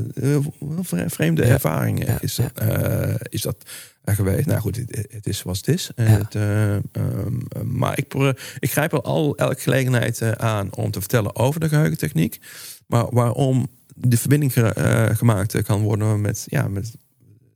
[1.08, 3.56] Vreemde ervaringen is, eh, is dat
[4.04, 4.46] eh, geweest.
[4.46, 5.90] Nou goed, het, het is zoals het is.
[5.96, 8.14] Het, eh, ehm, eh, maar ik,
[8.60, 12.40] ik grijp wel al elke gelegenheid aan om te vertellen over de geheugentechniek.
[12.88, 16.92] Maar waarom de verbinding ge- gemaakt kan worden met, ja, met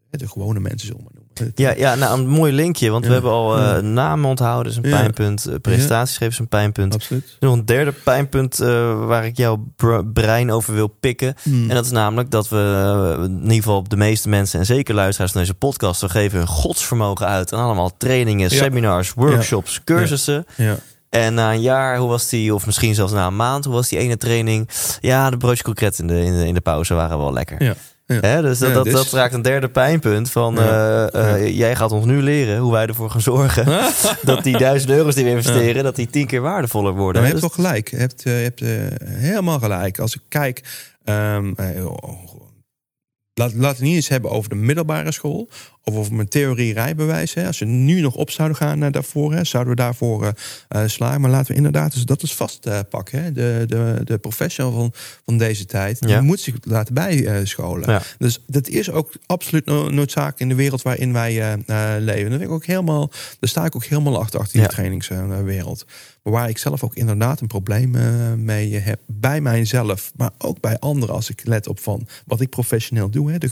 [0.10, 1.04] de gewone mensen, zullen
[1.56, 2.90] Ja, ja, nou een mooi linkje.
[2.90, 3.80] Want we hebben al eh, Ja.
[3.82, 4.98] namen onthouden, is een Ja.
[4.98, 5.48] pijnpunt.
[5.50, 6.94] Uh, presentatiesgeven is een pijnpunt.
[6.94, 7.38] Absoluut.
[7.40, 11.36] Nog een derde pijnpunt eh, waar ik jouw br- brein over wil pikken.
[11.44, 11.70] Hmm.
[11.70, 14.60] En dat is namelijk dat we eh, in ieder geval de meeste mensen...
[14.60, 16.02] en zeker luisteraars van deze podcast...
[16.02, 17.52] we geven hun godsvermogen uit.
[17.52, 18.56] En allemaal trainingen, Ja.
[18.58, 20.46] seminars, workshops, cursussen.
[20.58, 20.76] Ja.
[21.10, 22.54] En na een jaar, hoe was die...
[22.54, 24.70] of misschien zelfs na een maand, hoe was die ene training?
[25.02, 27.64] Ja, de broodjes kroket in de, in de, in de pauze waren wel lekker.
[27.64, 27.74] Ja.
[28.08, 28.20] Ja.
[28.20, 30.56] Hè, dus dat, Ja, dat, dus- dat raakt een derde pijnpunt van...
[30.56, 31.08] Ja.
[31.08, 33.66] eh, eh, jij gaat ons nu leren hoe wij ervoor gaan zorgen...
[34.22, 35.84] dat die duizend euro's die we investeren...
[35.84, 37.22] dat die tien keer waardevoller worden.
[37.22, 37.90] Maar je hebt Dus- wel gelijk.
[37.90, 38.60] Je hebt, eh, je hebt
[39.06, 40.00] helemaal gelijk.
[40.00, 40.64] Als ik kijk,
[41.06, 42.20] oh,
[43.34, 45.50] laat, laten we niet eens hebben over de middelbare school.
[45.88, 47.34] Of over mijn theorie rijbewijs.
[47.34, 47.48] Hè.
[47.48, 50.32] Als we nu nog op zouden gaan naar daarvoor, hè, zouden we daarvoor eh,
[50.84, 51.22] eh, slagen.
[51.22, 53.24] Maar laten we inderdaad dus dat is vastpakken.
[53.24, 53.32] hè.
[53.32, 54.92] De, de, de professional van,
[55.26, 56.22] van deze tijd die Ja.
[56.22, 57.92] moet zich laten bijscholen.
[57.92, 58.02] Ja.
[58.18, 62.30] Dus dat is ook absoluut no- noodzakelijk in de wereld waarin wij eh, eh, leven.
[62.30, 63.10] Dat vind ik ook helemaal,
[63.40, 64.66] daar sta ik ook helemaal achter, achter Ja.
[64.66, 65.86] die trainingswereld.
[66.24, 69.00] Maar waar ik zelf ook inderdaad een probleem eh, mee heb.
[69.06, 71.16] Bij mijzelf, maar ook bij anderen.
[71.16, 73.32] Als ik let op van wat ik professioneel doe.
[73.32, 73.50] Hè, de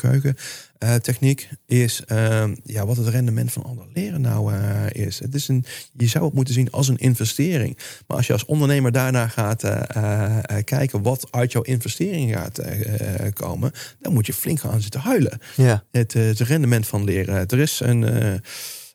[0.84, 1.50] geheugentechniek.
[1.66, 5.20] Is ehm, ja, wat het rendement van anderen leren nou eh, is.
[5.20, 5.66] Het is een,
[5.98, 7.78] je zou het moeten zien als een investering.
[8.08, 12.34] Maar als je als ondernemer daarna gaat eh, eh, eh, kijken wat uit jouw investering
[12.34, 13.72] gaat eh, eh, komen.
[14.00, 15.84] Dan moet je flink gaan zitten huilen ja.
[15.92, 17.48] het, eh, het rendement van leren.
[17.48, 18.34] Er is een, eh,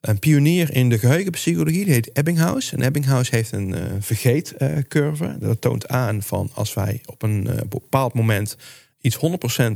[0.00, 2.72] een pionier in de geheugenpsychologie, die heet Ebbinghaus.
[2.72, 5.36] En Ebbinghaus heeft een eh vergeetcurve.
[5.40, 8.56] dat toont aan van als wij op een eh, bepaald moment
[9.00, 9.20] iets 100%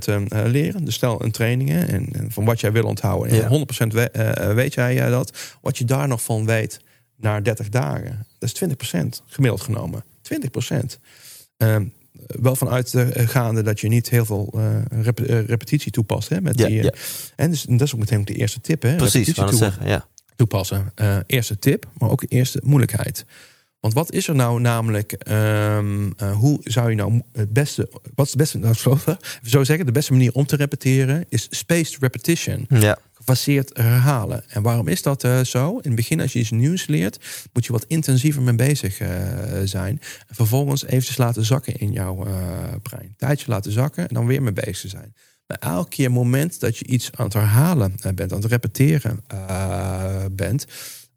[0.09, 0.85] eh, leren.
[0.85, 3.31] Dus stel een training hè, en, van wat jij wil onthouden.
[3.33, 3.49] En Ja.
[3.49, 5.39] 100% we- eh, weet jij eh, dat.
[5.61, 6.81] Wat je daar nog van weet
[7.17, 8.27] na 30 dagen.
[8.39, 10.05] Dat is 20% gemiddeld genomen.
[10.23, 10.99] 20%.
[11.57, 11.85] Ehm,
[12.27, 16.29] wel vanuit de eh, gaande dat je niet heel veel eh, rep- eh, repetitie toepast.
[16.29, 16.93] Hè, met Ja, die, eh, ja.
[17.37, 18.83] En dus, dat is ook meteen ook de eerste tip.
[18.83, 19.87] Hè, Precies, repetitie toe- zeggen.
[19.87, 20.07] Ja.
[20.37, 20.93] toepassen.
[20.95, 23.25] Eh, eerste tip, maar ook eerste moeilijkheid.
[23.83, 25.13] Want wat is er nou namelijk?
[25.13, 27.91] ehm, eh, hoe zou je nou het beste.
[28.15, 28.59] Wat is het beste?
[28.59, 28.99] Nou, zo,
[29.43, 32.67] zo zeggen, de beste manier om te repeteren is spaced repetition.
[32.69, 32.99] Ja.
[33.13, 34.45] gefaseerd herhalen.
[34.49, 35.71] En waarom is dat uh, zo?
[35.71, 39.09] In het begin, als je iets nieuws leert, moet je wat intensiever mee bezig uh,
[39.65, 40.01] zijn.
[40.29, 42.27] En vervolgens eventjes laten zakken in jouw
[42.83, 43.05] brein.
[43.05, 45.15] Een tijdje laten zakken en dan weer mee bezig zijn.
[45.47, 49.25] Maar elke keer moment dat je iets aan het herhalen bent, aan het repeteren
[50.33, 50.67] bent,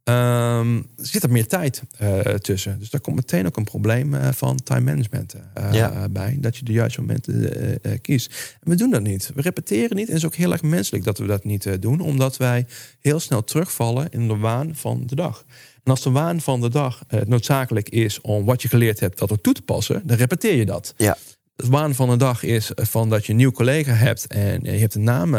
[0.10, 2.80] Um, zit er meer tijd uh, tussen.
[2.80, 6.10] Dus daar komt meteen ook een probleem uh, van time management uh, ja.
[6.10, 6.38] bij.
[6.39, 8.58] Dat je de juiste momenten kiest.
[8.64, 9.32] En we doen dat niet.
[9.36, 10.08] We repeteren niet.
[10.08, 11.99] En het is ook heel erg menselijk dat we dat niet doen.
[11.99, 12.66] Omdat wij
[12.99, 15.45] heel snel terugvallen in de waan van de dag.
[15.84, 19.32] En als de waan van de dag noodzakelijk is om wat je geleerd hebt dat
[19.32, 20.94] er toe te passen, dan repeteer je dat.
[20.98, 21.18] Ja.
[21.56, 24.69] De waan van de dag is van dat je een nieuw collega hebt en je
[24.69, 25.36] hebt de naam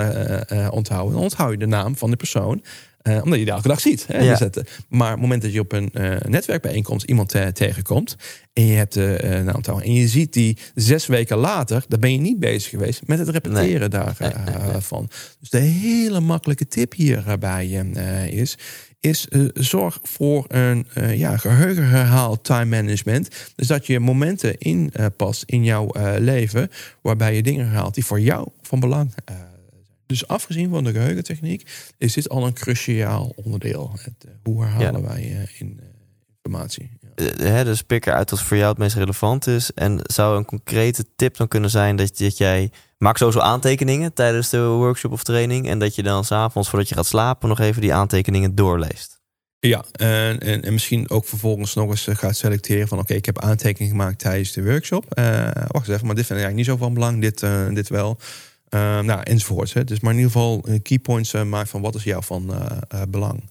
[0.70, 1.12] onthouden.
[1.12, 2.62] Dan onthoud je de naam van de persoon
[3.08, 4.06] uh, omdat je die elke dag ziet.
[4.06, 4.38] Hè, ja.
[4.88, 8.16] Maar op het moment dat je op een uh, netwerkbijeenkomst iemand uh, tegenkomt.
[8.52, 11.84] En je hebt uh, naam En je ziet die zes weken later.
[11.88, 14.30] Dan ben je niet bezig geweest met het repeteren nee.
[14.70, 15.08] daarvan.
[15.40, 17.66] Dus de hele makkelijke tip hierbij
[18.30, 18.58] is.
[19.00, 23.28] Is zorg voor een ja, geheugenherhaal time management.
[23.56, 26.70] Dus dat je momenten inpast in jouw leven.
[27.02, 29.55] Waarbij je dingen herhaalt die voor jou van belang zijn
[30.06, 33.92] dus afgezien van de geheugentechniek is dit al een cruciaal onderdeel.
[34.00, 35.86] Het, uh, hoe herhalen wij uh, in, uh,
[36.42, 36.90] informatie?
[37.38, 37.64] Ja.
[37.64, 39.72] dus pik eruit wat voor jou het meest relevant is.
[39.72, 42.70] En zou een concrete tip dan kunnen zijn dat, dat jij...
[42.98, 45.68] Maak sowieso aantekeningen tijdens de workshop of training.
[45.68, 49.20] En dat je dan s'avonds voordat je gaat slapen nog even die aantekeningen doorleest.
[49.58, 52.98] Ja, en, en, en, misschien ook vervolgens nog eens gaat selecteren van...
[52.98, 55.04] oké, ik heb aantekeningen gemaakt tijdens de workshop.
[55.68, 58.18] wacht eens even, maar dit vind ik eigenlijk niet zo van belang, dit, dit wel...
[58.70, 59.72] Uh, nou, enzovoorts.
[59.72, 59.84] Hè.
[59.84, 62.50] Dus maar in ieder geval eh, key points uh, maakt van wat is jou van
[62.50, 63.50] uh, belang.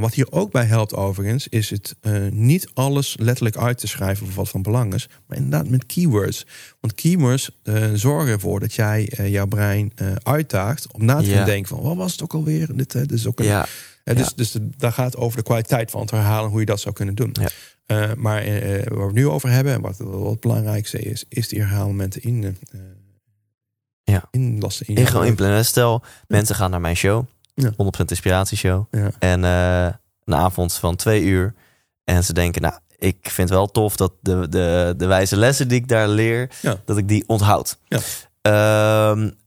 [0.00, 1.96] wat hier ook bij helpt overigens, is het
[2.30, 6.46] niet alles letterlijk uit te schrijven of wat van belang is, maar inderdaad met keywords.
[6.80, 7.60] Want keywords
[7.94, 9.92] zorgen ervoor dat jij jouw brein
[10.22, 12.76] uitdaagt om na te denken van wat was het ook alweer?
[12.76, 13.66] Dit, dit is ook een, ja.
[14.04, 17.14] dus, dus daar gaat over de kwaliteit van het herhalen, hoe je dat zou kunnen
[17.14, 17.36] doen.
[17.86, 18.14] Ja.
[18.16, 21.60] maar waar we het nu over hebben en wat, wat het belangrijkste is, is die
[21.60, 22.56] herhaalmomenten in
[24.10, 24.22] ja.
[24.30, 24.86] inlassen.
[24.86, 25.64] In, in gewoon inplannen.
[25.64, 27.24] Stel, mensen gaan naar mijn show.
[27.54, 27.70] Ja.
[27.70, 27.74] 100%
[28.06, 28.84] inspiratieshow.
[29.18, 29.84] En uh,
[30.24, 31.54] een avond van twee uur.
[32.04, 35.78] En ze denken, nou, ik vind wel tof dat de, de, de wijze lessen die
[35.78, 36.50] ik daar leer,
[36.84, 37.78] dat ik die onthoud.
[37.88, 38.00] Ja.
[39.10, 39.38] Um,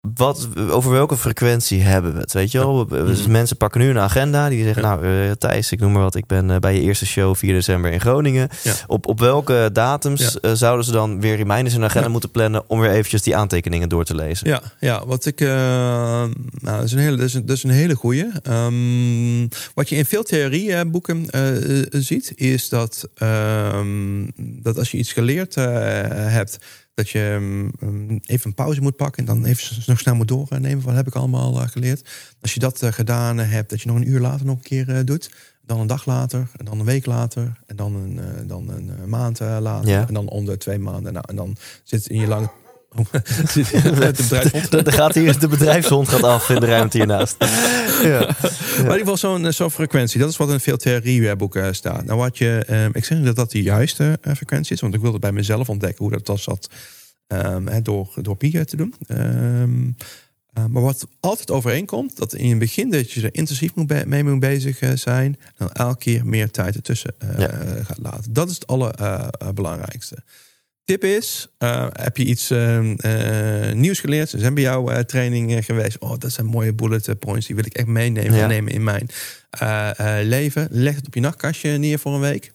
[0.00, 2.32] wat, over welke frequentie hebben we het?
[2.32, 2.86] Weet je wel?
[2.86, 4.48] Dus mensen pakken nu een agenda.
[4.48, 6.14] Die zeggen, nou uh, Thijs, ik noem maar wat.
[6.14, 8.48] Ik ben uh, bij je eerste show 4 december in Groningen.
[8.62, 8.74] Ja.
[8.86, 12.62] Op, op welke datums uh, zouden ze dan weer reminders in een agenda moeten plannen...
[12.66, 14.48] om weer eventjes die aantekeningen door te lezen?
[14.48, 15.40] Ja, ja wat ik...
[15.40, 18.26] nou, dat is een hele, dat is een, dat is een hele goeie.
[18.48, 21.26] Um, wat je in veel theorieboeken
[21.90, 22.32] ziet...
[22.34, 26.58] is dat, um, dat als je iets geleerd hebt
[27.00, 27.36] dat je
[27.80, 30.84] um, even een pauze moet pakken en dan even nog snel moet doornemen.
[30.84, 32.08] Wat heb ik allemaal uh, geleerd?
[32.40, 34.88] Als je dat uh, gedaan hebt, dat je nog een uur later nog een keer
[34.88, 35.30] uh, doet.
[35.62, 39.40] Dan een dag later, en dan een week later, en dan een, dan een maand
[39.40, 40.06] later, ja.
[40.08, 41.12] en dan om de twee maanden.
[41.12, 42.50] Nou, en dan zit in je lange
[44.70, 47.36] de, gaat hier, de bedrijfshond gaat af in de ruimte hiernaast.
[48.02, 48.18] Ja.
[48.18, 50.20] Maar in ieder geval zo'n zo'n frequentie.
[50.20, 52.04] Dat is wat in veel theorieboeken staat.
[52.04, 54.80] Nou, wat je, um, ik zeg niet dat dat de juiste uh, frequentie is.
[54.80, 56.70] Want ik wilde bij mezelf ontdekken hoe dat was zat
[57.26, 58.94] um, door, door Pia te doen.
[59.08, 59.96] Um,
[60.58, 64.24] uh, maar wat altijd overeenkomt, dat in het begin dat je er intensief moet mee
[64.24, 65.36] moet bezig zijn.
[65.44, 67.48] En dan elke keer meer tijd ertussen uh, ja.
[67.82, 68.32] gaat laten.
[68.32, 70.22] Dat is het allerbelangrijkste
[70.84, 74.28] tip is, uh, heb je iets uh, uh, nieuws geleerd?
[74.28, 75.98] Ze zijn bij jouw training geweest.
[75.98, 77.46] Oh, dat zijn mooie bullet points.
[77.46, 78.46] Die wil ik echt meenemen ja.
[78.46, 79.08] nemen in mijn
[80.28, 80.68] leven.
[80.70, 82.52] Leg het op je nachtkastje neer voor een week.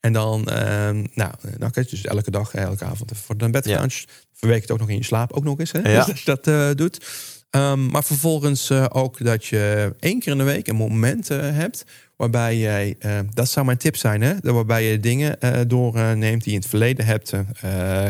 [0.00, 3.86] En dan, ehm, nou, nachtkastje, dus elke dag, elke avond voor de bed ja.
[4.34, 5.72] Verwerk het ook nog in je slaap, ook nog eens.
[5.72, 5.78] Hè?
[5.78, 5.98] Ja.
[5.98, 7.06] Dus als je dat doet.
[7.50, 11.84] Um, maar vervolgens ook dat je één keer in de week een moment hebt
[12.18, 14.34] waarbij jij, uh, dat zou mijn tip zijn, hè?
[14.42, 17.40] waarbij je dingen uh, doorneemt die je in het verleden hebt uh,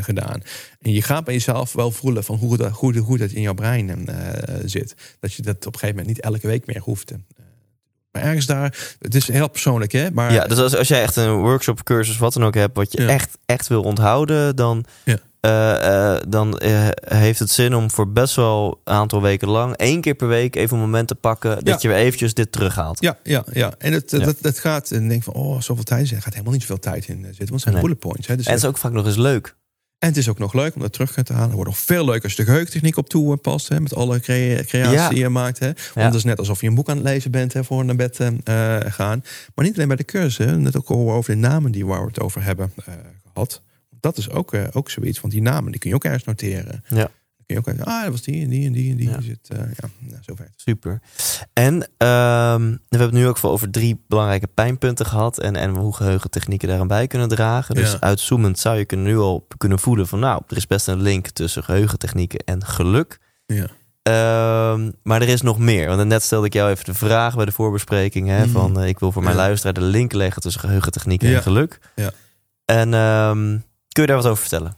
[0.00, 0.42] gedaan.
[0.80, 3.54] En je gaat bij jezelf wel voelen van hoe, dat, hoe, hoe dat in jouw
[3.54, 4.08] brein
[4.64, 4.94] zit.
[5.20, 7.12] Dat je dat op een gegeven moment niet elke week meer hoeft.
[8.12, 10.10] Maar ergens daar, het is heel persoonlijk, hè?
[10.10, 12.92] Maar, ja, dus als, als jij echt een workshop, cursus, wat dan ook hebt, wat
[12.92, 13.08] je Ja.
[13.08, 15.18] echt, echt wil onthouden, dan, Ja.
[15.40, 19.76] Eh, eh, dan eh, heeft het zin om voor best wel een aantal weken lang,
[19.76, 23.00] één keer per week, even een moment te pakken dat je weer eventjes dit terughaalt.
[23.00, 23.72] Ja, ja, ja.
[23.78, 24.18] En het, Ja.
[24.18, 26.10] Dat, dat gaat, en denk van, oh, zoveel tijd.
[26.10, 27.82] Er gaat helemaal niet zoveel tijd in zitten, want het zijn Nee.
[27.82, 28.26] bullet points.
[28.26, 28.36] Hè?
[28.36, 29.56] Dus En het is ook vaak nog eens leuk.
[29.98, 31.46] En het is ook nog leuk om dat terug te halen.
[31.46, 33.68] Het wordt nog veel leuker als je de geheugentechniek op toepast.
[33.68, 35.08] Hè, met alle crea- creaties Ja.
[35.08, 35.58] die je maakt.
[35.58, 35.66] Hè.
[35.66, 36.02] Want Ja.
[36.04, 38.18] het is net alsof je een boek aan het lezen bent hè, voor naar bed
[38.20, 39.22] eh, gaan.
[39.54, 40.56] Maar niet alleen bij de cursus.
[40.56, 42.94] Net ook over de namen die waar we het over hebben eh,
[43.32, 43.62] gehad.
[44.00, 45.20] Dat is ook, eh, ook zoiets.
[45.20, 46.84] Want die namen die kun je ook ergens noteren.
[46.88, 46.96] Ja.
[46.96, 49.08] Dan kun je ook uit, ah, dat was die en die en die en die.
[49.08, 49.20] Ja.
[49.20, 50.48] Zit, uh, ja, nou, zover.
[50.56, 51.00] Super.
[51.52, 55.38] En ehm, we hebben het nu ook voor over drie belangrijke pijnpunten gehad.
[55.38, 57.74] En, en hoe geheugentechnieken daaraan bij kunnen dragen.
[57.74, 58.00] Dus Ja.
[58.00, 60.18] uitzoomend zou je kunnen nu al kunnen voelen van...
[60.18, 63.18] nou, er is best een link tussen geheugentechnieken en geluk.
[63.46, 63.66] Ja.
[64.02, 65.86] Ehm, maar er is nog meer.
[65.96, 68.28] Want net stelde ik jou even de vraag bij de voorbespreking.
[68.28, 68.48] Hè, Mhm.
[68.50, 69.40] Van eh, ik wil voor mijn Ja.
[69.42, 71.36] luisteraar de link leggen tussen geheugentechnieken Ja.
[71.36, 71.78] en geluk.
[71.94, 72.10] Ja.
[72.64, 73.58] En ehm,
[73.98, 74.74] kun je daar wat over vertellen?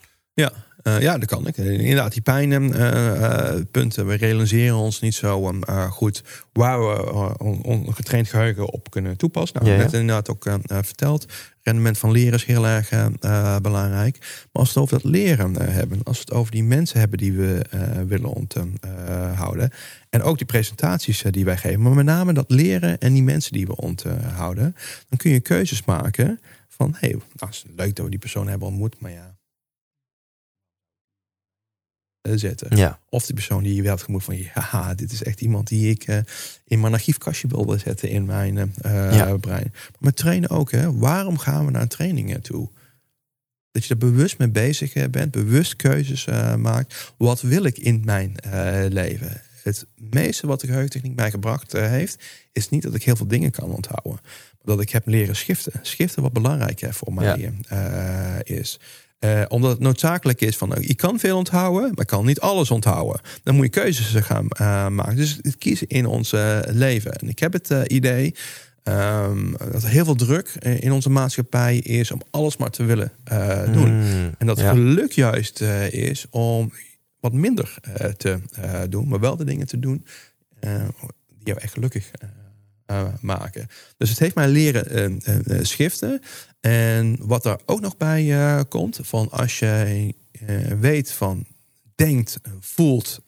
[0.83, 1.57] Eh, ja, dat kan ik.
[1.57, 4.07] Eh, Inderdaad, die pijnpunten.
[4.07, 6.23] we realiseren ons niet zo uh, goed
[6.53, 9.57] waar we on, on, getraind geheugen op kunnen toepassen.
[9.59, 9.83] Nou, Ja, ja.
[9.83, 11.27] net inderdaad ook verteld.
[11.63, 12.89] Rendement van leren is heel erg
[13.63, 14.19] belangrijk.
[14.21, 17.19] Maar als we het over dat leren hebben, als we het over die mensen hebben
[17.19, 17.63] die we
[18.07, 19.71] willen onthouden.
[20.11, 23.53] en ook die presentaties die wij geven, maar met name dat leren en die mensen
[23.53, 24.77] die we onthouden,
[25.09, 26.41] dan kun je keuzes maken
[26.81, 29.39] van hé, hey, nou, is leuk dat we die persoon hebben ontmoet, maar ja.
[32.21, 32.77] eh, Zetten.
[32.77, 33.01] Ja.
[33.09, 35.91] Of die persoon die je wel hebt gemoed van ja, dit is echt iemand die
[35.91, 36.19] ik uh,
[36.65, 39.37] in mijn archiefkastje wilde zetten in mijn uh, ja.
[39.37, 39.71] brein.
[39.73, 40.93] Maar met trainen ook, hè?
[40.93, 42.71] waarom gaan we naar trainingen toe?
[43.71, 47.13] Dat je er bewust mee bezig bent, bewust keuzes uh, maakt.
[47.17, 48.35] Wat wil ik in mijn
[48.89, 49.43] leven?
[49.63, 53.51] Het meeste wat de geheugentechniek mij gebracht heeft, is niet dat ik heel veel dingen
[53.51, 54.21] kan onthouden.
[54.63, 55.73] Dat ik heb leren schiften.
[55.83, 58.43] Schiften wat belangrijk hè, voor mij ja.
[58.43, 58.81] is.
[59.21, 62.71] Uh, omdat het noodzakelijk is van, je kan veel onthouden, maar ik kan niet alles
[62.71, 63.21] onthouden.
[63.43, 65.17] Dan moet je keuzes gaan uh, maken.
[65.17, 66.35] Dus het kiezen in ons
[66.67, 67.13] leven.
[67.13, 68.35] En ik heb het idee
[68.85, 73.13] um, dat er heel veel druk in onze maatschappij is om alles maar te willen
[73.73, 73.95] doen.
[73.97, 74.71] Mm, en dat ja.
[74.71, 75.61] geluk juist
[75.91, 76.73] is om
[77.21, 77.75] wat minder
[78.17, 78.39] te
[78.89, 80.05] doen, maar wel de dingen te doen
[81.29, 82.11] die jou echt gelukkig
[82.91, 83.69] uh, maken.
[83.97, 86.21] Dus het heeft mij leren uh, uh, schiften.
[86.61, 90.15] En wat er ook nog bij eh, komt, van als je
[90.81, 91.45] weet van,
[91.95, 93.23] denkt, voelt,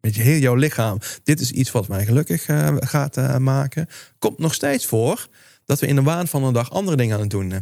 [0.00, 3.88] met je heel jouw lichaam, dit is iets wat mij gelukkig eh, gaat maken,
[4.18, 5.28] komt nog steeds voor
[5.64, 7.52] dat we in de waan van een dag andere dingen aan het doen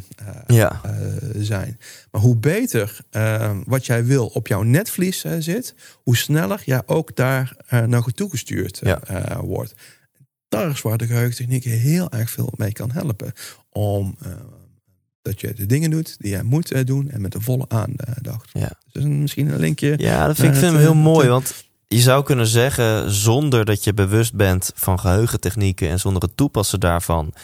[0.46, 0.80] ja.
[1.36, 1.78] zijn.
[2.10, 3.00] Maar hoe beter
[3.66, 8.80] wat jij wil op jouw netvlies eh, zit, hoe sneller jij ook daar naartoe toegestuurd
[8.82, 9.00] ja.
[9.40, 9.74] wordt
[10.48, 13.32] daar is waar de heel erg veel mee kan helpen.
[13.70, 14.32] Om uh,
[15.22, 18.50] dat je de dingen doet die jij moet uh, doen en met de volle aandacht.
[18.52, 18.72] Ja.
[18.92, 19.94] Dus misschien een linkje.
[19.96, 21.28] Ja, dat vind ik vind hem heel mooi.
[21.28, 26.36] Want je zou kunnen zeggen, zonder dat je bewust bent van geheugentechnieken en zonder het
[26.36, 27.34] toepassen daarvan,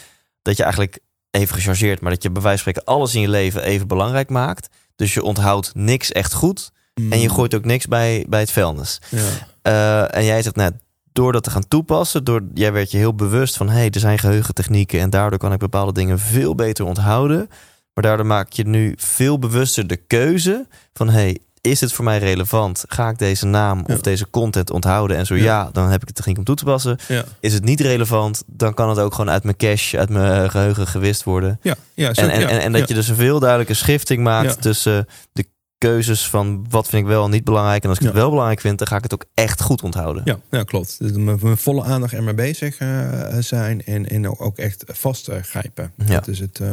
[0.41, 0.99] dat je eigenlijk
[1.31, 4.29] even gechargeerd, maar dat je bij wijze van spreken alles in je leven even belangrijk
[4.29, 4.69] maakt.
[4.95, 6.71] Dus je onthoudt niks echt goed.
[6.93, 7.11] Mm.
[7.11, 9.01] En je gooit ook niks bij, bij het vuilnis.
[9.09, 9.29] Ja.
[9.63, 10.73] Uh, en jij zegt net,
[11.13, 13.99] door dat te gaan toepassen, door, jij werd je heel bewust van, hé, hey, er
[13.99, 17.49] zijn geheugentechnieken en daardoor kan ik bepaalde dingen veel beter onthouden.
[17.93, 22.05] Maar daardoor maak je nu veel bewuster de keuze van, hé, hey, is het voor
[22.05, 22.83] mij relevant?
[22.87, 23.93] Ga ik deze naam Ja.
[23.95, 25.17] of deze content onthouden?
[25.17, 25.69] En zo ja, Ja.
[25.71, 26.97] dan heb ik de techniek om toe te passen.
[27.07, 30.49] Ja, Is het niet relevant, dan kan het ook gewoon uit mijn cache, uit mijn
[30.49, 31.59] geheugen gewist worden.
[31.61, 34.61] ja, ja, zo- En, en, en, en dat je dus een veel duidelijke schifting maakt
[34.61, 35.45] tussen de
[35.83, 37.83] keuzes van wat vind ik wel en niet belangrijk.
[37.83, 40.21] En als ik het wel belangrijk vind, dan ga ik het ook echt goed onthouden.
[40.25, 40.95] Ja, ja, klopt.
[40.99, 45.91] Dus met volle aandacht ermee bezig eh, zijn en, en ook echt vast eh, grijpen.
[46.05, 46.05] Ja.
[46.05, 46.59] Dat is het.
[46.59, 46.67] eh,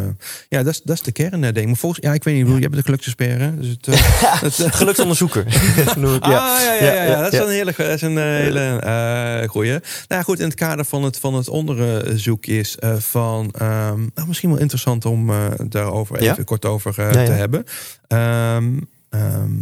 [0.48, 1.66] ja, dat is, dat is de kern, denk ik.
[1.66, 2.58] Maar volgens, ja, ik weet niet, hoe.
[2.58, 3.56] jij bent de geluksexpert, hè?
[3.56, 3.86] Dus het,
[4.46, 5.44] het, Geluksonderzoeker.
[5.96, 7.44] noem ik, Ah, ja, ja, ja, ja, ja, dat is ja.
[7.44, 9.70] een hele, dat is een hele goeie.
[9.70, 13.54] Nou ja, goed, in het kader van het, van het onderzoek is van...
[13.58, 15.30] nou, misschien wel interessant om
[15.68, 16.32] daarover Ja?
[16.32, 17.24] even kort over Ja, ja.
[17.24, 17.64] te hebben.
[18.06, 18.78] Ehm,
[19.10, 19.60] ehm,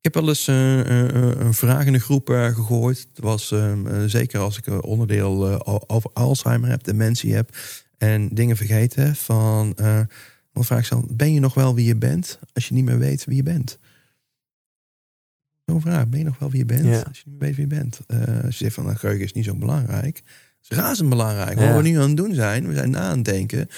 [0.00, 2.98] ik heb wel eens eh, eh, een vraag in de groep eh, gegooid.
[3.14, 7.56] Het was ehm, eh, zeker als ik een onderdeel eh, over Alzheimer heb, dementie heb...
[7.98, 9.72] en dingen vergeten van...
[9.76, 10.00] eh
[10.52, 12.98] dan vraag ik dan, ben je nog wel wie je bent als je niet meer
[12.98, 13.78] weet wie je bent?
[15.66, 17.00] Zo'n vraag, ben je nog wel wie je bent Ja.
[17.08, 18.00] als je niet meer weet wie je bent?
[18.06, 20.16] Eh, als je zegt van, nou, geheugen is niet zo belangrijk.
[20.16, 21.58] Het is razend belangrijk.
[21.58, 21.66] Ja.
[21.72, 23.68] Wat we nu aan het doen zijn, we zijn na aan het denken...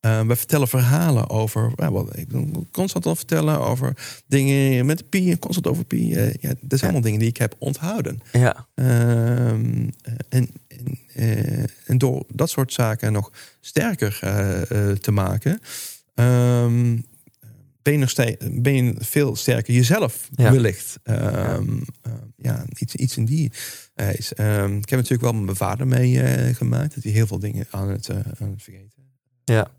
[0.00, 2.28] Eh, we vertellen verhalen over, ja, wat, ik
[2.70, 6.14] constant al vertellen over dingen met pi constant over pi.
[6.14, 8.20] Eh, ja, dat zijn allemaal dingen die ik heb onthouden.
[8.32, 9.88] Ja, Ehm,
[10.28, 14.18] en, en, eh, en door dat soort zaken nog sterker
[15.00, 15.60] te maken,
[16.14, 16.96] ehm,
[17.82, 20.50] ben, je nog steeds, ben je veel sterker jezelf Ja.
[20.52, 20.98] wellicht.
[21.02, 23.52] Ehm, eh, ja, iets, iets in die
[24.18, 24.32] is.
[24.32, 24.36] Ik
[24.88, 27.88] heb natuurlijk wel met mijn vader mee eh, gemaakt, dat hij heel veel dingen aan
[27.88, 29.02] het, aan het vergeten.
[29.44, 29.70] ja,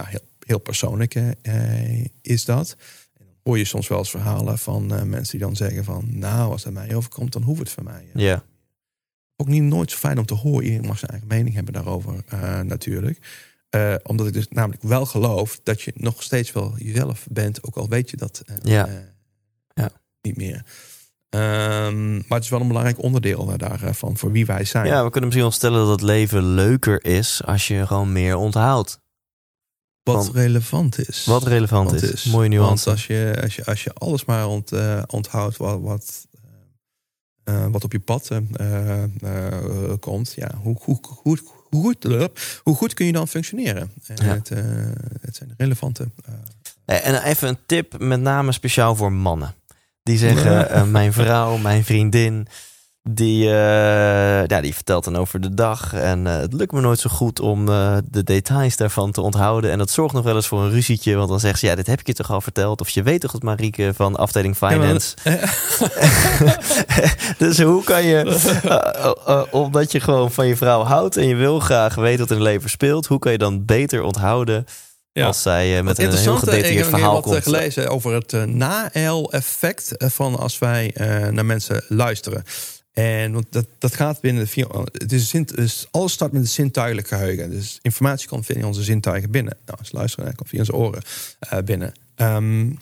[0.00, 2.76] Nou, heel, heel persoonlijk eh, is dat.
[3.18, 6.18] En dan hoor je soms wel eens verhalen van eh, mensen die dan zeggen van...
[6.18, 8.06] nou, als dat mij overkomt, dan hoeft het voor mij.
[8.14, 8.44] ja.
[9.36, 10.64] ook niet nooit zo fijn om te horen.
[10.64, 13.48] Iedereen mag zijn eigen mening hebben daarover eh, natuurlijk.
[14.02, 17.88] Omdat ik dus namelijk wel geloof dat je nog steeds wel jezelf bent, ook al
[17.88, 19.08] weet je dat Ja.
[20.22, 20.64] niet meer.
[21.28, 24.86] Ehm, maar het is wel een belangrijk onderdeel daarvan, voor wie wij zijn.
[24.86, 28.36] Ja, we kunnen misschien wel stellen dat het leven leuker is als je gewoon meer
[28.36, 29.00] onthoudt.
[30.02, 31.24] Wat relevant is.
[31.24, 32.02] Wat relevant is.
[32.02, 32.24] is.
[32.24, 32.84] Mooie nuance.
[32.84, 36.26] Want als je, als je, als je alles maar ont, uh, onthoudt wat, wat,
[37.44, 39.02] uh, wat op je pad uh,
[40.00, 42.04] komt, ja, hoe, hoe, hoe, hoe, goed,
[42.62, 43.90] hoe goed kun je dan functioneren?
[44.14, 44.24] Ja.
[44.24, 44.48] Het,
[45.20, 46.08] het zijn relevante.
[46.84, 49.54] en even een tip, met name speciaal voor mannen.
[50.02, 52.48] Die zeggen: Mijn vrouw, mijn vriendin
[53.02, 55.92] die, uh, ja, die vertelt dan over de dag.
[55.94, 59.70] En uh, het lukt me nooit zo goed om uh, de details daarvan te onthouden.
[59.70, 61.14] En dat zorgt nog wel eens voor een ruzietje.
[61.14, 62.80] Want dan zegt ze, ja, dit heb ik je toch al verteld?
[62.80, 65.16] Of je weet toch het Marieke van afdeling Finance?
[65.24, 65.38] Ja,
[67.46, 71.16] dus hoe kan je, omdat je gewoon van je vrouw houdt...
[71.16, 73.06] en je wil graag weten wat in het leven speelt...
[73.06, 74.64] hoe kan je dan beter onthouden...
[75.12, 75.26] Ja.
[75.26, 77.36] Als zij met een heel gedetailleerd verhaal komt.
[77.36, 80.94] Ik heb wat gelezen over het na-el-effect van als wij
[81.30, 82.44] naar mensen luisteren.
[82.92, 86.50] En want dat, dat gaat binnen de Het is, zin, dus alles start met het
[86.50, 87.50] zintuigelijk geheugen.
[87.50, 89.56] Dus informatie komt via onze zintuigen binnen.
[89.66, 91.02] Nou, als luisteren komt via onze oren
[91.52, 91.92] uh, binnen.
[92.16, 92.78] Um,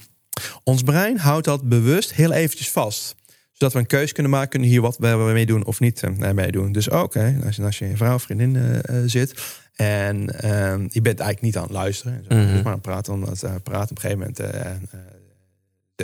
[0.64, 3.16] ons brein houdt dat bewust heel eventjes vast.
[3.52, 6.30] Zodat we een keuze kunnen maken, kunnen hier wat we mee doen of niet uh,
[6.30, 6.72] mee doen.
[6.72, 9.34] Dus ook, hè, als, je, als je een vrouw of vriendin uh, zit
[9.74, 10.16] en
[10.50, 12.24] um, je bent eigenlijk niet aan het luisteren.
[12.28, 12.54] Zo, mm -hmm.
[12.54, 14.38] maar aan het praten, het praten op een gegeven moment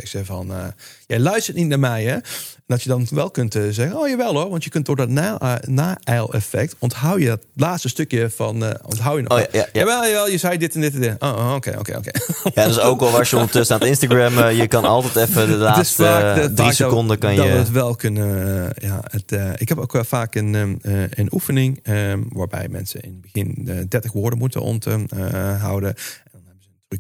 [0.03, 0.67] ze van, uh,
[1.07, 2.17] jij luistert niet naar mij, hè?
[2.67, 5.09] dat je dan wel kunt uh, zeggen, oh jawel hoor, want je kunt door dat
[5.69, 9.33] na-eil-effect, uh, onthoud je dat laatste stukje van, uh, onthoud je nog.
[9.33, 9.81] Oh, ja, ja, ja.
[9.81, 11.17] Jawel, jawel, je zei dit en dit en dit.
[11.19, 12.11] Oh, oké, oké, oké.
[12.55, 15.57] Ja, dus ook al was je ondertussen aan het Instagram, je kan altijd even de
[15.57, 17.51] laatste de, drie seconden kan dat je...
[17.51, 19.01] Dat het wel kunnen, ja.
[19.11, 20.81] Het, ik heb ook wel vaak een,
[21.11, 25.95] een oefening, um, waarbij mensen in het begin 30 woorden moeten onthouden.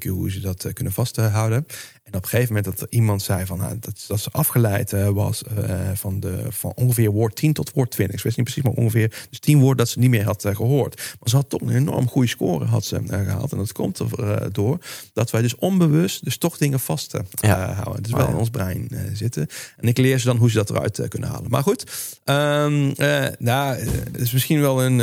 [0.02, 1.66] Hoe ze dat kunnen vasthouden.
[2.04, 4.92] En op een gegeven moment dat er iemand zei van, nou, dat, dat ze afgeleid
[4.92, 8.16] uh, was uh, van, de, van ongeveer woord 10 tot woord 20.
[8.16, 10.96] Ik wist niet precies, maar ongeveer dus 10 woorden dat ze niet meer had gehoord.
[10.96, 13.52] Maar ze had toch een enorm goede score had ze, gehaald.
[13.52, 14.78] En dat komt er door
[15.12, 17.72] dat wij dus onbewust dus toch dingen vast ja.
[17.72, 18.02] houden.
[18.02, 19.46] Dus wel oh, in ons brein zitten.
[19.76, 21.50] En ik leer ze dan hoe ze dat eruit kunnen halen.
[21.50, 21.84] Maar goed,
[22.24, 22.92] um,
[23.38, 24.98] nou, het is misschien wel een,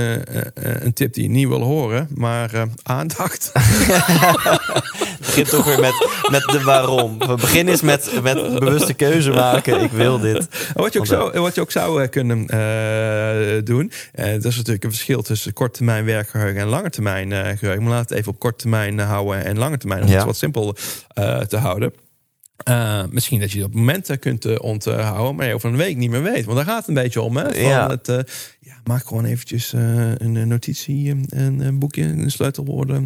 [0.83, 3.51] een tip die je niet wil horen, maar aandacht.
[5.19, 7.19] begint toch weer met, met de waarom.
[7.19, 9.81] We beginnen eens met, met bewuste keuze maken.
[9.81, 10.47] Ik wil dit.
[10.73, 13.91] Wat je ook, zou, wat je ook zou kunnen uh, doen.
[14.15, 17.83] Uh, dat is natuurlijk een verschil tussen kort termijn werkgeheugen en lange termijn uh, geheugen.
[17.83, 20.03] Maar laat het even op kort termijn houden en lange termijn.
[20.03, 20.15] Om ja.
[20.15, 20.75] het wat simpel
[21.47, 21.93] te houden.
[22.69, 26.09] Uh, misschien dat je op momenten kunt uh, onthouden, maar je over een week niet
[26.09, 26.45] meer weet.
[26.45, 27.37] Want daar gaat het een beetje om.
[27.37, 27.43] Hè?
[27.43, 27.89] Van ja.
[27.89, 28.17] Het, uh,
[28.63, 33.05] ja, maak gewoon eventjes een notitie, een, een, boekje, een sleutelwoorden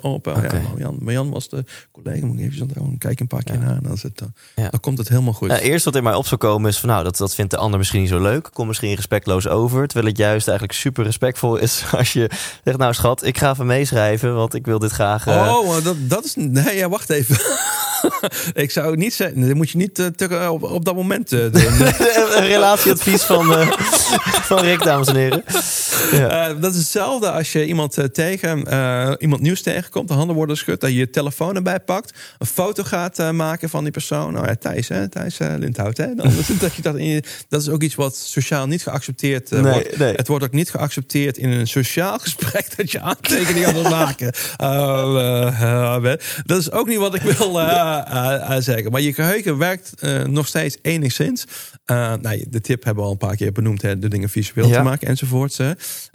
[0.00, 0.26] op.
[0.26, 0.42] Okay.
[0.42, 2.98] Ja, Marjan, Marjan was de collega, moet ik even onthouden.
[2.98, 3.60] Kijk een paar keer ja.
[3.60, 3.82] naar.
[3.82, 4.22] Dan, het,
[4.56, 4.68] ja.
[4.68, 5.48] dan komt het helemaal goed.
[5.48, 7.56] Nou, eerst wat in mij op zou komen is van nou, dat, dat vindt de
[7.56, 8.48] ander misschien niet zo leuk.
[8.52, 9.86] Kom misschien respectloos over.
[9.86, 12.30] Terwijl het juist eigenlijk super respectvol is als je
[12.64, 15.28] zegt, nou schat, ik ga even meeschrijven, want ik wil dit graag.
[15.28, 16.34] Oh, dat, dat is.
[16.34, 17.36] Nee, ja, wacht even.
[18.64, 21.50] ik zou niet zeggen, dat moet je niet te, op, op, dat moment doen.
[22.36, 23.44] een relatieadvies van,
[24.42, 25.44] van Rick, dames en heren.
[26.12, 26.54] Ja.
[26.54, 28.58] dat is hetzelfde als je iemand tegen
[29.18, 32.82] iemand nieuws tegenkomt, de handen worden geschud, dat je je telefoon erbij pakt, een foto
[32.82, 34.32] gaat maken van die persoon.
[34.32, 35.08] Nou ja, Thijs, hè?
[35.08, 35.96] Thijs Lindhout.
[35.96, 36.14] Hè?
[36.14, 39.62] Dan, dat, je dat, in je, dat is ook iets wat sociaal niet geaccepteerd nee,
[39.62, 39.98] wordt.
[39.98, 40.14] Nee.
[40.14, 44.32] Het wordt ook niet geaccepteerd in een sociaal gesprek dat je aantekeningen gaat maken.
[46.44, 48.90] dat is ook niet wat ik wil uh, zeggen.
[48.90, 51.44] Maar je geheugen werkt uh, nog steeds enigszins.
[51.86, 53.82] Uh, nou, de tip hebben we al een paar keer benoemd.
[53.82, 54.76] Hè, de dingen ja.
[54.76, 55.58] te maken enzovoorts.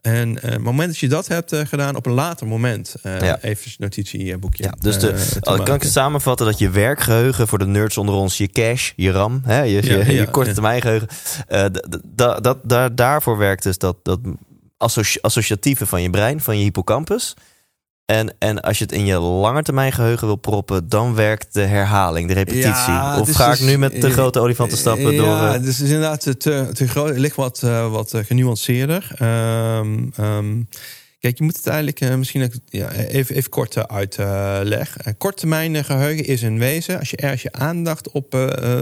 [0.02, 2.96] En het moment dat je dat hebt gedaan op een later moment.
[3.04, 3.42] Ja.
[3.42, 4.64] Even notitieboekje.
[4.64, 8.38] Ja, dus de, kan ik het samenvatten dat je werkgeheugen voor de nerds onder ons.
[8.38, 9.42] Je cache, je RAM.
[9.46, 11.08] Hè, je, je, ja, je korte termijn geheugen.
[12.16, 14.20] dat, dat, daar, daarvoor werkt dus dat, dat
[15.22, 16.42] associatieve van je brein.
[16.42, 17.36] Van je hippocampus.
[18.08, 22.28] En, en als je het in je langetermijn geheugen wil proppen, dan werkt de herhaling,
[22.28, 22.68] de repetitie.
[22.68, 25.36] Ja, of ga dus, ik nu met de grote olifanten stappen ja, door?
[25.36, 27.10] Ja, het is inderdaad te, te groot.
[27.10, 29.12] Het ligt wat, uh, wat genuanceerder.
[29.22, 30.68] Um, um,
[31.20, 35.18] kijk, je moet het eigenlijk uh, misschien ja, even, even kort uitleggen.
[35.18, 37.00] Korttermijn geheugen is een wezen.
[37.00, 38.36] Als je ergens je aandacht op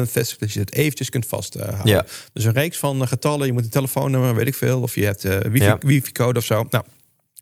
[0.04, 1.80] vestigt, dat je het eventjes kunt vasthouden.
[1.84, 2.06] Ja.
[2.34, 3.48] Dus een reeks van getallen.
[3.48, 4.82] Je moet een telefoonnummer, weet ik veel.
[4.82, 6.66] Of je hebt wifi-code wifi of zo.
[6.70, 6.84] Nou,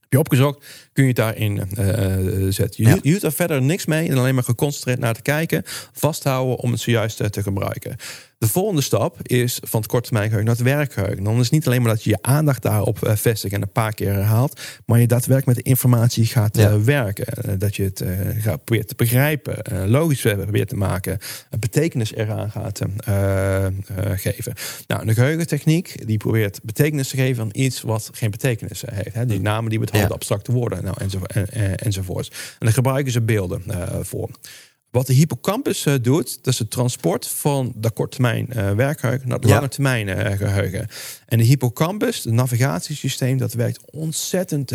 [0.10, 2.84] je opgezocht, kun je het daarin uh, zetten.
[2.84, 2.98] Je, ja.
[3.02, 5.64] je er verder niks mee en alleen maar geconcentreerd naar te kijken,
[5.94, 7.96] vasthouden om het zojuist uh, te gebruiken.
[8.38, 11.24] De volgende stap is van het korttermijngeheugen naar het werkgeheugen.
[11.24, 13.94] Dan is het niet alleen maar dat je je aandacht daarop vestigt en een paar
[13.94, 17.60] keer herhaalt, maar je daadwerkelijk met de informatie gaat werken.
[17.60, 18.04] Dat je het
[18.40, 21.18] gaat proberen te begrijpen, logisch probeert te maken,
[21.50, 22.82] een betekenis eraan gaat
[24.16, 24.54] geven.
[24.88, 29.16] Nou, de geheugentechniek die probeert betekenis te geven aan iets wat geen betekenis heeft.
[29.16, 29.26] Hè?
[29.26, 30.16] Die namen die behouden ja.
[30.16, 32.30] abstracte woorden nou, enzo, en, enzovoorts.
[32.30, 33.64] En daar gebruiken ze beelden
[34.02, 34.30] voor.
[34.94, 39.38] Wat de hippocampus uh, doet, dat is het transport van de korttermijn uh, werkgeheugen naar
[39.38, 39.56] het ja.
[39.56, 40.88] lange termijn uh, geheugen.
[41.26, 44.74] En de hippocampus, het navigatiesysteem, dat werkt ontzettend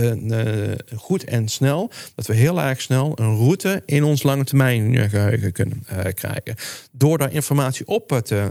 [0.96, 1.90] goed en snel.
[2.14, 6.54] Dat we heel erg snel een route in ons lange termijn geheugen kunnen krijgen.
[6.92, 8.50] Door daar informatie op te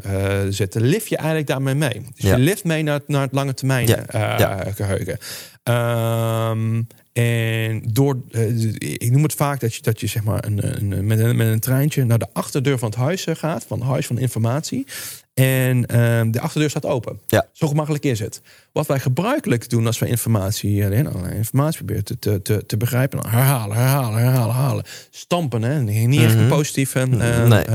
[0.50, 2.02] zetten, lift je eigenlijk daarmee mee.
[2.16, 2.36] Dus ja.
[2.36, 4.64] je lift mee naar, naar het lange termijn ja.
[4.76, 5.18] geheugen.
[5.64, 6.88] Um,
[7.18, 11.06] en door, uh, ik noem het vaak dat je, dat je zeg maar een, een,
[11.06, 13.88] met, een, met een treintje naar de achterdeur van het huis eh, gaat, van het
[13.88, 14.88] huis van informatie.
[15.34, 17.20] En uh, de achterdeur staat open.
[17.28, 17.48] Ja.
[17.52, 18.42] Zo gemakkelijk is het.
[18.72, 20.98] Wat wij gebruikelijk doen als wij informatie, uh,
[21.34, 24.84] informatie proberen te, te, te, te begrijpen, dan herhalen, herhalen, herhalen, herhalen.
[25.10, 25.82] Stampen, hè?
[25.82, 26.50] niet echt een Mhm.
[26.50, 27.66] positief nee.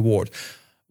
[0.00, 0.36] woord.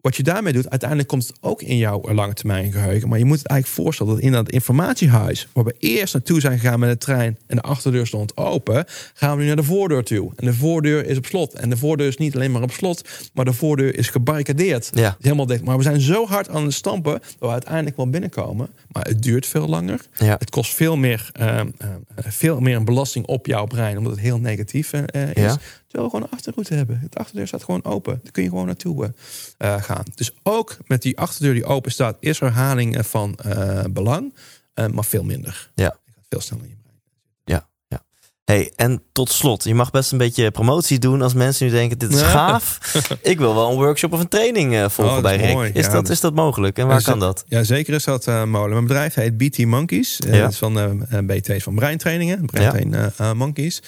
[0.02, 3.08] Wat je daarmee doet, uiteindelijk komt het ook in jouw lange termijn geheugen.
[3.08, 6.58] Maar je moet het eigenlijk voorstellen dat in dat informatiehuis, waar we eerst naartoe zijn
[6.58, 8.84] gegaan met de trein en de achterdeur stond open,
[9.14, 10.32] gaan we nu naar de voordeur toe.
[10.36, 11.52] En de voordeur is op slot.
[11.52, 14.90] En de voordeur is niet alleen maar op slot, maar de voordeur is gebarricadeerd.
[14.94, 15.16] Ja.
[15.20, 15.64] Helemaal dicht.
[15.64, 18.68] Maar we zijn zo hard aan het stampen dat we uiteindelijk wel binnenkomen.
[18.88, 20.00] Maar het duurt veel langer.
[20.18, 20.36] Ja.
[20.38, 24.20] Het kost veel meer, uh, uh, veel meer een belasting op jouw brein, omdat het
[24.20, 25.02] heel negatief uh,
[25.32, 25.42] is.
[25.42, 25.58] Ja.
[25.92, 27.06] Terwijl we gewoon een achterroute hebben.
[27.10, 28.20] De achterdeur staat gewoon open.
[28.22, 29.12] Daar kun je gewoon naartoe
[29.58, 30.04] uh, gaan.
[30.14, 34.34] Dus ook met die achterdeur die open staat, is herhaling van uh, belang,
[34.74, 35.70] uh, maar veel minder.
[35.74, 35.96] Ja.
[36.28, 36.98] Veel sneller in je brein.
[37.44, 38.02] Ja, ja.
[38.44, 41.98] Hey, en tot slot, je mag best een beetje promotie doen als mensen nu denken:
[41.98, 42.28] dit is Ja.
[42.28, 42.78] gaaf.
[43.22, 45.52] Ik wil wel een workshop of een training volgen Oh, bij is Rick.
[45.54, 45.70] mooi.
[45.72, 47.44] Is, Ja, dat, is dat mogelijk en waar kan dat?
[47.46, 48.72] Ja, zeker is dat mogelijk.
[48.72, 50.18] Mijn bedrijf heet BT Monkeys.
[50.26, 50.40] Ja.
[50.40, 52.46] Dat is van BT van breintrainingen.
[52.46, 53.82] Breintrain Monkeys.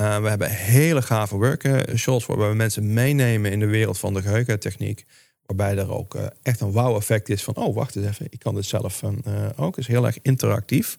[0.00, 4.22] Uh, we hebben hele gave workshops waarbij we mensen meenemen in de wereld van de
[4.22, 5.04] geheugentechniek.
[5.46, 8.54] Waarbij er ook uh, echt een wow-effect is van, oh wacht eens even, ik kan
[8.54, 9.10] dit zelf uh,
[9.56, 9.78] ook.
[9.78, 10.98] Is heel erg interactief.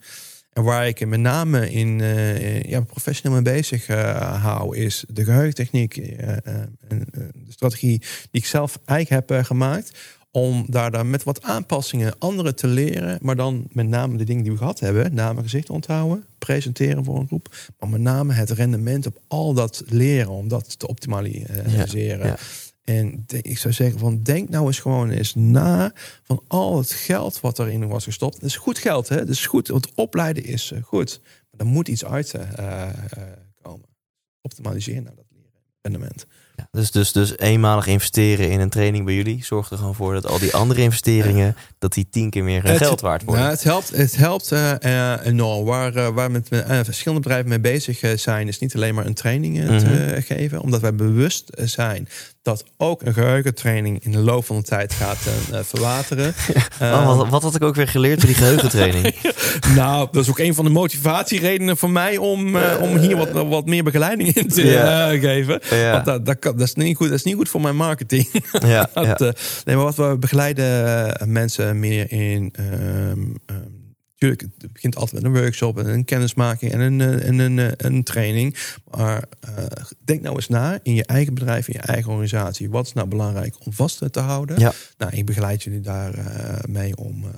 [0.54, 2.00] En waar ik met name in
[2.70, 3.88] ja, professioneel mee bezig
[4.42, 5.98] hou, is de geheugentechniek.
[5.98, 9.98] En, de strategie die ik zelf eigenlijk heb gemaakt.
[10.32, 13.20] Om daar dan met wat aanpassingen anderen te leren.
[13.22, 15.14] Maar dan met name de dingen die we gehad hebben.
[15.14, 16.26] Namen gezicht onthouden.
[16.38, 17.56] Presenteren voor een groep.
[17.80, 20.32] Maar met name het rendement op al dat leren.
[20.32, 21.72] Om dat te optimaliseren.
[21.72, 22.38] Ja, ja.
[22.90, 25.94] En ik zou zeggen van denk nou eens gewoon eens na
[26.24, 28.34] van al het geld wat erin was gestopt.
[28.34, 29.18] Het is goed geld, hè?
[29.18, 31.22] Het is goed, want opleiden is uh, goed.
[31.24, 32.88] Maar er moet iets uit uh, uh,
[33.62, 33.86] komen.
[34.42, 35.52] Optimaliseren naar dat leren
[35.82, 36.26] rendement.
[36.72, 40.14] Ja, dus, dus, dus eenmalig investeren in een training bij jullie zorgt er gewoon voor
[40.14, 43.44] dat al die andere investeringen, dat die tien keer meer het, geld waard worden.
[43.44, 45.66] Nou, het helpt, het helpt uh, enorm.
[45.66, 49.14] Waar, uh, waar met uh, verschillende bedrijven mee bezig zijn, is niet alleen maar een
[49.14, 52.08] training te geven, omdat wij bewust zijn
[52.50, 55.18] dat ook een geheugentraining in de loop van de tijd gaat
[55.52, 56.34] uh, verwateren.
[56.82, 59.16] oh, wat, wat, had ik ook weer geleerd door die geheugentraining?
[59.76, 63.32] nou, dat is ook een van de motivatieredenen voor mij om, uh, om hier wat,
[63.32, 65.14] wat meer begeleiding in te yeah.
[65.14, 65.62] uh, geven.
[65.70, 65.92] Yeah.
[65.92, 68.28] Want dat, dat, kan, dat, is niet goed, dat is niet goed voor mijn marketing.
[68.60, 69.34] Ja, dat, ja.
[69.66, 72.54] nee, maar wat we begeleiden mensen meer in.
[72.60, 73.79] Um, um,
[74.20, 78.04] Tuurlijk, het begint altijd met een workshop en een kennismaking en een, en een, een
[78.04, 78.58] training.
[78.92, 79.66] Maar uh,
[80.06, 82.70] denk nou eens na in je eigen bedrijf, in je eigen organisatie.
[82.70, 84.60] Wat is nou belangrijk om vast te houden?
[84.60, 84.74] Ja.
[84.98, 86.26] Nou, ik begeleid jullie daar uh,
[86.68, 87.30] mee om uh,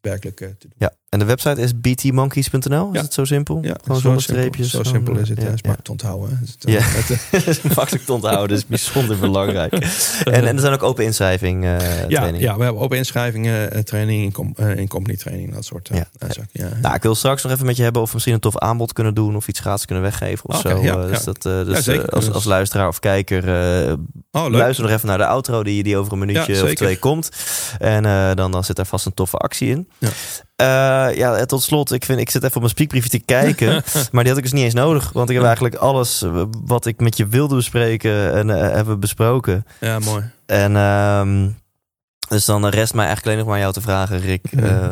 [0.00, 0.72] werkelijk te doen.
[0.76, 2.88] Ja, en de website is btmonkeys.nl.
[2.88, 3.02] Is Ja.
[3.02, 3.58] het zo simpel?
[3.62, 4.70] Ja, Gewoon zo zonder simpel, streepjes.
[4.70, 5.38] Zo simpel is het.
[5.38, 6.38] Ja, Ja, is makkelijk te onthouden.
[6.40, 6.78] Het, Ja.
[6.80, 9.72] het, Het is makkelijk te onthouden, is bijzonder belangrijk.
[10.24, 12.40] En, en er zijn ook open inschrijving uh, ja, trainingen.
[12.40, 15.88] ja, we hebben open inschrijvingen, uh, training, in, com uh, in company training, dat soort
[15.92, 16.06] Ja.
[16.52, 16.68] Ja.
[16.82, 18.92] Nou, ik wil straks nog even met je hebben of we misschien een tof aanbod
[18.92, 20.80] kunnen doen of iets gratis kunnen weggeven of zo.
[21.08, 23.44] dus dat, dus als, als luisteraar of kijker,
[24.30, 27.28] Oh, luister nog even naar de outro die, die over een minuutje of twee komt.
[27.78, 28.02] En
[28.36, 29.88] dan, dan zit daar vast een toffe actie in.
[29.98, 31.05] Ja.
[31.10, 33.82] Uh, ja, tot slot, ik, vind, ik zit even op mijn speakbriefje te kijken.
[34.12, 35.12] maar die had ik dus niet eens nodig.
[35.12, 36.24] Want ik heb eigenlijk alles
[36.64, 39.66] wat ik met je wilde bespreken en uh, hebben besproken.
[39.80, 40.30] Ja, mooi.
[40.46, 41.48] En uh,
[42.28, 44.52] dus dan rest mij eigenlijk alleen nog maar jou te vragen, Rick.
[44.52, 44.88] Uh,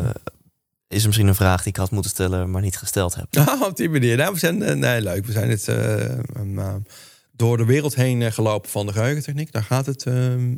[0.87, 3.25] is er misschien een vraag die ik had moeten stellen, maar niet gesteld heb?
[3.49, 4.17] Oh, op die manier.
[4.17, 5.25] Nou, we zijn nee, leuk.
[5.25, 5.69] We zijn het
[7.31, 9.51] door de wereld heen gelopen van de geheugentechniek.
[9.51, 10.05] Daar gaat het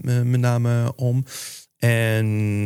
[0.01, 1.25] met name om.
[1.77, 2.65] En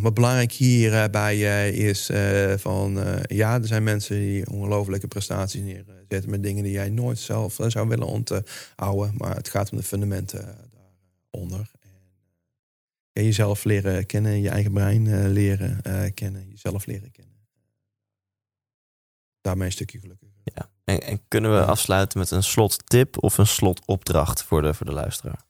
[0.00, 2.10] wat belangrijk hierbij is
[2.56, 7.58] van ja, er zijn mensen die ongelofelijke prestaties neerzetten met dingen die jij nooit zelf
[7.66, 9.14] zou willen onthouden.
[9.16, 10.56] Maar het gaat om de fundamenten
[11.30, 11.70] daaronder.
[13.12, 15.80] jezelf leren kennen, je eigen brein leren
[16.14, 17.34] kennen, jezelf leren kennen.
[19.40, 20.34] Daarmee een stukje gelukkiger.
[20.44, 20.70] Ja.
[20.84, 24.92] En, en kunnen we afsluiten met een slottip of een slotopdracht voor de, voor de
[24.92, 25.44] luisteraar?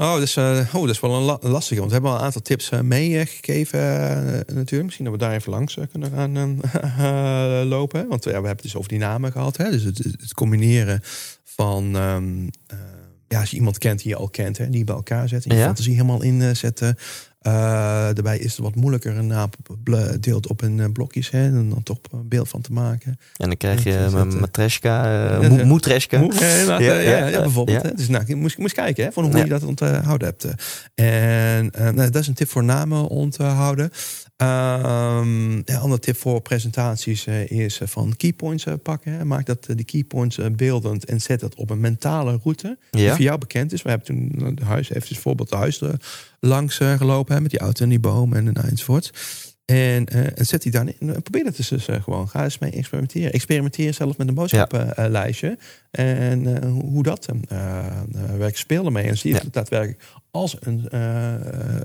[0.00, 1.80] Oh, dus, uh, oh, dat is wel een lastige.
[1.80, 4.82] Want we hebben al een aantal tips uh, meegegeven uh, natuurlijk.
[4.82, 6.60] Misschien dat we daar even langs kunnen gaan
[7.74, 8.08] lopen.
[8.08, 9.56] Want ja, we hebben het dus over die namen gehad.
[9.56, 9.70] Hè?
[9.70, 11.00] Dus het, het combineren
[11.44, 11.94] van...
[11.94, 12.50] Um,
[13.28, 15.44] ja, als je iemand kent die je al kent, hè, die bij elkaar zet.
[15.44, 15.66] En je ja?
[15.66, 16.96] fantasie helemaal inzetten.
[17.46, 19.56] Uh, daarbij is het wat moeilijker een naap
[20.20, 21.30] deelt op een blokjes.
[21.30, 23.18] Hè, en dan toch een beeld van te maken.
[23.36, 26.20] En dan krijg je een matreska, uh, moetreska.
[26.78, 27.82] Ja, ja, ja, bijvoorbeeld.
[27.82, 27.94] Hè.
[27.94, 30.46] Dus nou, je moest, moest kijken hè, van hoe je dat onthouden hebt.
[30.94, 33.90] En uh, nou, dat is een tip voor namen onthouden.
[34.42, 39.26] Um, een andere tip voor presentaties uh, is uh, van keypoints uh, pakken.
[39.26, 43.38] Maak dat die keypoints beeldend en zet dat op een mentale route die voor jou
[43.38, 43.82] bekend is.
[43.82, 45.82] We hebben toen de huis, even voorbeeld de huis
[46.40, 49.12] langs gelopen hè, met die auto en die boom en, enzovoort.
[49.70, 50.94] En, en zet die daarin.
[50.98, 52.28] En probeer dat dus gewoon.
[52.28, 53.32] Ga eens mee experimenteren.
[53.32, 55.58] Experimenteer zelf met een boodschappenlijstje.
[55.90, 57.28] en hoe dat
[58.38, 58.58] werkt.
[58.58, 59.42] Speel ermee en zie je ja.
[59.42, 61.32] het daadwerkelijk als een uh,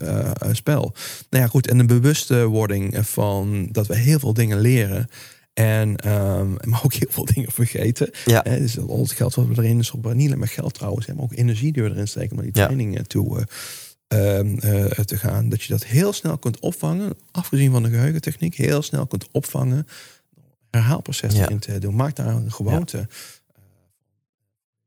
[0.02, 0.94] uh, spel.
[1.30, 1.68] Nou ja, goed.
[1.68, 5.10] En de bewustwording van dat we heel veel dingen leren.
[5.54, 8.10] En um, maar ook heel veel dingen vergeten.
[8.26, 8.42] Ja.
[8.42, 11.24] Dus al het geld wat we erin is op niet alleen maar geld trouwens, maar
[11.24, 13.44] ook energie die we erin steken om die training toe uh,
[15.06, 15.50] te gaan.
[15.50, 19.88] Dat je dat heel snel kunt opvangen, afgezien van de geheugentechniek, heel snel kunt opvangen.
[20.72, 21.44] Herhaalproces ja.
[21.44, 21.96] erin te doen.
[21.96, 23.08] Maak daar een gewoonte.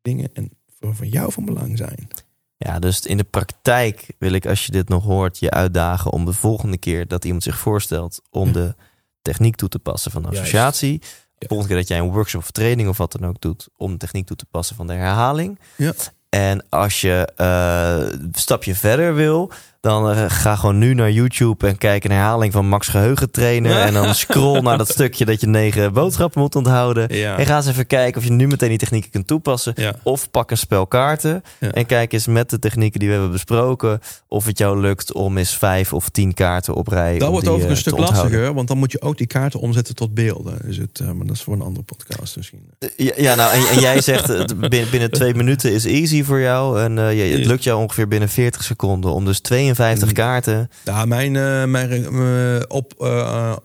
[0.03, 0.51] Dingen en
[0.81, 2.09] voor, voor jou van belang zijn.
[2.57, 6.25] Ja, dus in de praktijk wil ik, als je dit nog hoort, je uitdagen om
[6.25, 8.75] de volgende keer dat iemand zich voorstelt om de
[9.23, 10.99] techniek toe te passen van de associatie.
[11.39, 13.93] De volgende keer dat jij een workshop of training of wat dan ook doet, om
[13.93, 15.59] de techniek toe te passen van de herhaling.
[15.77, 15.93] Ja.
[16.29, 19.51] En als je uh, een stapje verder wil,
[19.89, 23.77] dan uh, ga gewoon nu naar YouTube en kijk een herhaling van Max Geheugen trainen.
[23.89, 27.09] En dan scroll naar dat stukje dat je negen boodschappen moet onthouden.
[27.09, 29.75] En ga eens even kijken of je nu meteen die technieken kunt toepassen.
[30.03, 34.01] Of pak een spel kaarten en kijk eens met de technieken die we hebben besproken.
[34.29, 37.19] Of het jou lukt om eens vijf of tien kaarten op rij.
[37.19, 40.15] Dat wordt overigens een stuk lastiger, want dan moet je ook die kaarten omzetten tot
[40.15, 40.59] beelden.
[40.67, 42.61] Is het, uh, maar dat is voor een andere podcast misschien.
[42.97, 44.27] Ja, ja nou, en, en, jij zegt
[44.69, 46.81] binnen, binnen twee minuten is easy voor jou.
[46.81, 50.71] En uh, het lukt jou ongeveer binnen 40 seconden om dus 52 50 kaarten.
[50.85, 53.57] Ja, mijn, uh, mijn uh, op, uh,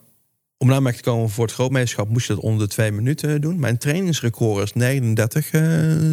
[0.58, 3.42] om naar mij te komen voor het grootmeesterschap moest je dat onder de twee minuten
[3.42, 3.60] doen.
[3.60, 5.46] Mijn trainingsrecord is 39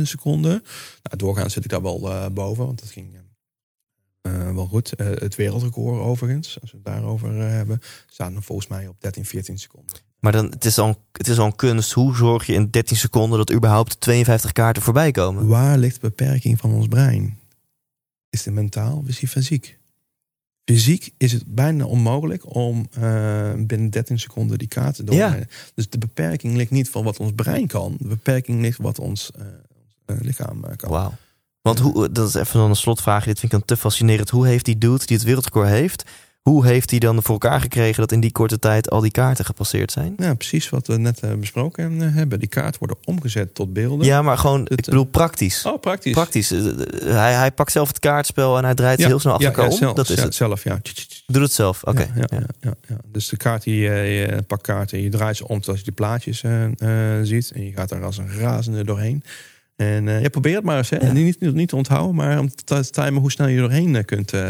[0.09, 0.63] seconden.
[1.03, 3.19] Nou, doorgaans zit ik daar wel boven, want dat ging
[4.55, 4.93] wel goed.
[4.97, 9.97] het wereldrecord overigens, als we het daarover hebben, staat volgens mij op 13, 14 seconden.
[10.21, 11.93] Maar dan, het, is al, het is al een kunst.
[11.93, 15.47] Hoe zorg je in 13 seconden dat überhaupt 52 kaarten voorbij komen?
[15.47, 17.39] Waar ligt de beperking van ons brein?
[18.31, 19.80] Is het mentaal of is die fysiek?
[20.75, 25.39] Fysiek is het bijna onmogelijk om uh, binnen 13 seconden die kaarten door ja.
[25.75, 27.97] Dus de beperking ligt niet van wat ons brein kan.
[27.99, 30.91] De beperking ligt wat ons uh, lichaam kan.
[30.91, 31.13] Wauw.
[31.63, 33.25] Want hoe, dat is even dan een slotvraag.
[33.25, 34.31] Dit vind ik dan te fascinerend.
[34.31, 36.05] Hoe heeft die dude die het wereldrecord heeft,
[36.43, 39.45] hoe heeft hij dan voor elkaar gekregen dat in die korte tijd al die kaarten
[39.45, 40.15] gepasseerd zijn?
[40.17, 42.39] Ja, precies wat we net uh, besproken eh, hebben.
[42.39, 44.07] Die kaarten worden omgezet tot beelden.
[44.07, 45.67] Ja, maar gewoon, ik bedoel praktisch.
[45.67, 46.13] Oh, praktisch.
[46.13, 46.49] Praktisch.
[47.05, 49.77] Hij, hij pakt zelf het kaartspel en hij draait heel snel achter elkaar om.
[49.77, 50.81] Zelf, dat is het zelf, ja.
[51.27, 52.09] Doe het zelf, oké.
[52.15, 52.29] Ja,
[52.61, 55.85] ja, ja, Dus de kaart die je pakt kaarten, je draait ze om als je
[55.85, 56.39] die plaatjes
[57.23, 57.51] ziet.
[57.55, 59.25] En je gaat daar als een razende doorheen.
[59.81, 60.91] En uh, ja, probeer het maar eens.
[60.91, 60.97] Hè.
[60.97, 61.13] Ja.
[61.13, 64.33] Niet, niet, niet te onthouden, maar om te timen hoe snel je doorheen eh, kunt
[64.33, 64.41] uh,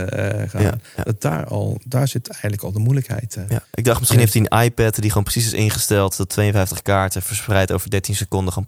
[0.47, 0.62] gaan.
[0.62, 3.39] Ja, Dat daar, al, daar zit eigenlijk al de moeilijkheid.
[3.48, 3.62] ja.
[3.74, 6.16] Ik dacht misschien heeft hij een iPad die gewoon precies is ingesteld.
[6.16, 8.66] Dat 52 kaarten verspreid over 13 seconden gaan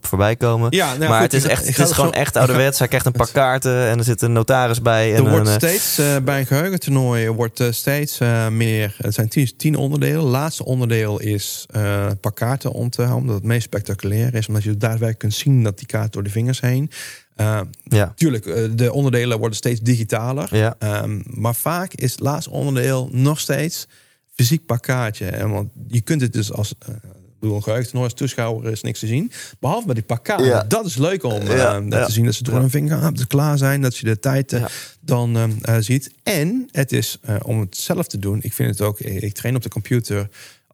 [0.00, 0.70] voorbij komen.
[0.70, 2.78] Ja, nou, maar het is, echt, het is gewoon echt ouderwets.
[2.78, 5.14] Hij krijgt een paar kaarten en er zit een notaris bij.
[5.14, 8.18] En er wordt steeds bij een geheugentoernooi wordt steeds
[8.50, 8.94] meer.
[8.98, 10.20] Het zijn tien, tien onderdelen.
[10.20, 13.16] Het laatste onderdeel is een paar kaarten onthouden.
[13.16, 14.48] Omdat het meest spectaculair is.
[14.48, 16.90] Omdat je daadwerkelijk kunt zien dat die kaarten door de vingers heen.
[17.36, 18.12] Uh, ja.
[18.16, 20.56] Tuurlijk, uh, de onderdelen worden steeds digitaler.
[20.56, 21.02] Ja.
[21.02, 23.86] Um, maar vaak is het laatste onderdeel nog steeds
[24.34, 25.26] fysiek pakkaartje.
[25.26, 26.94] En want je kunt het dus als uh,
[27.40, 29.32] bedoel, een als toeschouwer is niks te zien.
[29.60, 30.46] Behalve bij die pakkaarten.
[30.46, 30.64] Ja.
[30.64, 31.80] Dat is leuk om ja.
[31.80, 32.24] uh, te zien.
[32.24, 33.80] Dat ze door een vinger gaan, dat klaar zijn.
[33.80, 34.64] Dat je de tijd uh,
[35.00, 36.10] dan uh, ziet.
[36.22, 38.38] En het is om het zelf te doen.
[38.42, 40.28] Ik vind het ook, ik train op de computer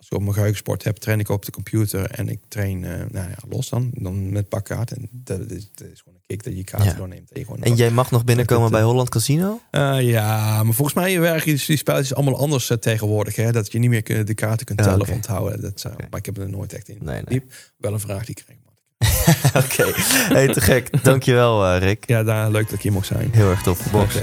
[0.08, 2.90] als ik op mijn geheugensport heb, train ik op de computer en ik train uh,
[2.90, 4.92] nou ja, los dan, dan met pakkaart.
[4.92, 6.96] En dat is, dat is gewoon een kick dat je kaarten ja.
[6.96, 7.32] doorneemt.
[7.32, 9.60] En, en jij mag nog binnenkomen bij Holland Casino?
[9.70, 13.36] Uh, ja, maar volgens mij werken die, die spelletjes allemaal anders uh, tegenwoordig.
[13.36, 13.52] Hè?
[13.52, 15.60] Dat je niet meer de kaarten kunt tellen of onthouden.
[15.60, 16.06] Dat, okay.
[16.10, 17.42] Maar ik heb er nooit echt in nee, nee.
[17.76, 18.56] Wel een vraag die ik kreeg.
[19.64, 19.92] Oké, okay.
[20.32, 20.88] hey, te gek.
[21.04, 22.06] Dankjewel Rick.
[22.06, 23.30] Ja, daar, leuk dat ik hier mocht zijn.
[23.32, 23.90] Heel erg tof.
[23.90, 24.14] Box.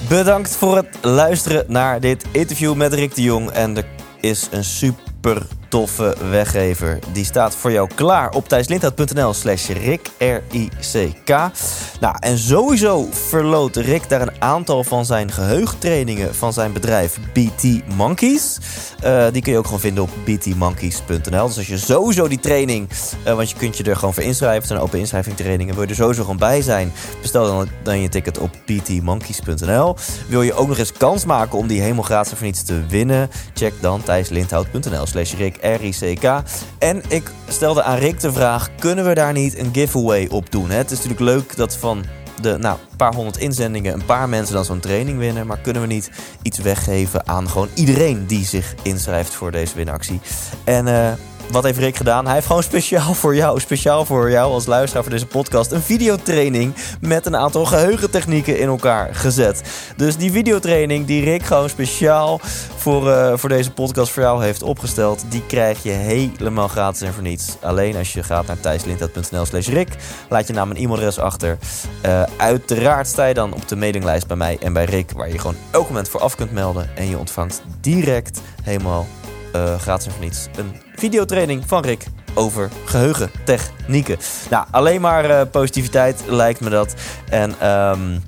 [0.10, 0.19] wijs.
[0.19, 0.23] 100% wijs.
[0.23, 3.49] Bedankt voor het luisteren naar dit interview met Rick de Jong.
[3.49, 3.86] En er
[4.19, 7.00] is een super toffe weggever.
[7.12, 11.30] Die staat voor jou klaar op thijslindhout.nl slash Rick, R-I-C-K.
[12.00, 17.96] Nou, en sowieso verloot Rick daar een aantal van zijn geheugentrainingen van zijn bedrijf BT
[17.96, 18.58] Monkeys.
[19.00, 21.48] Eh, die kun je ook gewoon vinden op btmonkeys.nl.
[21.48, 22.90] Dus als je sowieso die training,
[23.28, 24.60] uh, want je kunt je er gewoon voor inschrijven.
[24.60, 25.74] Het zijn open inschrijving trainingen.
[25.74, 26.92] Wil je er sowieso gewoon bij zijn,
[27.22, 29.96] bestel dan, dan je ticket op btmonkeys.nl.
[30.28, 33.30] Wil je ook nog eens kans maken om die helemaal gratis niets te winnen?
[33.54, 36.44] Check dan thijslindhout.nl slash Rick, R-I-C-K.
[36.78, 40.70] En ik stelde aan Rick de vraag, kunnen we daar niet een giveaway op doen?
[40.70, 42.04] Het is natuurlijk leuk dat van
[42.42, 45.48] de nou, paar honderd inzendingen een paar mensen dan zo'n training winnen.
[45.48, 46.12] Maar kunnen we niet
[46.42, 50.22] iets weggeven aan gewoon iedereen die zich inschrijft voor deze winactie?
[50.64, 51.12] En uh,
[51.52, 52.26] wat heeft Rick gedaan?
[52.26, 55.82] Hij heeft gewoon speciaal voor jou, speciaal voor jou als luisteraar voor deze podcast, een
[55.82, 59.62] videotraining met een aantal geheugentechnieken in elkaar gezet.
[59.98, 62.40] Dus die videotraining die Rick gewoon speciaal
[62.76, 67.14] voor, uh, voor deze podcast voor jou heeft opgesteld, die krijg je helemaal gratis en
[67.14, 67.56] voor niets.
[67.62, 69.90] Alleen als je gaat naar thijslindhout.nl slash Rick,
[70.30, 71.58] laat je naam en e-mailadres achter.
[72.06, 75.40] Uh, uiteraard sta je dan op de mailinglijst bij mij en bij Rick, waar je
[75.40, 76.90] gewoon elk moment voor af kunt melden.
[76.96, 79.08] En je ontvangt direct helemaal
[79.56, 84.18] uh, gratis en voor niets een videotraining van Rick over geheugentechnieken.
[84.50, 86.94] Nou, alleen maar uh, positiviteit lijkt me dat.
[87.30, 88.24] En um,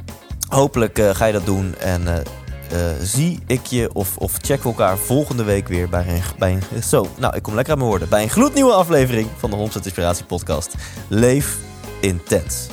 [0.49, 1.76] hopelijk uh, ga je dat doen.
[1.80, 6.52] En uh, zie ik je of, of check elkaar volgende week weer bij een, bij
[6.52, 6.84] een...
[6.84, 8.10] Zo, nou, ik kom lekker aan mijn woorden.
[8.10, 10.76] Bij een gloednieuwe aflevering van de 100% Inspiratie podcast.
[11.07, 11.57] Leef
[11.99, 12.68] intens.